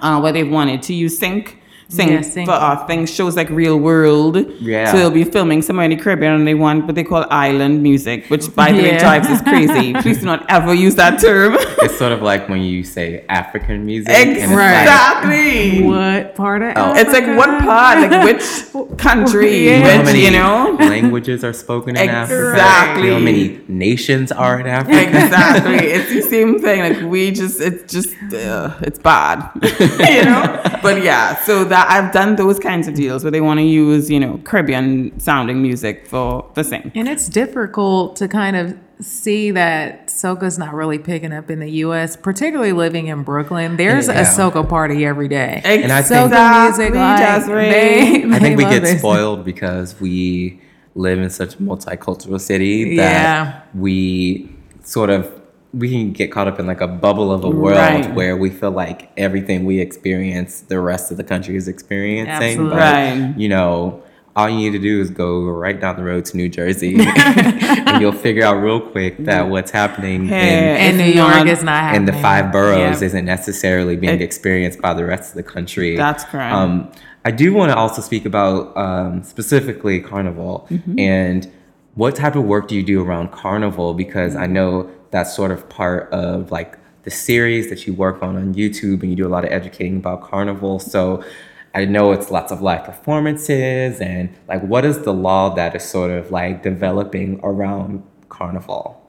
uh, 0.03 0.19
where 0.21 0.31
they've 0.31 0.49
wanted 0.49 0.81
to 0.83 0.93
use 0.93 1.17
Sync. 1.17 1.56
Sync, 1.89 2.11
Yeah, 2.11 2.21
Sync. 2.21 2.47
for 2.49 2.53
uh, 2.53 2.85
things, 2.85 3.09
shows 3.13 3.37
like 3.37 3.49
Real 3.49 3.77
World. 3.77 4.35
Yeah. 4.59 4.91
So 4.91 4.97
they'll 4.97 5.09
be 5.09 5.23
filming 5.23 5.61
somewhere 5.61 5.85
in 5.85 5.91
the 5.91 5.95
Caribbean 6.03 6.33
and 6.33 6.45
they 6.47 6.53
want 6.53 6.85
what 6.85 6.95
they 6.95 7.03
call 7.05 7.25
island 7.31 7.81
music, 7.81 8.25
which 8.27 8.53
by 8.53 8.73
the 8.73 8.81
way 8.81 8.97
drives 8.97 9.27
us 9.29 9.41
crazy. 9.41 9.93
Please 10.01 10.19
do 10.19 10.25
not 10.25 10.45
ever 10.49 10.73
use 10.73 10.95
that 10.95 11.21
term. 11.21 11.55
it's 11.57 11.97
sort 11.97 12.11
of 12.11 12.21
like 12.21 12.49
when 12.49 12.61
you 12.61 12.83
say 12.83 13.23
African 13.29 13.85
music. 13.85 14.11
and 14.13 14.31
it's 14.31 14.51
Right. 14.51 14.81
exactly. 14.81 15.83
What 15.83 16.35
part 16.35 16.61
of? 16.61 16.73
Oh. 16.75 16.93
It's 16.95 17.13
like 17.13 17.25
what 17.37 17.61
part, 17.61 17.99
like 18.01 18.23
which 18.25 18.97
country, 18.97 19.65
Yeah. 19.67 19.77
You 19.77 19.83
how 19.85 19.97
which, 19.99 20.05
many 20.07 20.25
you 20.25 20.31
know? 20.31 20.75
languages 20.79 21.43
are 21.45 21.53
spoken 21.53 21.95
in 21.95 22.09
Africa? 22.09 22.51
Exactly. 22.51 23.03
You 23.03 23.09
know 23.11 23.17
how 23.19 23.23
many 23.23 23.61
nations 23.69 24.31
are 24.33 24.59
in 24.59 24.67
Africa? 24.67 25.07
exactly. 25.07 25.87
It's 25.87 26.09
the 26.11 26.21
same 26.21 26.59
thing. 26.59 26.79
Like 26.81 27.09
we 27.09 27.31
just, 27.31 27.61
it's 27.61 27.93
just, 27.93 28.13
uh, 28.33 28.75
it's 28.81 28.99
bad, 28.99 29.49
you 29.63 30.25
know. 30.25 30.61
But 30.81 31.01
yeah, 31.01 31.35
so 31.45 31.63
that 31.65 31.76
I've 31.87 32.11
done 32.13 32.35
those 32.35 32.59
kinds 32.59 32.87
of 32.87 32.93
deals 32.93 33.23
where 33.23 33.31
they 33.31 33.41
want 33.41 33.59
to 33.59 33.63
use, 33.65 34.09
you 34.09 34.19
know, 34.19 34.39
Caribbean 34.43 35.19
sounding 35.19 35.61
music 35.61 36.07
for 36.07 36.49
the 36.53 36.63
sync. 36.63 36.91
And 36.95 37.07
it's 37.07 37.27
difficult 37.29 38.15
to 38.17 38.27
kind 38.27 38.55
of 38.55 38.77
see 38.99 39.51
that 39.51 40.07
soca's 40.07 40.57
not 40.57 40.73
really 40.73 40.97
picking 40.97 41.31
up 41.31 41.51
in 41.51 41.59
the 41.59 41.69
U.S., 41.85 42.15
particularly 42.17 42.71
living 42.73 43.07
in 43.07 43.21
Brooklyn. 43.23 43.77
There's 43.77 44.07
Yeah. 44.07 44.21
a 44.21 44.25
soca 44.25 44.67
party 44.67 45.05
every 45.05 45.27
day. 45.27 45.61
And 45.63 45.91
I 45.91 46.01
think- 46.01 46.31
soca 46.33 46.63
music, 46.65 46.95
like, 46.95 47.17
Desiree. 47.19 47.69
they, 47.69 48.23
I 48.35 48.39
think 48.39 48.57
we 48.57 48.63
get 48.63 48.83
it. 48.83 48.97
spoiled 48.97 49.45
because 49.45 49.99
we 50.01 50.59
live 50.95 51.19
in 51.19 51.29
such 51.29 51.53
a 51.53 51.57
multicultural 51.57 52.41
city 52.41 52.95
that 52.97 53.11
Yeah. 53.11 53.59
we 53.75 54.49
sort 54.83 55.11
of 55.11 55.29
we 55.77 55.89
can 55.89 56.11
get 56.11 56.31
caught 56.31 56.47
up 56.47 56.59
in 56.59 56.65
like 56.65 56.81
a 56.81 56.87
bubble 56.87 57.31
of 57.31 57.43
a 57.43 57.49
world 57.49 57.77
Right. 57.77 58.13
where 58.15 58.35
we 58.37 58.49
feel 58.49 58.71
like 58.71 59.09
everything 59.17 59.65
we 59.65 59.79
experience 59.79 60.61
the 60.61 60.79
rest 60.79 61.11
of 61.11 61.17
the 61.17 61.23
country 61.23 61.55
is 61.55 61.67
experiencing 61.67 62.31
Absolutely. 62.31 62.69
but 62.75 62.81
Right. 62.81 63.33
you 63.37 63.49
know 63.49 64.01
all 64.35 64.47
you 64.47 64.55
need 64.57 64.71
to 64.71 64.79
do 64.79 65.01
is 65.01 65.09
go 65.09 65.45
right 65.45 65.79
down 65.81 65.95
the 65.97 66.03
road 66.03 66.23
to 66.25 66.37
New 66.37 66.47
Jersey 66.47 66.95
and 66.99 68.01
you'll 68.01 68.11
figure 68.11 68.43
out 68.43 68.55
real 68.61 68.79
quick 68.79 69.17
that 69.25 69.49
what's 69.49 69.71
happening 69.71 70.21
in 70.23 70.27
Hey, 70.27 70.89
In 70.89 70.97
New 70.97 71.03
It's 71.05 71.15
York, 71.15 71.29
not- 71.35 71.47
it's 71.47 71.63
not 71.63 71.73
and 71.83 71.85
happening. 71.87 72.05
the 72.05 72.21
five 72.21 72.51
boroughs 72.51 73.01
Yeah. 73.01 73.05
isn't 73.07 73.25
necessarily 73.25 73.95
being 73.95 74.13
It- 74.15 74.21
experienced 74.21 74.79
by 74.81 74.93
the 74.93 75.05
rest 75.05 75.31
of 75.31 75.35
the 75.37 75.43
country. 75.43 75.95
That's 75.97 76.23
correct. 76.23 76.53
Um, 76.53 76.87
I 77.25 77.31
do 77.31 77.51
want 77.53 77.71
to 77.71 77.77
also 77.77 78.01
speak 78.01 78.25
about 78.25 78.77
um, 78.77 79.23
specifically 79.23 79.99
Carnival 79.99 80.67
Mm-hmm. 80.71 80.99
and 80.99 81.47
what 81.95 82.15
type 82.15 82.35
of 82.35 82.43
work 82.43 82.67
do 82.67 82.75
you 82.75 82.83
do 82.83 83.03
around 83.03 83.31
Carnival? 83.31 83.95
Because 83.95 84.35
I 84.35 84.45
know 84.45 84.87
that's 85.11 85.35
sort 85.35 85.51
of 85.51 85.67
part 85.69 86.11
of 86.11 86.51
like 86.51 86.77
the 87.03 87.11
series 87.11 87.69
that 87.69 87.87
you 87.87 87.93
work 87.93 88.21
on 88.21 88.35
on 88.35 88.53
YouTube 88.53 89.01
and 89.01 89.09
you 89.09 89.15
do 89.15 89.25
a 89.25 89.29
lot 89.29 89.45
of 89.45 89.51
educating 89.51 89.97
about 89.97 90.21
Carnival. 90.21 90.79
So 90.79 91.23
I 91.73 91.85
know 91.85 92.11
it's 92.11 92.31
lots 92.31 92.51
of 92.51 92.61
live 92.61 92.83
performances 92.83 94.01
and 94.01 94.35
like 94.47 94.61
what 94.63 94.83
is 94.83 95.03
the 95.03 95.13
law 95.13 95.53
that 95.55 95.75
is 95.75 95.83
sort 95.83 96.11
of 96.11 96.31
like 96.31 96.63
developing 96.63 97.39
around 97.43 98.03
Carnival? 98.29 99.06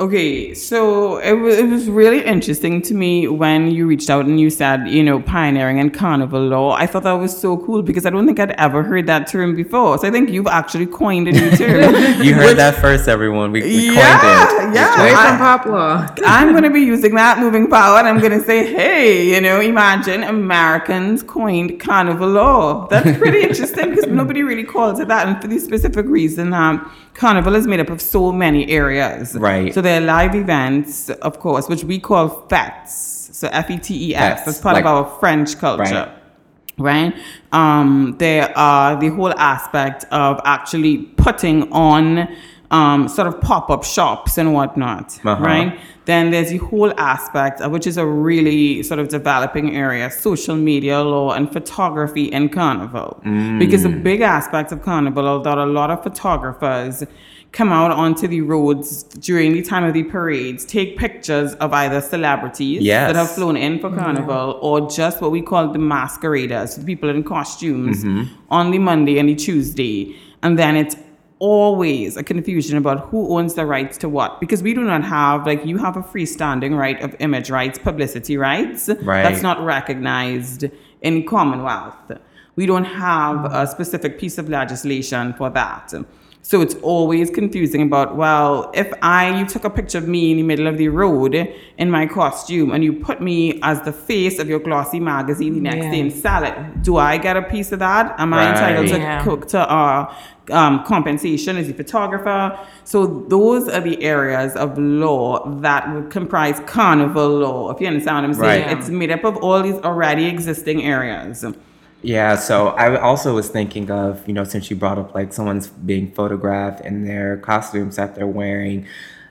Okay, 0.00 0.54
so 0.54 1.18
it 1.18 1.34
was, 1.34 1.58
it 1.58 1.68
was 1.68 1.90
really 1.90 2.24
interesting 2.24 2.80
to 2.80 2.94
me 2.94 3.28
when 3.28 3.70
you 3.70 3.86
reached 3.86 4.08
out 4.08 4.24
and 4.24 4.40
you 4.40 4.48
said, 4.48 4.88
you 4.88 5.02
know, 5.02 5.20
pioneering 5.20 5.78
and 5.78 5.92
carnival 5.92 6.40
law. 6.40 6.70
I 6.72 6.86
thought 6.86 7.02
that 7.02 7.12
was 7.12 7.38
so 7.38 7.58
cool 7.58 7.82
because 7.82 8.06
I 8.06 8.10
don't 8.10 8.24
think 8.24 8.40
I'd 8.40 8.52
ever 8.52 8.82
heard 8.82 9.06
that 9.08 9.26
term 9.26 9.54
before. 9.54 9.98
So 9.98 10.08
I 10.08 10.10
think 10.10 10.30
you've 10.30 10.46
actually 10.46 10.86
coined 10.86 11.28
a 11.28 11.32
new 11.32 11.50
term. 11.56 12.22
You 12.22 12.32
heard 12.32 12.56
that 12.56 12.76
first, 12.76 13.08
everyone. 13.08 13.52
We, 13.52 13.60
we 13.60 13.86
coined 13.88 13.96
Yeah, 13.96 14.70
it. 14.70 14.74
yeah. 14.74 14.92
Straight 14.92 15.14
I- 15.14 15.28
from 15.28 15.38
pop 15.38 15.66
law. 15.66 16.14
I'm 16.24 16.52
going 16.52 16.62
to 16.62 16.70
be 16.70 16.80
using 16.80 17.14
that 17.16 17.38
moving 17.38 17.68
forward. 17.68 17.98
And 17.98 18.08
I'm 18.08 18.20
going 18.20 18.32
to 18.40 18.42
say, 18.42 18.72
hey, 18.72 19.26
you 19.34 19.40
know, 19.42 19.60
imagine 19.60 20.22
Americans 20.22 21.22
coined 21.22 21.78
carnival 21.78 22.26
law. 22.28 22.86
That's 22.88 23.18
pretty 23.18 23.42
interesting 23.48 23.90
because 23.90 24.06
nobody 24.06 24.42
really 24.44 24.64
calls 24.64 24.98
it 24.98 25.08
that. 25.08 25.28
And 25.28 25.42
for 25.42 25.48
the 25.48 25.58
specific 25.58 26.06
reason, 26.06 26.54
um, 26.54 26.90
carnival 27.12 27.54
is 27.54 27.66
made 27.66 27.80
up 27.80 27.90
of 27.90 28.00
so 28.00 28.32
many 28.32 28.66
areas. 28.70 29.34
Right. 29.34 29.74
So 29.74 29.82
there 29.90 30.00
are 30.00 30.04
live 30.04 30.34
events, 30.34 31.10
of 31.10 31.40
course, 31.40 31.68
which 31.68 31.82
we 31.84 31.98
call 31.98 32.28
fêtes. 32.48 32.90
So 33.38 33.48
F 33.52 33.70
E 33.70 33.78
T 33.78 34.10
E 34.10 34.14
S. 34.14 34.44
That's 34.44 34.60
part 34.60 34.74
like- 34.76 34.84
of 34.84 34.90
our 34.90 35.18
French 35.20 35.58
culture 35.58 36.06
Right. 36.78 37.12
right? 37.12 37.14
Um, 37.52 38.14
there 38.18 38.46
are 38.56 38.96
the 39.04 39.08
whole 39.08 39.32
aspect 39.54 40.04
of 40.12 40.40
actually 40.44 40.94
putting 41.24 41.58
on 41.72 42.28
um, 42.72 43.08
sort 43.08 43.26
of 43.26 43.40
pop 43.40 43.68
up 43.68 43.82
shops 43.82 44.38
and 44.38 44.48
whatnot, 44.54 45.18
Uh-huh. 45.24 45.42
right? 45.44 45.70
Then 46.04 46.30
there's 46.30 46.50
the 46.50 46.58
whole 46.58 46.92
aspect, 46.96 47.60
of, 47.60 47.72
which 47.72 47.84
is 47.92 47.96
a 47.96 48.06
really 48.06 48.84
sort 48.84 49.00
of 49.00 49.08
developing 49.08 49.74
area 49.74 50.08
social 50.28 50.54
media 50.70 51.00
law 51.02 51.32
and 51.32 51.52
photography 51.52 52.24
in 52.36 52.48
Carnival. 52.48 53.10
Because 53.58 53.84
a 53.84 53.88
big 54.10 54.20
aspect 54.20 54.70
of 54.70 54.82
Carnival 54.82 55.40
that 55.42 55.58
a 55.58 55.66
lot 55.66 55.90
of 55.90 55.98
photographers 56.04 57.02
come 57.52 57.72
out 57.72 57.90
onto 57.90 58.28
the 58.28 58.40
roads 58.40 59.02
during 59.02 59.52
the 59.52 59.62
time 59.62 59.82
of 59.84 59.92
the 59.92 60.04
parades, 60.04 60.64
take 60.64 60.96
pictures 60.96 61.54
of 61.54 61.72
either 61.72 62.00
celebrities 62.00 62.82
Yes. 62.82 63.08
that 63.08 63.16
have 63.16 63.30
flown 63.30 63.56
in 63.56 63.80
for 63.80 63.90
mm-hmm. 63.90 63.98
carnival 63.98 64.58
or 64.62 64.88
just 64.88 65.20
what 65.20 65.30
we 65.30 65.42
call 65.42 65.72
the 65.72 65.78
masqueraders, 65.78 66.76
the 66.76 66.84
people 66.84 67.08
in 67.08 67.24
costumes 67.24 68.04
mm-hmm. 68.04 68.32
on 68.50 68.70
the 68.70 68.78
Monday 68.78 69.18
and 69.18 69.28
the 69.28 69.34
Tuesday. 69.34 70.16
And 70.42 70.58
then 70.58 70.76
it's 70.76 70.96
always 71.40 72.16
a 72.16 72.22
confusion 72.22 72.76
about 72.76 73.08
who 73.08 73.36
owns 73.36 73.54
the 73.54 73.64
rights 73.64 73.96
to 73.96 74.08
what 74.08 74.38
because 74.40 74.62
we 74.62 74.74
do 74.74 74.82
not 74.82 75.02
have 75.02 75.46
like 75.46 75.64
you 75.64 75.78
have 75.78 75.96
a 75.96 76.02
freestanding 76.02 76.76
right 76.76 77.00
of 77.00 77.16
image 77.18 77.48
rights 77.50 77.78
publicity 77.78 78.36
rights 78.36 78.90
Right. 79.00 79.22
that's 79.22 79.42
not 79.42 79.64
recognized 79.64 80.66
in 81.00 81.24
commonwealth 81.26 82.12
we 82.56 82.66
don't 82.66 82.84
have 82.84 83.46
a 83.46 83.66
specific 83.66 84.18
piece 84.18 84.36
of 84.36 84.50
legislation 84.50 85.32
for 85.32 85.48
that 85.48 85.94
so 86.50 86.60
it's 86.60 86.74
always 86.82 87.30
confusing 87.30 87.82
about 87.82 88.16
well 88.16 88.72
if 88.74 88.92
i 89.02 89.22
you 89.38 89.44
took 89.46 89.64
a 89.64 89.70
picture 89.78 89.98
of 89.98 90.08
me 90.14 90.22
in 90.32 90.36
the 90.38 90.42
middle 90.42 90.66
of 90.66 90.76
the 90.78 90.88
road 90.88 91.32
in 91.82 91.88
my 91.98 92.04
costume 92.06 92.72
and 92.72 92.82
you 92.82 92.92
put 92.92 93.20
me 93.30 93.60
as 93.62 93.80
the 93.82 93.92
face 93.92 94.36
of 94.40 94.48
your 94.48 94.58
glossy 94.58 94.98
magazine 94.98 95.52
the 95.54 95.60
next 95.60 95.84
Yeah. 95.84 95.90
day 95.92 96.10
sell 96.10 96.42
it 96.50 96.54
do 96.82 96.96
i 96.96 97.12
get 97.18 97.36
a 97.36 97.42
piece 97.54 97.70
of 97.70 97.78
that 97.78 98.04
am 98.18 98.34
i 98.34 98.50
entitled 98.50 98.88
to 98.88 98.98
Yeah. 98.98 99.22
cook 99.22 99.46
to 99.54 99.60
uh, 99.60 100.12
um, 100.50 100.84
compensation 100.84 101.56
as 101.56 101.68
a 101.68 101.74
photographer. 101.74 102.58
So 102.82 103.24
those 103.28 103.68
are 103.68 103.80
the 103.80 104.02
areas 104.02 104.56
of 104.56 104.76
law 104.76 105.48
that 105.60 105.94
would 105.94 106.10
comprise 106.10 106.58
carnival 106.66 107.28
law. 107.44 107.70
If 107.70 107.80
you 107.80 107.86
understand 107.86 108.16
what 108.16 108.24
I'm 108.24 108.34
saying, 108.34 108.66
Right. 108.66 108.76
it's 108.78 108.88
made 108.88 109.12
up 109.12 109.22
of 109.22 109.36
all 109.36 109.62
these 109.62 109.76
already 109.90 110.26
existing 110.26 110.82
areas. 110.82 111.44
Yeah, 112.02 112.36
so 112.36 112.68
I 112.68 112.98
also 112.98 113.34
was 113.34 113.48
thinking 113.48 113.90
of, 113.90 114.26
you 114.26 114.32
know, 114.32 114.44
since 114.44 114.70
you 114.70 114.76
brought 114.76 114.98
up 114.98 115.14
like 115.14 115.32
someone's 115.32 115.68
being 115.68 116.12
photographed 116.12 116.80
in 116.84 117.04
their 117.04 117.36
costumes 117.36 117.96
that 117.96 118.14
they're 118.14 118.26
wearing, 118.26 118.86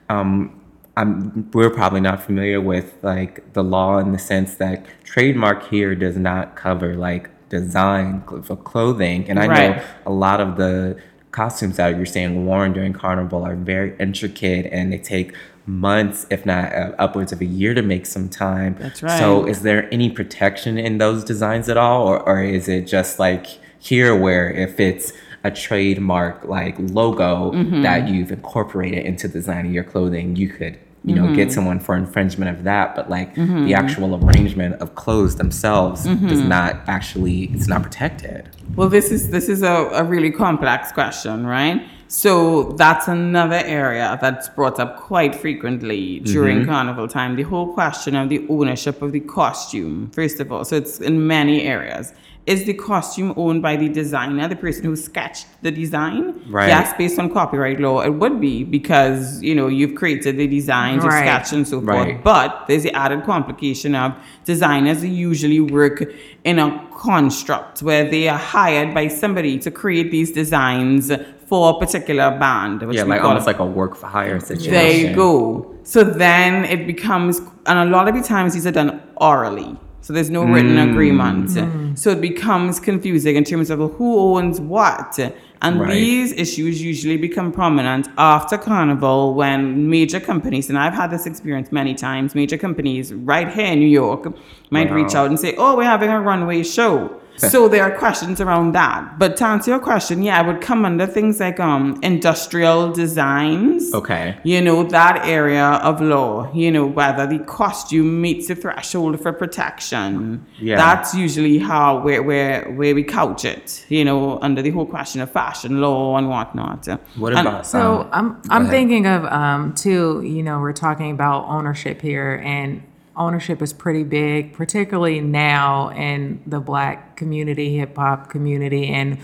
um, 0.08 0.60
I'm, 0.96 1.50
we're 1.52 1.70
probably 1.70 2.00
not 2.00 2.22
familiar 2.22 2.60
with 2.60 2.94
like 3.02 3.52
the 3.54 3.64
law 3.64 3.98
in 3.98 4.12
the 4.12 4.18
sense 4.18 4.54
that 4.56 4.84
trademark 5.02 5.68
here 5.68 5.94
does 5.94 6.16
not 6.16 6.56
cover 6.56 6.94
like 6.94 7.30
design 7.48 8.22
for 8.42 8.56
clothing. 8.56 9.28
And 9.28 9.38
I 9.38 9.46
know 9.46 9.84
a 10.06 10.12
lot 10.12 10.40
of 10.40 10.56
the 10.56 11.00
costumes 11.30 11.76
that 11.76 11.96
you're 11.96 12.06
saying 12.06 12.46
worn 12.46 12.72
during 12.72 12.92
carnival 12.92 13.44
are 13.44 13.54
very 13.54 13.96
intricate 13.98 14.66
and 14.72 14.92
they 14.92 14.98
take 14.98 15.34
months, 15.66 16.26
if 16.30 16.44
not 16.46 16.72
uh, 16.72 16.92
upwards 16.98 17.32
of 17.32 17.40
a 17.40 17.44
year 17.44 17.74
to 17.74 17.82
make 17.82 18.06
some 18.06 18.28
time. 18.28 18.76
That's 18.78 19.02
right. 19.02 19.18
So 19.18 19.46
is 19.46 19.62
there 19.62 19.88
any 19.92 20.10
protection 20.10 20.78
in 20.78 20.98
those 20.98 21.22
designs 21.24 21.68
at 21.68 21.76
all 21.76 22.06
or, 22.08 22.20
or 22.28 22.42
is 22.42 22.68
it 22.68 22.86
just 22.86 23.18
like 23.18 23.46
here 23.78 24.14
where 24.16 24.50
if 24.50 24.78
it's 24.80 25.12
a 25.44 25.50
trademark 25.50 26.44
like 26.44 26.76
logo 26.78 27.52
Mm-hmm. 27.52 27.82
that 27.82 28.08
you've 28.08 28.30
incorporated 28.32 29.04
into 29.06 29.26
the 29.28 29.34
design 29.34 29.66
of 29.66 29.72
your 29.72 29.84
clothing 29.84 30.36
you 30.36 30.48
could 30.48 30.78
you 31.04 31.14
know 31.14 31.22
Mm-hmm. 31.24 31.34
get 31.34 31.50
someone 31.52 31.80
for 31.80 31.96
infringement 31.96 32.50
of 32.54 32.64
that 32.64 32.94
but 32.94 33.08
like 33.08 33.34
the 33.34 33.72
actual 33.72 34.22
arrangement 34.22 34.74
of 34.82 34.94
clothes 34.96 35.36
themselves 35.36 36.06
Mm-hmm. 36.06 36.28
does 36.28 36.40
not 36.40 36.76
actually 36.88 37.44
it's 37.54 37.68
not 37.68 37.82
protected 37.82 38.50
Well, 38.76 38.90
this 38.90 39.10
is 39.10 39.30
this 39.30 39.48
is 39.48 39.62
a, 39.62 39.88
a 39.94 40.04
really 40.04 40.30
complex 40.30 40.92
question, 40.92 41.46
right? 41.46 41.80
So 42.10 42.72
that's 42.72 43.06
another 43.06 43.62
area 43.64 44.18
that's 44.20 44.48
brought 44.48 44.80
up 44.80 44.98
quite 44.98 45.32
frequently 45.32 46.18
during 46.18 46.62
mm-hmm. 46.62 46.68
carnival 46.68 47.06
time. 47.06 47.36
The 47.36 47.44
whole 47.44 47.72
question 47.72 48.16
of 48.16 48.28
the 48.28 48.44
ownership 48.48 49.00
of 49.00 49.12
the 49.12 49.20
costume, 49.20 50.10
first 50.10 50.40
of 50.40 50.50
all. 50.50 50.64
So 50.64 50.74
it's 50.74 50.98
in 50.98 51.28
many 51.28 51.62
areas. 51.62 52.12
Is 52.46 52.64
the 52.64 52.74
costume 52.74 53.32
owned 53.36 53.62
by 53.62 53.76
the 53.76 53.88
designer, 53.88 54.48
the 54.48 54.56
person 54.56 54.86
who 54.86 54.96
sketched 54.96 55.46
the 55.62 55.70
design? 55.70 56.42
Right. 56.50 56.66
Yes, 56.66 56.92
based 56.98 57.16
on 57.20 57.32
copyright 57.32 57.78
law, 57.78 58.00
it 58.00 58.10
would 58.10 58.40
be 58.40 58.64
because 58.64 59.40
you 59.40 59.54
know 59.54 59.68
you've 59.68 59.94
created 59.94 60.36
the 60.36 60.48
designs, 60.48 61.04
you've 61.04 61.12
Right. 61.12 61.22
sketched 61.22 61.52
and 61.52 61.68
so 61.68 61.80
forth. 61.80 62.08
Right. 62.08 62.24
But 62.24 62.64
there's 62.66 62.82
the 62.82 62.92
added 62.92 63.22
complication 63.22 63.94
of 63.94 64.14
designers 64.44 65.04
usually 65.04 65.60
work 65.60 66.02
in 66.42 66.58
a 66.58 66.88
construct 66.90 67.82
where 67.82 68.10
they 68.10 68.28
are 68.28 68.38
hired 68.38 68.94
by 68.94 69.06
somebody 69.06 69.58
to 69.58 69.70
create 69.70 70.10
these 70.10 70.32
designs 70.32 71.12
for 71.50 71.70
a 71.74 71.78
particular 71.84 72.30
band. 72.38 72.80
Which 72.82 72.96
Yeah, 72.96 73.02
we 73.04 73.10
like 73.10 73.20
call 73.22 73.30
almost 73.30 73.46
like 73.52 73.58
a 73.58 73.66
work 73.66 73.96
for 73.96 74.06
hire 74.06 74.38
situation. 74.40 74.72
there 74.72 74.92
you 75.02 75.14
go. 75.14 75.74
So 75.82 76.04
then 76.04 76.64
it 76.64 76.86
becomes, 76.86 77.42
and 77.66 77.76
a 77.78 77.84
lot 77.96 78.06
of 78.08 78.14
the 78.14 78.22
times 78.22 78.54
these 78.54 78.66
are 78.68 78.76
done 78.80 79.02
orally. 79.16 79.76
So 80.00 80.12
there's 80.14 80.30
no 80.30 80.44
written 80.44 80.76
Mm. 80.76 80.90
agreement. 80.92 81.50
So 81.98 82.10
it 82.16 82.20
becomes 82.20 82.78
confusing 82.80 83.34
in 83.36 83.44
terms 83.44 83.68
of 83.68 83.78
who 83.98 84.10
owns 84.36 84.56
what. 84.60 85.18
And 85.62 85.80
Right. 85.80 85.90
these 85.90 86.32
issues 86.44 86.74
usually 86.90 87.18
become 87.28 87.48
prominent 87.52 88.08
after 88.16 88.56
Carnival 88.56 89.34
when 89.34 89.90
major 89.90 90.20
companies, 90.20 90.70
and 90.70 90.78
I've 90.78 90.94
had 90.94 91.10
this 91.10 91.26
experience 91.26 91.68
many 91.70 91.94
times, 91.94 92.34
major 92.34 92.56
companies 92.66 93.12
right 93.12 93.48
here 93.56 93.66
in 93.74 93.78
New 93.80 93.92
York 94.04 94.22
might 94.70 94.90
reach 94.98 95.14
out 95.18 95.26
and 95.28 95.38
say, 95.38 95.54
Oh, 95.58 95.76
we're 95.76 95.92
having 95.96 96.10
a 96.10 96.20
runway 96.20 96.62
show. 96.62 97.10
So 97.48 97.68
there 97.68 97.82
are 97.82 97.90
questions 97.98 98.40
around 98.40 98.72
that. 98.72 99.18
But 99.18 99.36
to 99.38 99.44
answer 99.46 99.70
your 99.72 99.80
question, 99.80 100.22
yeah, 100.22 100.38
I 100.38 100.42
would 100.42 100.60
come 100.60 100.84
under 100.84 101.06
things 101.06 101.40
like 101.40 101.58
um 101.60 101.98
industrial 102.02 102.92
designs 102.92 103.92
Okay. 103.94 104.36
you 104.44 104.60
know, 104.60 104.82
that 104.84 105.26
area 105.26 105.64
of 105.82 106.00
law, 106.00 106.50
you 106.54 106.70
know, 106.70 106.86
whether 106.86 107.26
the 107.26 107.38
costume 107.40 108.20
meets 108.20 108.48
the 108.48 108.54
threshold 108.54 109.20
for 109.20 109.32
protection. 109.32 110.44
Yeah. 110.58 110.76
That's 110.76 111.14
usually 111.14 111.58
how 111.58 112.00
where 112.02 112.22
where 112.22 112.70
where 112.72 112.94
we 112.94 113.02
couch 113.04 113.44
it, 113.44 113.84
you 113.88 114.04
know, 114.04 114.38
under 114.40 114.62
the 114.62 114.70
whole 114.70 114.86
question 114.86 115.20
of 115.20 115.30
fashion 115.30 115.80
law 115.80 116.16
and 116.18 116.28
whatnot. 116.28 116.86
What 117.16 117.32
And- 117.34 117.46
about 117.48 117.66
So 117.66 117.80
um, 117.80 118.08
I'm 118.12 118.42
I'm 118.50 118.62
ahead. 118.62 118.70
thinking 118.70 119.06
of 119.06 119.24
um 119.26 119.74
too, 119.74 120.22
you 120.24 120.42
know, 120.42 120.60
we're 120.60 120.72
talking 120.86 121.10
about 121.10 121.46
ownership 121.48 122.00
here 122.02 122.42
and 122.44 122.82
ownership 123.20 123.62
is 123.62 123.72
pretty 123.72 124.02
big, 124.02 124.52
particularly 124.52 125.20
now 125.20 125.90
in 125.90 126.42
the 126.46 126.58
black 126.58 127.16
community, 127.16 127.76
hip 127.76 127.96
hop 127.96 128.30
community 128.30 128.88
and 128.88 129.18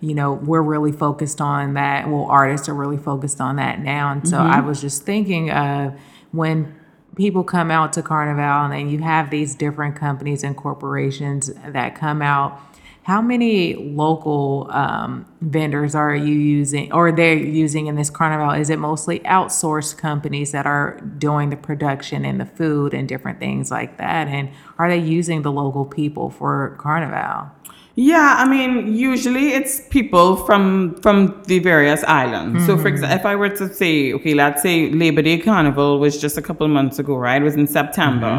you 0.00 0.14
know, 0.16 0.32
we're 0.32 0.62
really 0.62 0.90
focused 0.90 1.40
on 1.40 1.74
that. 1.74 2.08
Well, 2.08 2.24
artists 2.24 2.68
are 2.68 2.74
really 2.74 2.96
focused 2.96 3.40
on 3.40 3.54
that 3.56 3.78
now. 3.78 4.10
And 4.10 4.28
so 4.28 4.36
I 4.36 4.56
mm-hmm. 4.56 4.66
was 4.66 4.80
just 4.80 5.04
thinking 5.04 5.52
of 5.52 5.96
when 6.32 6.74
people 7.14 7.44
come 7.44 7.70
out 7.70 7.92
to 7.92 8.02
Carnival 8.02 8.42
and 8.42 8.72
then 8.72 8.90
you 8.90 8.98
have 8.98 9.30
these 9.30 9.54
different 9.54 9.94
companies 9.94 10.42
and 10.42 10.56
corporations 10.56 11.52
that 11.64 11.94
come 11.94 12.20
out 12.20 12.60
how 13.04 13.20
many 13.20 13.74
local 13.74 14.68
um, 14.70 15.26
vendors 15.40 15.94
are 15.94 16.14
you 16.14 16.34
using 16.34 16.92
or 16.92 17.10
they're 17.10 17.34
using 17.34 17.86
in 17.86 17.96
this 17.96 18.10
carnival 18.10 18.50
is 18.52 18.70
it 18.70 18.78
mostly 18.78 19.18
outsourced 19.20 19.96
companies 19.96 20.52
that 20.52 20.66
are 20.66 21.00
doing 21.18 21.50
the 21.50 21.56
production 21.56 22.24
and 22.24 22.40
the 22.40 22.46
food 22.46 22.94
and 22.94 23.08
different 23.08 23.38
things 23.38 23.70
like 23.70 23.98
that 23.98 24.28
and 24.28 24.48
are 24.78 24.88
they 24.88 24.98
using 24.98 25.42
the 25.42 25.52
local 25.52 25.84
people 25.84 26.30
for 26.30 26.76
carnival 26.78 27.50
Yeah, 27.94 28.36
I 28.38 28.48
mean, 28.48 28.94
usually 28.94 29.52
it's 29.52 29.82
people 29.90 30.36
from 30.46 30.94
from 31.04 31.42
the 31.44 31.58
various 31.58 32.02
islands. 32.04 32.64
So, 32.64 32.78
for 32.78 32.88
example, 32.88 33.18
if 33.20 33.26
I 33.26 33.34
were 33.36 33.52
to 33.60 33.66
say, 33.80 34.14
okay, 34.16 34.32
let's 34.32 34.62
say 34.62 34.88
Labor 34.90 35.20
Day 35.20 35.36
Carnival 35.36 35.98
was 35.98 36.18
just 36.18 36.38
a 36.38 36.42
couple 36.48 36.66
months 36.68 36.98
ago, 36.98 37.14
right? 37.16 37.42
It 37.42 37.44
was 37.44 37.54
in 37.54 37.66
September. 37.66 38.32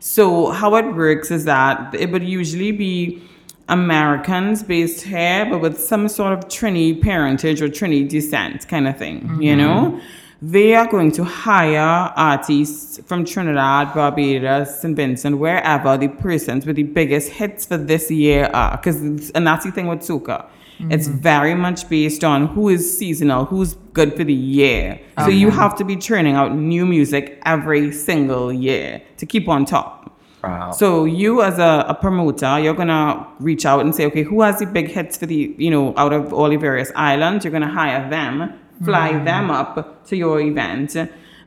So, 0.00 0.50
how 0.50 0.74
it 0.74 0.86
works 0.96 1.30
is 1.30 1.44
that 1.44 1.94
it 1.94 2.10
would 2.10 2.24
usually 2.24 2.72
be 2.72 3.22
Americans 3.68 4.62
based 4.62 5.02
here, 5.02 5.46
but 5.50 5.60
with 5.60 5.80
some 5.80 6.08
sort 6.08 6.32
of 6.32 6.46
Trini 6.48 7.00
parentage 7.00 7.60
or 7.60 7.68
Trini 7.68 8.08
descent 8.08 8.68
kind 8.68 8.86
of 8.86 8.96
thing, 8.96 9.22
you 9.40 9.54
mm-hmm. 9.54 9.58
know? 9.58 10.00
They 10.42 10.74
are 10.74 10.86
going 10.86 11.12
to 11.12 11.24
hire 11.24 12.12
artists 12.14 13.00
from 13.06 13.24
Trinidad, 13.24 13.94
Barbados, 13.94 14.80
St. 14.80 14.94
Vincent, 14.94 15.38
wherever 15.38 15.96
the 15.96 16.08
persons 16.08 16.66
with 16.66 16.76
the 16.76 16.82
biggest 16.82 17.30
hits 17.30 17.64
for 17.64 17.78
this 17.78 18.10
year 18.10 18.50
are. 18.52 18.76
Because, 18.76 19.30
and 19.30 19.46
that's 19.46 19.64
the 19.64 19.72
thing 19.72 19.86
with 19.86 20.00
soca. 20.00 20.46
It's 20.78 21.08
mm-hmm. 21.08 21.18
very 21.18 21.54
much 21.54 21.88
based 21.88 22.22
on 22.22 22.48
who 22.48 22.68
is 22.68 22.98
seasonal, 22.98 23.46
who's 23.46 23.74
good 23.94 24.14
for 24.14 24.24
the 24.24 24.34
year. 24.34 25.00
So 25.20 25.28
you 25.28 25.50
have 25.50 25.74
to 25.78 25.84
be 25.84 25.96
churning 25.96 26.34
out 26.34 26.54
new 26.54 26.84
music 26.84 27.40
every 27.46 27.90
single 27.92 28.52
year 28.52 29.00
to 29.16 29.24
keep 29.24 29.48
on 29.48 29.64
top. 29.64 30.05
Wow. 30.46 30.70
So 30.72 31.04
you 31.04 31.42
as 31.42 31.58
a, 31.58 31.86
a 31.88 31.94
promoter, 31.94 32.58
you're 32.58 32.74
gonna 32.74 33.26
reach 33.40 33.66
out 33.66 33.80
and 33.80 33.94
say, 33.94 34.06
okay, 34.06 34.22
who 34.22 34.42
has 34.42 34.58
the 34.58 34.66
big 34.66 34.88
hits 34.88 35.16
for 35.16 35.26
the, 35.26 35.54
you 35.58 35.70
know, 35.70 35.94
out 35.96 36.12
of 36.12 36.32
all 36.32 36.48
the 36.48 36.56
various 36.56 36.90
islands? 36.94 37.44
You're 37.44 37.52
gonna 37.52 37.72
hire 37.72 38.08
them, 38.08 38.58
fly 38.84 39.12
mm. 39.12 39.24
them 39.24 39.50
up 39.50 40.06
to 40.06 40.16
your 40.16 40.40
event. 40.40 40.96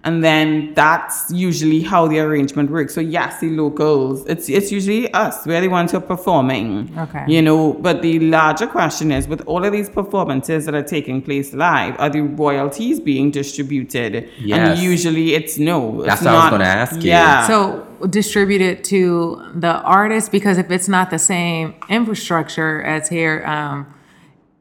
And 0.06 0.24
then 0.24 0.74
that's 0.76 1.30
usually 1.30 1.82
how 1.82 2.08
the 2.08 2.20
arrangement 2.20 2.72
works. 2.72 2.94
So 2.94 3.02
yes, 3.02 3.42
the 3.42 3.50
locals, 3.50 4.26
it's 4.28 4.48
it's 4.48 4.72
usually 4.72 5.14
us. 5.14 5.46
We're 5.46 5.60
the 5.60 5.68
ones 5.68 5.92
who 5.92 5.98
are 5.98 6.02
performing. 6.02 6.98
Okay. 6.98 7.26
You 7.28 7.42
know, 7.42 7.74
but 7.74 8.02
the 8.02 8.20
larger 8.20 8.66
question 8.68 9.12
is 9.12 9.28
with 9.28 9.42
all 9.46 9.66
of 9.66 9.74
these 9.74 9.90
performances 9.90 10.66
that 10.66 10.74
are 10.74 10.84
taking 10.84 11.22
place 11.22 11.54
live, 11.54 12.00
are 12.00 12.10
the 12.10 12.22
royalties 12.22 13.02
being 13.02 13.30
distributed? 13.30 14.30
Yes. 14.40 14.70
And 14.70 14.80
usually 14.80 15.34
it's 15.34 15.58
no. 15.58 16.04
That's 16.04 16.22
it's 16.22 16.26
what 16.26 16.34
I 16.34 16.44
was 16.44 16.52
gonna 16.52 16.64
ask 16.64 16.96
you. 17.02 17.10
Yeah. 17.10 17.46
so 17.46 17.86
distribute 18.08 18.62
it 18.62 18.84
to 18.86 19.44
the 19.56 19.82
artist 19.82 20.32
because 20.32 20.58
if 20.58 20.72
it's 20.72 20.88
not 20.88 21.10
the 21.10 21.20
same 21.20 21.76
infrastructure 21.90 22.82
as 22.84 23.10
here 23.10 23.44
um, 23.46 23.94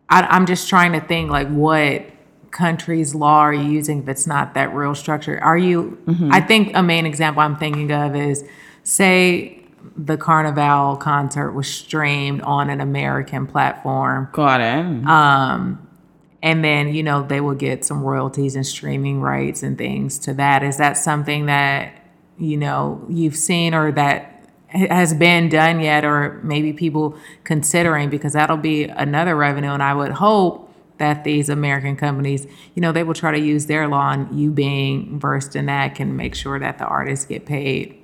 I, 0.09 0.23
i'm 0.23 0.45
just 0.47 0.69
trying 0.69 0.93
to 0.93 1.01
think 1.01 1.31
like 1.31 1.49
what 1.49 2.05
country's 2.51 3.15
law 3.15 3.39
are 3.39 3.53
you 3.53 3.71
using 3.71 4.03
if 4.03 4.09
it's 4.09 4.27
not 4.27 4.55
that 4.55 4.75
real 4.75 4.95
structure? 4.95 5.39
Are 5.43 5.59
you 5.59 5.99
mm-hmm. 6.07 6.33
i 6.33 6.41
think 6.41 6.75
a 6.75 6.83
main 6.83 7.07
example 7.07 7.43
i'm 7.43 7.57
thinking 7.57 7.91
of 7.93 8.17
is 8.17 8.45
say 8.83 9.63
the 9.97 10.17
carnival 10.17 10.97
concert 10.97 11.53
was 11.53 11.69
streamed 11.69 12.41
on 12.43 12.71
an 12.71 12.81
american 12.81 13.47
platform. 13.47 14.29
Got 14.33 14.61
it. 14.61 15.07
Um, 15.07 15.89
and 16.43 16.65
then 16.65 16.95
you 16.95 17.03
know 17.03 17.23
they 17.23 17.41
will 17.41 17.55
get 17.55 17.85
some 17.85 18.03
royalties 18.03 18.55
and 18.55 18.67
streaming 18.67 19.21
rights 19.21 19.63
and 19.63 19.77
things 19.77 20.19
to 20.21 20.35
that. 20.35 20.63
Is 20.63 20.77
that 20.79 20.97
something 20.97 21.47
that 21.47 21.93
you 22.39 22.57
know 22.57 23.05
you've 23.09 23.37
seen 23.37 23.75
or 23.75 23.93
that 23.93 24.35
has 24.69 25.15
been 25.15 25.49
done 25.49 25.81
yet 25.81 26.05
or 26.05 26.41
maybe 26.43 26.73
people 26.73 27.17
considering? 27.45 28.11
Because 28.11 28.35
that'll 28.35 28.57
be 28.57 28.85
another 28.85 29.35
revenue 29.35 29.71
and 29.71 29.83
i 29.83 29.95
would 29.95 30.13
hope 30.13 30.68
that 30.99 31.25
these 31.25 31.49
american 31.49 31.97
companies 31.97 32.47
you 32.75 32.81
know 32.83 32.93
they 32.93 33.03
will 33.03 33.15
try 33.15 33.31
to 33.33 33.39
use 33.41 33.67
their 33.67 33.87
law 33.89 34.11
and 34.13 34.39
you 34.39 34.51
being 34.51 35.19
versed 35.19 35.55
in 35.57 35.67
that 35.67 35.95
can 35.95 36.17
make 36.17 36.35
sure 36.35 36.59
that 36.59 36.79
the 36.79 36.85
artists 36.85 37.25
get 37.27 37.47
paid 37.47 37.95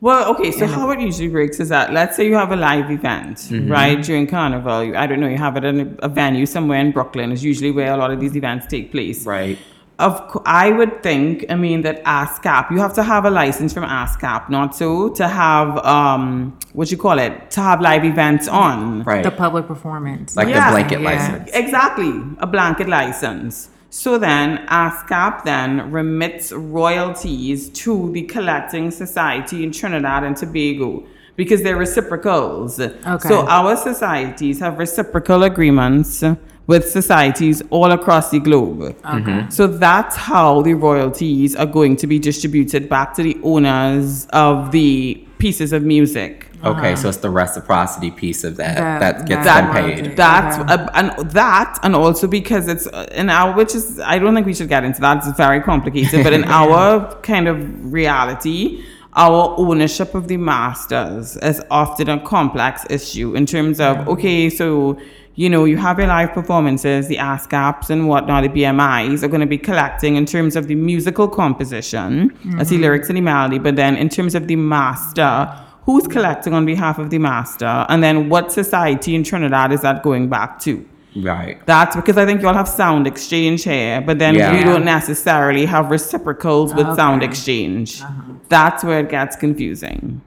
Well, 0.00 0.22
okay, 0.32 0.50
so 0.52 0.66
how 0.66 0.90
it 0.90 1.00
usually 1.00 1.30
works 1.30 1.58
is 1.58 1.70
that 1.70 1.86
let's 1.98 2.14
say 2.16 2.24
you 2.30 2.34
have 2.34 2.52
a 2.52 2.56
live 2.70 2.90
event, 2.90 3.36
Mm-hmm. 3.38 3.72
right, 3.72 3.98
during 4.08 4.26
Carnival. 4.26 4.80
I 5.02 5.06
don't 5.08 5.20
know, 5.22 5.28
you 5.36 5.38
have 5.38 5.56
it 5.56 5.64
in 5.64 5.76
a, 5.80 5.86
a 6.08 6.08
venue 6.20 6.44
somewhere 6.44 6.80
in 6.86 6.92
Brooklyn, 6.92 7.32
is 7.32 7.42
usually 7.42 7.70
where 7.78 7.92
a 7.94 7.96
lot 7.96 8.10
of 8.14 8.20
these 8.20 8.36
events 8.36 8.66
take 8.74 8.86
place. 8.92 9.24
right. 9.24 9.56
Of 9.98 10.28
co- 10.28 10.42
I 10.44 10.72
would 10.72 11.02
think, 11.02 11.46
I 11.48 11.54
mean, 11.54 11.80
that 11.82 12.04
ASCAP, 12.04 12.70
you 12.70 12.78
have 12.80 12.92
to 12.94 13.02
have 13.02 13.24
a 13.24 13.30
license 13.30 13.72
from 13.72 13.84
ASCAP, 13.84 14.50
not 14.50 14.76
so, 14.76 15.08
to 15.14 15.26
have, 15.26 15.78
um, 15.86 16.58
what 16.74 16.90
you 16.90 16.98
call 16.98 17.18
it, 17.18 17.50
to 17.52 17.62
have 17.62 17.80
live 17.80 18.04
events 18.04 18.46
on. 18.46 19.04
Right. 19.04 19.22
the 19.24 19.30
public 19.30 19.66
performance 19.66 20.36
like 20.36 20.48
Yeah. 20.48 20.66
the 20.66 20.72
blanket 20.76 21.00
Yeah. 21.00 21.10
license. 21.10 21.50
Exactly, 21.54 22.12
a 22.38 22.46
blanket 22.46 22.88
license. 22.90 23.70
So 23.88 24.18
then, 24.18 24.60
ASCAP 24.68 25.44
then 25.44 25.90
remits 25.90 26.52
royalties 26.52 27.70
to 27.70 28.10
the 28.12 28.22
collecting 28.22 28.90
society 28.90 29.64
in 29.64 29.70
Trinidad 29.72 30.24
and 30.24 30.36
Tobago 30.36 31.04
because 31.36 31.62
they're 31.62 31.76
reciprocals. 31.76 32.78
Okay. 32.78 33.28
So 33.28 33.46
our 33.46 33.76
societies 33.76 34.60
have 34.60 34.78
reciprocal 34.78 35.42
agreements 35.42 36.22
with 36.66 36.88
societies 36.90 37.62
all 37.70 37.92
across 37.92 38.30
the 38.30 38.40
globe. 38.40 38.96
Okay. 39.04 39.46
So 39.50 39.66
that's 39.66 40.16
how 40.16 40.62
the 40.62 40.74
royalties 40.74 41.54
are 41.54 41.66
going 41.66 41.96
to 41.96 42.06
be 42.06 42.18
distributed 42.18 42.88
back 42.88 43.14
to 43.14 43.22
the 43.22 43.38
owners 43.42 44.26
of 44.30 44.72
the 44.72 45.22
pieces 45.38 45.72
of 45.72 45.82
music. 45.84 46.50
Okay, 46.64 46.96
so 46.96 47.08
it's 47.10 47.18
the 47.18 47.30
reciprocity 47.30 48.10
piece 48.10 48.42
of 48.42 48.56
that 48.56 48.76
That- 48.76 49.00
that, 49.00 49.26
gets 49.28 49.44
that 49.44 49.72
them 49.72 49.84
paid. 50.04 50.16
That's 50.16 50.58
Okay. 50.58 50.72
uh, 50.72 50.88
and 50.94 51.30
that, 51.30 51.78
and 51.82 51.94
also 51.94 52.26
because 52.26 52.66
it's 52.66 52.86
uh, 52.88 53.06
in 53.12 53.28
our, 53.28 53.54
which 53.54 53.74
is 53.74 54.00
I 54.00 54.18
don't 54.18 54.34
think 54.34 54.46
we 54.46 54.54
should 54.54 54.68
get 54.70 54.82
into 54.82 55.00
that. 55.02 55.18
It's 55.24 55.36
very 55.36 55.60
complicated, 55.60 56.24
but 56.24 56.32
in 56.32 56.44
our 56.60 57.14
kind 57.20 57.46
of 57.46 57.92
reality, 57.92 58.82
our 59.12 59.54
ownership 59.58 60.14
of 60.14 60.28
the 60.28 60.38
masters 60.38 61.36
is 61.36 61.62
often 61.70 62.08
a 62.08 62.18
complex 62.20 62.84
issue 62.90 63.36
in 63.36 63.44
terms 63.46 63.78
of 63.78 64.08
okay, 64.08 64.48
so 64.50 64.98
you 65.36 65.50
know, 65.50 65.64
you 65.66 65.76
have 65.76 65.98
your 65.98 66.08
live 66.08 66.32
performances, 66.32 67.08
the 67.08 67.16
ASCAPs 67.16 67.90
and 67.90 68.08
whatnot, 68.08 68.42
the 68.42 68.48
BMIs 68.48 69.22
are 69.22 69.28
going 69.28 69.42
to 69.42 69.46
be 69.46 69.58
collecting 69.58 70.16
in 70.16 70.26
terms 70.26 70.56
of 70.56 70.66
the 70.66 70.74
musical 70.74 71.28
composition, 71.28 72.28
that's 72.56 72.70
the 72.70 72.76
mm-hmm. 72.76 72.82
lyrics 72.82 73.08
and 73.08 73.18
the 73.18 73.20
melody, 73.20 73.58
but 73.58 73.76
then 73.76 73.96
in 73.96 74.08
terms 74.08 74.34
of 74.34 74.48
the 74.48 74.56
master, 74.56 75.54
who's 75.82 76.06
collecting 76.08 76.54
on 76.54 76.64
behalf 76.64 76.98
of 76.98 77.10
the 77.10 77.18
master, 77.18 77.86
and 77.88 78.02
then 78.02 78.28
what 78.28 78.50
society 78.50 79.14
in 79.14 79.22
Trinidad 79.22 79.72
is 79.72 79.82
that 79.82 80.02
going 80.02 80.28
back 80.28 80.58
to? 80.60 80.84
Right. 81.14 81.64
That's 81.66 81.96
because 81.96 82.16
I 82.18 82.26
think 82.26 82.42
you 82.42 82.48
all 82.48 82.54
have 82.54 82.66
SoundExchange 82.66 83.64
here, 83.64 84.00
but 84.00 84.18
then 84.18 84.34
Yeah. 84.34 84.52
we 84.52 84.64
don't 84.64 84.84
necessarily 84.84 85.64
have 85.66 85.90
reciprocals 85.90 86.74
with 86.74 86.86
sound 86.96 87.22
Okay. 87.22 87.30
exchange. 87.30 88.02
Uh-huh. 88.02 88.32
That's 88.48 88.84
where 88.84 89.00
it 89.00 89.10
gets 89.10 89.36
confusing. 89.36 90.20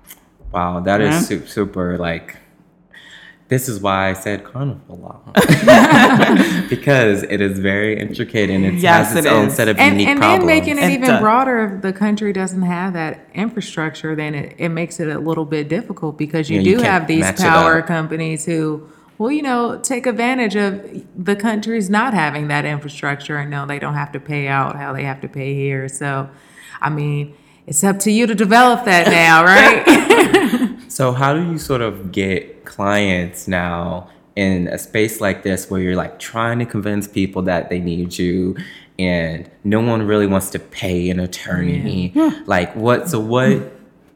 Wow, 0.51 0.79
that 0.79 1.01
is 1.01 1.13
Yeah. 1.13 1.19
super, 1.19 1.47
super 1.47 1.97
like. 1.97 2.37
This 3.49 3.67
is 3.67 3.81
why 3.81 4.09
I 4.09 4.13
said 4.13 4.43
carnival 4.45 4.97
law 4.97 5.19
because 6.69 7.23
it 7.23 7.41
is 7.41 7.57
very 7.59 7.99
intricate 7.99 8.49
and 8.51 8.63
it 8.63 8.75
Yes, 8.75 9.07
has 9.07 9.17
its 9.17 9.25
it 9.25 9.29
own 9.29 9.47
is. 9.47 9.55
set 9.55 9.67
of 9.67 9.77
And, 9.79 9.93
unique 9.95 10.07
and 10.07 10.19
problems. 10.19 10.39
then 10.41 10.47
making 10.47 10.77
it 10.77 10.83
It 10.85 10.91
even 10.93 11.09
does. 11.09 11.19
broader, 11.19 11.73
if 11.75 11.81
the 11.81 11.91
country 11.91 12.31
doesn't 12.31 12.61
have 12.61 12.93
that 12.93 13.27
infrastructure, 13.33 14.15
then 14.15 14.35
it, 14.35 14.55
it 14.59 14.69
makes 14.69 14.99
it 14.99 15.07
a 15.09 15.17
little 15.19 15.45
bit 15.45 15.67
difficult 15.67 16.17
because 16.17 16.49
you 16.49 16.57
Yeah, 16.57 16.63
do 16.63 16.69
you 16.69 16.81
have 16.81 17.07
these 17.07 17.31
power 17.31 17.81
companies 17.81 18.45
who, 18.45 18.87
well, 19.17 19.31
you 19.31 19.41
know, 19.41 19.79
take 19.79 20.05
advantage 20.05 20.55
of 20.55 20.81
the 21.17 21.35
countries 21.35 21.89
not 21.89 22.13
having 22.13 22.49
that 22.49 22.65
infrastructure 22.65 23.37
and 23.37 23.49
know 23.49 23.65
they 23.65 23.79
don't 23.79 23.95
have 23.95 24.11
to 24.11 24.19
pay 24.19 24.47
out 24.47 24.75
how 24.75 24.93
they 24.93 25.03
have 25.05 25.21
to 25.21 25.27
pay 25.27 25.55
here. 25.55 25.87
So, 25.89 26.29
I 26.81 26.89
mean, 26.91 27.33
it's 27.65 27.83
up 27.83 27.97
to 28.01 28.11
you 28.11 28.27
to 28.27 28.35
develop 28.35 28.85
that 28.85 29.07
now, 29.23 29.43
right? 29.43 30.68
So 30.99 31.13
how 31.13 31.33
do 31.33 31.49
you 31.49 31.57
sort 31.57 31.79
of 31.79 32.11
get 32.11 32.65
clients 32.65 33.47
now 33.47 34.09
in 34.35 34.67
a 34.67 34.77
space 34.77 35.21
like 35.21 35.43
this 35.43 35.69
where 35.71 35.79
you're 35.79 35.95
like 35.95 36.19
trying 36.19 36.59
to 36.59 36.65
convince 36.65 37.07
people 37.07 37.41
that 37.43 37.69
they 37.69 37.79
need 37.79 38.17
you 38.17 38.57
and 38.99 39.49
no 39.63 39.79
one 39.79 40.01
really 40.05 40.27
wants 40.27 40.49
to 40.49 40.59
pay 40.59 41.09
an 41.09 41.21
attorney? 41.21 42.11
Like 42.47 42.75
what 42.75 43.07
so 43.07 43.17
what 43.17 43.71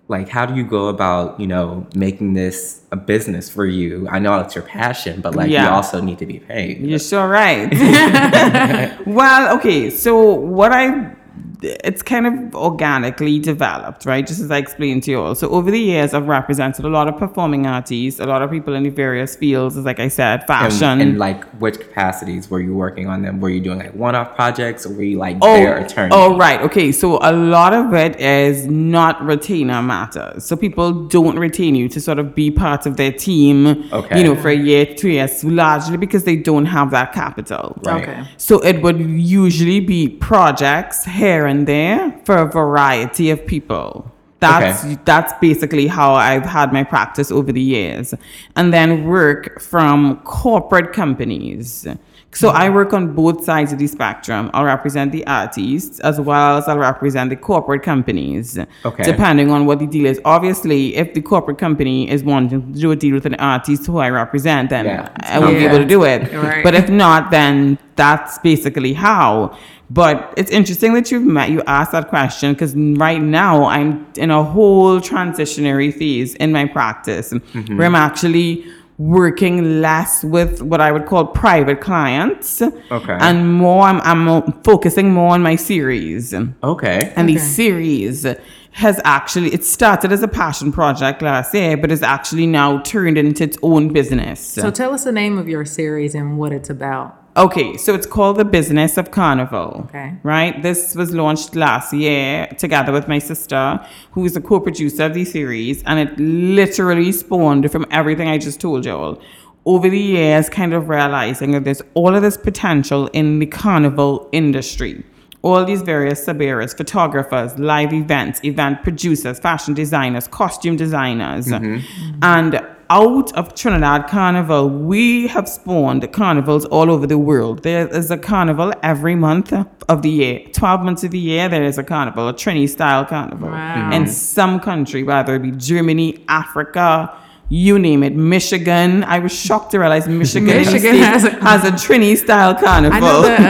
like 0.09 0.27
how 0.27 0.45
do 0.45 0.55
you 0.55 0.65
go 0.65 0.89
about, 0.89 1.39
you 1.39 1.47
know, 1.47 1.87
making 1.95 2.33
this 2.33 2.81
a 2.91 2.97
business 2.97 3.49
for 3.49 3.65
you? 3.65 4.05
I 4.09 4.19
know 4.19 4.37
it's 4.41 4.53
your 4.53 4.65
passion, 4.65 5.21
but 5.21 5.35
like 5.35 5.49
you 5.49 5.69
also 5.69 6.01
need 6.01 6.19
to 6.19 6.25
be 6.25 6.39
paid. 6.39 6.81
You're 6.81 6.99
so 6.99 7.25
right. 7.25 7.71
well, 9.07 9.55
okay. 9.57 9.89
So 9.89 10.33
what 10.33 10.73
I, 10.73 11.15
it's 11.63 12.01
kind 12.01 12.27
of 12.27 12.55
organically 12.55 13.39
developed, 13.39 14.05
right? 14.05 14.25
Just 14.25 14.41
as 14.41 14.51
I 14.51 14.57
explained 14.57 15.03
to 15.03 15.11
you 15.11 15.21
all. 15.21 15.35
So 15.35 15.49
over 15.49 15.71
the 15.71 15.79
years, 15.79 16.13
I've 16.13 16.27
represented 16.27 16.85
a 16.85 16.89
lot 16.89 17.07
of 17.07 17.17
performing 17.17 17.65
artists, 17.65 18.19
a 18.19 18.25
lot 18.25 18.41
of 18.41 18.51
people 18.51 18.73
in 18.75 18.83
the 18.83 18.89
various 18.89 19.35
fields, 19.35 19.77
as 19.77 19.85
like 19.85 19.99
I 19.99 20.07
said, 20.09 20.39
And, 20.41 20.47
fashion. 20.47 21.01
and 21.01 21.17
like 21.17 21.43
which 21.61 21.79
capacities 21.79 22.49
were 22.49 22.59
you 22.59 22.73
working 22.73 23.07
on 23.07 23.21
them? 23.21 23.39
Were 23.39 23.49
you 23.49 23.61
doing 23.61 23.79
like 23.79 23.93
one-off 23.93 24.35
projects 24.35 24.85
or 24.85 24.93
were 24.93 25.03
you 25.03 25.17
like 25.17 25.37
Oh, 25.41 25.53
their 25.55 25.77
attorney? 25.77 26.11
oh, 26.13 26.37
right. 26.37 26.61
Okay. 26.61 26.91
So 26.91 27.19
a 27.21 27.31
lot 27.31 27.73
of 27.73 27.93
it 27.93 28.19
is 28.19 28.65
not 28.67 29.23
retainer 29.23 29.81
matters. 29.81 30.45
So 30.45 30.55
people 30.55 31.07
don't 31.07 31.37
retain 31.39 31.75
you 31.75 31.87
to 31.89 31.99
sort 32.01 32.19
of 32.19 32.35
be 32.35 32.51
part 32.51 32.85
of 32.85 32.97
their 32.97 33.11
team, 33.11 33.89
Okay. 33.93 34.17
you 34.19 34.23
know, 34.23 34.35
for 34.35 34.49
a 34.49 34.55
year, 34.55 34.85
two 34.85 35.09
years, 35.09 35.43
largely 35.43 35.97
because 35.97 36.23
they 36.25 36.35
don't 36.35 36.65
have 36.65 36.91
that 36.91 37.13
capital. 37.13 37.77
Right. 37.85 38.01
Okay. 38.03 38.23
So 38.37 38.59
it 38.59 38.81
would 38.81 38.99
usually 38.99 39.79
be 39.79 40.09
projects 40.09 41.05
here 41.05 41.45
and 41.45 41.52
there 41.65 42.19
for 42.25 42.35
a 42.37 42.45
variety 42.45 43.29
of 43.29 43.45
people. 43.45 44.11
That's 44.39 44.83
Okay. 44.83 44.97
that's 45.05 45.31
basically 45.39 45.87
how 45.87 46.09
I've 46.15 46.45
had 46.45 46.73
my 46.73 46.83
practice 46.83 47.31
over 47.31 47.51
the 47.53 47.61
years. 47.61 48.13
And 48.57 48.73
then 48.73 49.05
work 49.05 49.61
from 49.61 50.17
corporate 50.25 50.91
companies. 50.91 51.87
So 52.35 52.49
I 52.49 52.67
work 52.69 52.93
on 52.93 53.13
both 53.13 53.45
sides 53.45 53.71
of 53.71 53.77
the 53.77 53.85
spectrum. 53.87 54.49
I'll 54.55 54.65
represent 54.65 55.11
the 55.11 55.25
artists 55.27 55.99
as 55.99 56.19
well 56.19 56.57
as 56.57 56.67
I'll 56.67 56.79
represent 56.79 57.29
the 57.29 57.35
corporate 57.35 57.83
companies. 57.83 58.57
Okay. 58.83 59.03
Depending 59.03 59.51
on 59.51 59.65
what 59.67 59.77
the 59.79 59.85
deal 59.87 60.07
is. 60.07 60.19
Obviously, 60.25 60.95
if 60.95 61.13
the 61.13 61.21
corporate 61.21 61.59
company 61.59 62.09
is 62.09 62.23
wanting 62.23 62.49
to 62.73 62.79
do 62.81 62.91
a 62.91 62.95
deal 62.95 63.13
with 63.13 63.27
an 63.27 63.35
artist 63.35 63.85
who 63.85 63.99
I 63.99 64.09
represent, 64.09 64.71
then 64.71 64.85
Yeah. 64.85 65.09
I 65.21 65.39
won't 65.39 65.57
be 65.57 65.65
able 65.65 65.77
to 65.77 65.85
do 65.85 66.03
it. 66.03 66.33
Right. 66.33 66.63
But 66.63 66.73
if 66.75 66.89
not, 66.89 67.31
then 67.31 67.77
that's 67.95 68.39
basically 68.39 68.93
how. 68.93 69.55
But 69.93 70.33
it's 70.37 70.49
interesting 70.51 70.93
that 70.93 71.11
you've 71.11 71.23
met, 71.23 71.49
you 71.51 71.61
asked 71.67 71.91
that 71.91 72.07
question 72.09 72.53
because 72.53 72.73
right 72.75 73.21
now 73.21 73.65
I'm 73.65 74.07
in 74.17 74.31
a 74.31 74.43
whole 74.43 74.99
transitionary 74.99 75.93
phase 75.93 76.33
in 76.35 76.51
my 76.51 76.65
practice 76.65 77.31
Mm-hmm. 77.33 77.77
where 77.77 77.87
I'm 77.87 77.95
actually 77.95 78.65
working 78.97 79.81
less 79.81 80.23
with 80.23 80.61
what 80.61 80.79
I 80.81 80.91
would 80.91 81.05
call 81.05 81.25
private 81.25 81.79
clients. 81.81 82.61
Okay. 82.61 83.17
And 83.19 83.53
more, 83.53 83.83
I'm, 83.83 83.99
I'm 84.01 84.51
focusing 84.63 85.11
more 85.13 85.33
on 85.33 85.41
my 85.41 85.55
series. 85.55 86.33
Okay. 86.33 87.13
And 87.15 87.27
the 87.29 87.35
Okay. 87.35 87.43
series 87.43 88.25
has 88.71 88.99
actually, 89.03 89.53
it 89.53 89.63
started 89.63 90.11
as 90.11 90.23
a 90.23 90.27
passion 90.27 90.71
project 90.71 91.21
last 91.21 91.53
year, 91.53 91.75
but 91.77 91.91
it's 91.91 92.01
actually 92.03 92.47
now 92.47 92.79
turned 92.81 93.17
into 93.17 93.43
its 93.43 93.57
own 93.61 93.93
business. 93.93 94.39
so 94.39 94.71
tell 94.71 94.93
us 94.93 95.03
the 95.03 95.11
name 95.11 95.37
of 95.37 95.47
your 95.47 95.65
series 95.65 96.15
and 96.15 96.37
what 96.39 96.51
it's 96.51 96.69
about. 96.69 97.22
Okay, 97.35 97.77
so 97.77 97.95
it's 97.95 98.05
called 98.05 98.37
The 98.37 98.45
Business 98.45 98.95
of 98.95 99.09
Carnival. 99.09 99.85
Okay. 99.89 100.13
Right? 100.21 100.61
This 100.61 100.95
was 100.95 101.13
launched 101.13 101.55
last 101.55 101.91
year 101.91 102.47
together 102.59 102.91
with 102.91 103.07
my 103.07 103.17
sister, 103.17 103.83
who 104.11 104.23
is 104.25 104.35
a 104.35 104.41
co 104.41 104.59
producer 104.59 105.05
of 105.05 105.15
the 105.15 105.25
series, 105.25 105.81
and 105.83 105.99
it 105.99 106.19
literally 106.19 107.11
spawned 107.11 107.71
from 107.71 107.87
everything 107.89 108.27
I 108.27 108.37
just 108.37 108.61
told 108.61 108.85
you 108.85 108.91
all. 108.91 109.21
Over 109.65 109.89
the 109.89 109.99
years, 109.99 110.47
kind 110.47 110.73
of 110.75 110.89
realizing 110.89 111.51
that 111.51 111.63
there's 111.63 111.81
all 111.95 112.13
of 112.13 112.21
this 112.21 112.37
potential 112.37 113.07
in 113.07 113.39
the 113.39 113.47
carnival 113.47 114.29
industry. 114.31 115.03
All 115.41 115.65
these 115.65 115.81
various 115.81 116.23
sub 116.23 116.39
areas 116.39 116.73
photographers, 116.73 117.57
live 117.57 117.93
events, 117.93 118.43
event 118.43 118.83
producers, 118.83 119.39
fashion 119.39 119.73
designers, 119.73 120.27
costume 120.27 120.75
designers. 120.75 121.47
Mm-hmm. 121.47 122.19
And 122.21 122.61
out 122.93 123.33
of 123.33 123.55
Trinidad 123.55 124.07
Carnival, 124.07 124.69
we 124.69 125.27
have 125.27 125.49
spawned 125.49 126.03
carnivals 126.13 126.63
all 126.65 126.91
over 126.91 127.07
the 127.07 127.17
world. 127.17 127.63
There 127.63 127.87
is 127.87 128.11
a 128.11 128.17
carnival 128.17 128.71
every 128.83 129.15
month 129.15 129.51
of 129.89 130.01
the 130.03 130.09
year. 130.11 130.41
12 130.53 130.81
months 130.81 131.03
of 131.03 131.09
the 131.09 131.17
year, 131.17 131.49
there 131.49 131.63
is 131.63 131.79
a 131.79 131.83
carnival, 131.83 132.27
a 132.29 132.33
Trini 132.33 132.69
style 132.69 133.03
carnival. 133.05 133.49
Wow. 133.49 133.89
In 133.91 134.05
some 134.07 134.59
country, 134.59 135.01
whether 135.01 135.33
it 135.35 135.41
be 135.41 135.51
Germany, 135.51 136.23
Africa, 136.27 137.11
you 137.49 137.79
name 137.79 138.03
it, 138.03 138.13
Michigan. 138.15 139.03
I 139.05 139.17
was 139.19 139.33
shocked 139.33 139.71
to 139.71 139.79
realize 139.79 140.07
Michigan, 140.07 140.45
Michigan 140.57 140.95
has 140.97 141.23
a- 141.23 141.31
has 141.51 141.63
a 141.63 141.71
Trini 141.71 142.15
style 142.15 142.53
carnival. 142.53 142.95
I 142.95 142.99
know 142.99 143.21
the 143.23 143.49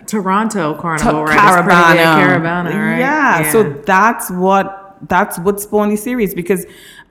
uh, 0.00 0.04
Toronto 0.06 0.74
Carnival, 0.74 1.24
right? 1.24 1.38
Caribana. 1.38 2.04
Caribana, 2.20 2.64
right? 2.74 2.98
Yeah, 2.98 3.50
so 3.50 3.62
that's 3.86 4.30
what 4.30 4.82
that's 5.08 5.38
what 5.38 5.60
spawned 5.60 5.92
the 5.92 5.96
series 5.96 6.34
because 6.34 6.64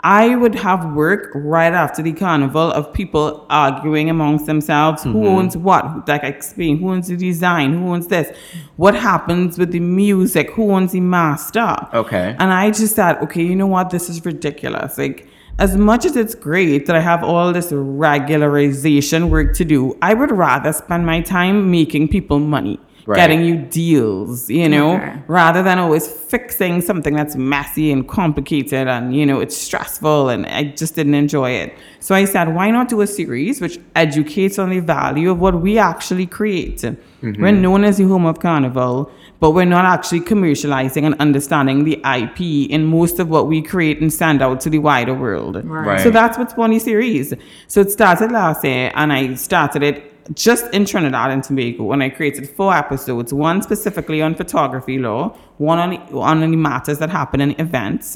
I 0.03 0.35
would 0.35 0.55
have 0.55 0.93
work 0.93 1.31
right 1.33 1.73
after 1.73 2.01
the 2.01 2.11
carnival 2.11 2.71
of 2.71 2.93
people 2.93 3.45
arguing 3.49 4.09
amongst 4.09 4.45
themselves 4.45 5.03
who 5.03 5.13
mm-hmm. 5.13 5.27
owns 5.27 5.55
what, 5.55 6.07
like 6.07 6.25
I 6.25 6.27
explained, 6.27 6.81
who 6.81 6.91
owns 6.91 7.07
the 7.07 7.15
design, 7.15 7.73
who 7.73 7.93
owns 7.93 8.07
this, 8.07 8.35
what 8.75 8.95
happens 8.95 9.57
with 9.57 9.71
the 9.71 9.79
music, 9.79 10.51
who 10.51 10.71
owns 10.73 10.91
the 10.91 10.99
master. 10.99 11.87
Okay. 11.93 12.35
And 12.37 12.51
I 12.51 12.71
just 12.71 12.97
thought, 12.97 13.21
okay, 13.23 13.43
you 13.43 13.55
know 13.55 13.67
what, 13.67 13.91
this 13.91 14.09
is 14.09 14.25
ridiculous. 14.25 14.97
Like 14.97 15.27
as 15.59 15.77
much 15.77 16.03
as 16.05 16.15
it's 16.15 16.35
great 16.35 16.85
that 16.87 16.95
I 16.95 16.99
have 16.99 17.23
all 17.23 17.53
this 17.53 17.71
regularization 17.71 19.29
work 19.29 19.55
to 19.55 19.65
do, 19.65 19.97
I 20.01 20.13
would 20.13 20.31
rather 20.31 20.73
spend 20.73 21.05
my 21.05 21.21
time 21.21 21.69
making 21.69 22.07
people 22.07 22.39
money, 22.39 22.79
Right. 23.05 23.17
getting 23.17 23.43
you 23.43 23.57
deals, 23.57 24.49
you 24.49 24.69
know, 24.69 24.95
Okay. 24.95 25.13
rather 25.27 25.61
than 25.61 25.77
always 25.77 26.07
fixing 26.07 26.79
something 26.81 27.13
that's 27.13 27.35
messy 27.35 27.91
and 27.91 28.07
complicated 28.07 28.87
and, 28.87 29.13
you 29.13 29.25
know, 29.25 29.41
it's 29.41 29.57
stressful 29.57 30.29
and 30.29 30.45
I 30.45 30.63
just 30.65 30.95
didn't 30.95 31.15
enjoy 31.15 31.51
it. 31.51 31.73
So 31.99 32.15
I 32.15 32.25
said, 32.25 32.55
why 32.55 32.71
not 32.71 32.87
do 32.87 33.01
a 33.01 33.07
series 33.07 33.59
which 33.59 33.77
educates 33.95 34.57
on 34.57 34.69
the 34.69 34.79
value 34.79 35.31
of 35.31 35.39
what 35.39 35.61
we 35.61 35.77
actually 35.77 36.25
create? 36.25 36.77
Mm-hmm. 36.77 37.41
We're 37.41 37.51
known 37.51 37.83
as 37.83 37.97
the 37.97 38.05
home 38.05 38.25
of 38.25 38.39
carnival, 38.39 39.11
but 39.39 39.51
we're 39.51 39.65
not 39.65 39.85
actually 39.85 40.21
commercializing 40.21 41.03
and 41.03 41.15
understanding 41.19 41.83
the 41.83 41.99
IP 42.05 42.69
in 42.69 42.85
most 42.85 43.19
of 43.19 43.29
what 43.29 43.47
we 43.47 43.61
create 43.61 43.99
and 43.99 44.11
send 44.13 44.41
out 44.41 44.61
to 44.61 44.69
the 44.69 44.79
wider 44.79 45.13
world. 45.13 45.61
Right. 45.65 45.99
So 45.99 46.09
that's 46.09 46.37
what's 46.37 46.53
Bonnie 46.53 46.79
series. 46.79 47.33
So 47.67 47.81
it 47.81 47.91
started 47.91 48.31
last 48.31 48.63
year, 48.63 48.91
and 48.95 49.11
I 49.11 49.33
started 49.35 49.83
it 49.83 50.12
just 50.33 50.73
in 50.73 50.85
Trinidad 50.85 51.31
and 51.31 51.43
Tobago 51.43 51.83
when 51.83 52.01
I 52.01 52.09
created 52.09 52.49
four 52.49 52.73
episodes, 52.73 53.33
one 53.33 53.61
specifically 53.61 54.21
on 54.21 54.35
photography 54.35 54.97
law, 54.97 55.35
one 55.57 55.79
on, 55.79 55.97
on 56.13 56.39
the 56.51 56.57
matters 56.57 56.99
that 56.99 57.09
happen 57.09 57.41
in 57.41 57.59
events, 57.59 58.15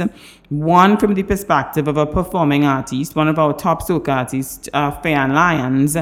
one 0.50 0.98
from 0.98 1.14
the 1.16 1.24
perspective 1.24 1.88
of 1.88 1.98
a 1.98 2.06
performing 2.06 2.66
artist, 2.66 3.16
one 3.16 3.28
of 3.28 3.38
our 3.38 3.54
top 3.54 3.82
soca 3.84 4.10
artists, 4.10 4.70
uh, 4.74 4.92
Fay-Ann 5.02 5.34
Lyons, 5.34 5.98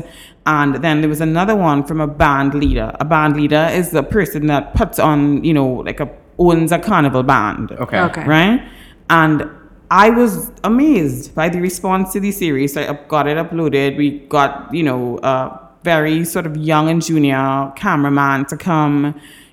and 0.45 0.75
then 0.75 1.01
there 1.01 1.09
was 1.09 1.21
another 1.21 1.55
one 1.55 1.83
from 1.83 1.99
a 2.01 2.07
band 2.07 2.53
leader. 2.53 2.95
A 2.99 3.05
band 3.05 3.35
leader 3.35 3.67
is 3.71 3.91
the 3.91 4.03
person 4.03 4.47
that 4.47 4.75
puts 4.75 4.99
on, 4.99 5.43
you 5.43 5.53
know, 5.53 5.67
like 5.67 5.99
a 5.99 6.09
owns 6.37 6.71
a 6.71 6.79
carnival 6.79 7.23
band 7.23 7.71
Okay. 7.71 7.99
Okay. 7.99 8.25
right? 8.25 8.69
And 9.09 9.49
I 9.91 10.09
was 10.09 10.51
amazed 10.63 11.35
by 11.35 11.49
the 11.49 11.61
response 11.61 12.13
to 12.13 12.19
the 12.19 12.31
series. 12.31 12.75
I 12.75 12.93
got 13.07 13.27
it 13.27 13.37
uploaded. 13.37 13.97
We 13.97 14.19
got, 14.19 14.73
you 14.73 14.83
know, 14.83 15.19
a 15.19 15.64
very 15.91 16.25
sort 16.25 16.45
of 16.49 16.53
young 16.57 16.89
and 16.89 17.01
junior 17.07 17.71
cameraman 17.75 18.45
to 18.51 18.57
come. 18.57 18.95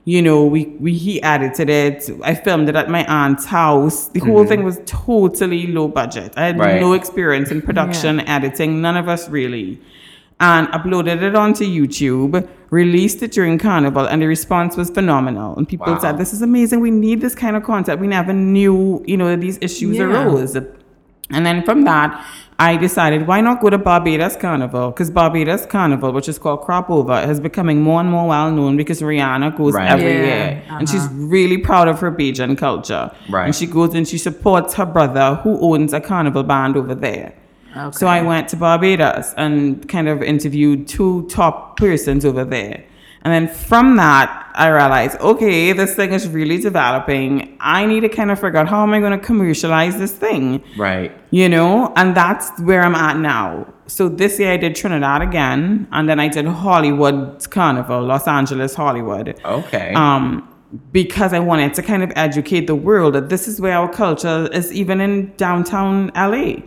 You 0.04 0.20
know, 0.26 0.44
we, 0.54 0.62
we 0.84 0.92
he 1.06 1.22
edited 1.22 1.68
it. 1.70 2.10
I 2.24 2.34
filmed 2.34 2.68
it 2.68 2.74
at 2.82 2.88
my 2.96 3.04
aunt's 3.20 3.44
house. 3.44 4.08
The 4.08 4.20
whole 4.20 4.40
mm-hmm. 4.40 4.48
thing 4.48 4.62
was 4.64 4.80
totally 4.84 5.62
low 5.76 5.86
budget. 6.00 6.30
I 6.36 6.44
had 6.48 6.58
Right. 6.58 6.80
no 6.80 6.90
experience 7.00 7.48
in 7.54 7.62
production, 7.62 8.12
editing, 8.36 8.70
none 8.86 8.96
of 9.02 9.06
us 9.14 9.28
really. 9.28 9.68
And 10.40 10.66
uploaded 10.76 11.22
it 11.22 11.36
onto 11.36 11.64
YouTube, 11.78 12.32
released 12.70 13.22
it 13.22 13.30
during 13.30 13.58
Carnival, 13.58 14.04
and 14.10 14.20
the 14.22 14.26
response 14.26 14.76
was 14.80 14.88
phenomenal. 14.98 15.54
And 15.56 15.64
people 15.72 15.92
Wow. 15.92 16.00
said, 16.04 16.18
This 16.18 16.32
is 16.36 16.42
amazing. 16.42 16.80
We 16.80 16.90
need 16.90 17.20
this 17.20 17.36
kind 17.44 17.54
of 17.58 17.62
content. 17.62 18.00
We 18.00 18.08
never 18.08 18.32
knew, 18.32 19.04
you 19.06 19.16
know, 19.16 19.28
that 19.32 19.40
these 19.46 19.58
issues 19.68 19.98
Yeah. 19.98 20.08
arose. 20.08 20.56
And 21.34 21.46
then 21.46 21.62
from 21.68 21.84
that, 21.84 22.08
I 22.58 22.76
decided, 22.76 23.26
why 23.26 23.40
not 23.40 23.60
go 23.60 23.70
to 23.70 23.78
Barbados 23.78 24.36
Carnival? 24.36 24.90
Because 24.90 25.10
Barbados 25.10 25.66
Carnival, 25.66 26.12
which 26.12 26.28
is 26.28 26.38
called 26.38 26.60
Crop 26.60 26.90
Over, 26.90 27.18
is 27.28 27.40
becoming 27.40 27.80
more 27.82 28.00
and 28.00 28.10
more 28.10 28.28
well 28.28 28.52
known 28.52 28.76
because 28.76 29.00
Rihanna 29.00 29.56
goes 29.56 29.74
Right. 29.74 29.90
every 29.90 30.12
Yeah, 30.12 30.24
year. 30.24 30.62
And 30.68 30.88
she's 30.88 31.04
uh-huh. 31.04 31.14
really 31.14 31.58
proud 31.58 31.88
of 31.88 31.98
her 32.00 32.12
Bajan 32.12 32.56
culture. 32.56 33.10
Right. 33.28 33.46
And 33.46 33.54
she 33.54 33.66
goes 33.66 33.94
and 33.94 34.06
she 34.06 34.18
supports 34.18 34.74
her 34.74 34.86
brother 34.86 35.36
who 35.42 35.58
owns 35.60 35.92
a 35.92 36.00
carnival 36.00 36.42
band 36.44 36.76
over 36.76 36.94
there. 36.94 37.32
Okay. 37.76 37.96
So 37.96 38.06
I 38.06 38.22
went 38.22 38.48
to 38.50 38.56
Barbados 38.56 39.34
and 39.36 39.88
kind 39.88 40.08
of 40.08 40.22
interviewed 40.22 40.86
two 40.86 41.26
top 41.28 41.76
persons 41.78 42.24
over 42.24 42.44
there. 42.44 42.84
And 43.22 43.32
then 43.32 43.52
from 43.54 43.96
that, 43.96 44.41
I 44.54 44.68
realized, 44.68 45.18
okay, 45.20 45.72
this 45.72 45.94
thing 45.94 46.12
is 46.12 46.28
really 46.28 46.58
developing. 46.58 47.56
I 47.60 47.86
need 47.86 48.00
to 48.00 48.08
kind 48.08 48.30
of 48.30 48.38
figure 48.40 48.58
out 48.58 48.68
how 48.68 48.82
am 48.82 48.92
I 48.92 49.00
going 49.00 49.18
to 49.18 49.24
commercialize 49.24 49.96
this 49.98 50.12
thing, 50.12 50.62
Right. 50.76 51.10
you 51.30 51.48
know? 51.48 51.92
And 51.96 52.14
that's 52.14 52.50
where 52.60 52.82
I'm 52.82 52.94
at 52.94 53.16
now. 53.18 53.66
So 53.86 54.08
this 54.08 54.38
year 54.38 54.52
I 54.52 54.56
did 54.58 54.74
Trinidad 54.76 55.22
again, 55.22 55.86
and 55.92 56.08
then 56.08 56.20
I 56.20 56.28
did 56.28 56.46
Hollywood 56.46 57.48
Carnival, 57.50 58.02
Los 58.02 58.26
Angeles, 58.28 58.74
Hollywood 58.74 59.38
Okay. 59.44 59.92
um, 59.94 60.48
because 60.92 61.32
I 61.32 61.38
wanted 61.38 61.74
to 61.74 61.82
kind 61.82 62.02
of 62.02 62.12
educate 62.16 62.66
the 62.66 62.74
world 62.74 63.14
that 63.14 63.28
this 63.28 63.46
is 63.48 63.60
where 63.60 63.76
our 63.76 63.90
culture 63.90 64.48
is, 64.52 64.72
even 64.72 65.00
in 65.00 65.32
downtown 65.36 66.10
LA. 66.14 66.62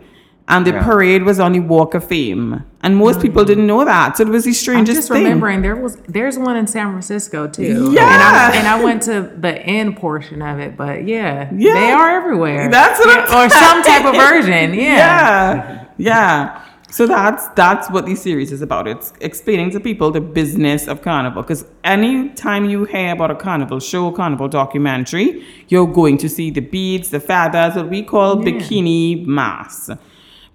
And 0.48 0.64
the 0.64 0.70
Yeah. 0.70 0.84
parade 0.84 1.24
was 1.24 1.40
on 1.40 1.52
the 1.52 1.60
Walk 1.60 1.94
of 1.94 2.04
Fame, 2.04 2.62
and 2.84 2.96
most 2.96 3.20
people 3.20 3.42
mm-hmm. 3.42 3.48
didn't 3.48 3.66
know 3.66 3.84
that. 3.84 4.16
So 4.16 4.22
it 4.22 4.28
was 4.28 4.44
the 4.44 4.72
I'm 4.72 4.84
just 4.84 5.08
thing. 5.08 5.24
remembering 5.24 5.62
there 5.62 5.74
was 5.74 5.96
there's 6.06 6.38
one 6.38 6.56
in 6.56 6.68
San 6.68 6.90
Francisco 6.92 7.48
too. 7.48 7.90
Yeah. 7.92 8.04
and 8.14 8.22
I, 8.22 8.56
and 8.58 8.68
I 8.68 8.84
went 8.84 9.02
to 9.10 9.22
the 9.36 9.54
end 9.78 9.96
portion 9.96 10.42
of 10.42 10.60
it, 10.60 10.76
but 10.76 11.04
yeah, 11.04 11.50
Yeah. 11.52 11.74
they 11.74 11.90
are 11.90 12.10
everywhere. 12.10 12.70
That's 12.70 12.98
what 13.00 13.08
I'm 13.10 13.26
Yeah, 13.28 13.46
or 13.46 13.50
some 13.50 13.82
type 13.82 14.04
of 14.04 14.14
version. 14.28 14.74
Yeah. 14.74 14.96
yeah, 15.02 15.84
yeah. 15.98 16.60
So 16.90 17.06
that's 17.08 17.48
that's 17.56 17.90
what 17.90 18.06
this 18.06 18.22
series 18.22 18.52
is 18.52 18.62
about. 18.62 18.86
It's 18.86 19.12
explaining 19.20 19.70
to 19.72 19.80
people 19.80 20.12
the 20.12 20.20
business 20.20 20.86
of 20.86 21.02
carnival. 21.02 21.42
Because 21.42 21.64
anytime 21.82 22.64
you 22.70 22.84
hear 22.84 23.12
about 23.12 23.32
a 23.32 23.34
carnival 23.34 23.80
show, 23.80 24.12
carnival 24.12 24.46
documentary, 24.48 25.44
you're 25.68 25.88
going 25.92 26.18
to 26.18 26.28
see 26.28 26.50
the 26.52 26.60
beads, 26.60 27.10
the 27.10 27.18
feathers, 27.18 27.74
what 27.74 27.88
we 27.90 28.02
call 28.04 28.36
Yeah. 28.38 28.52
bikini 28.52 29.26
mas. 29.26 29.90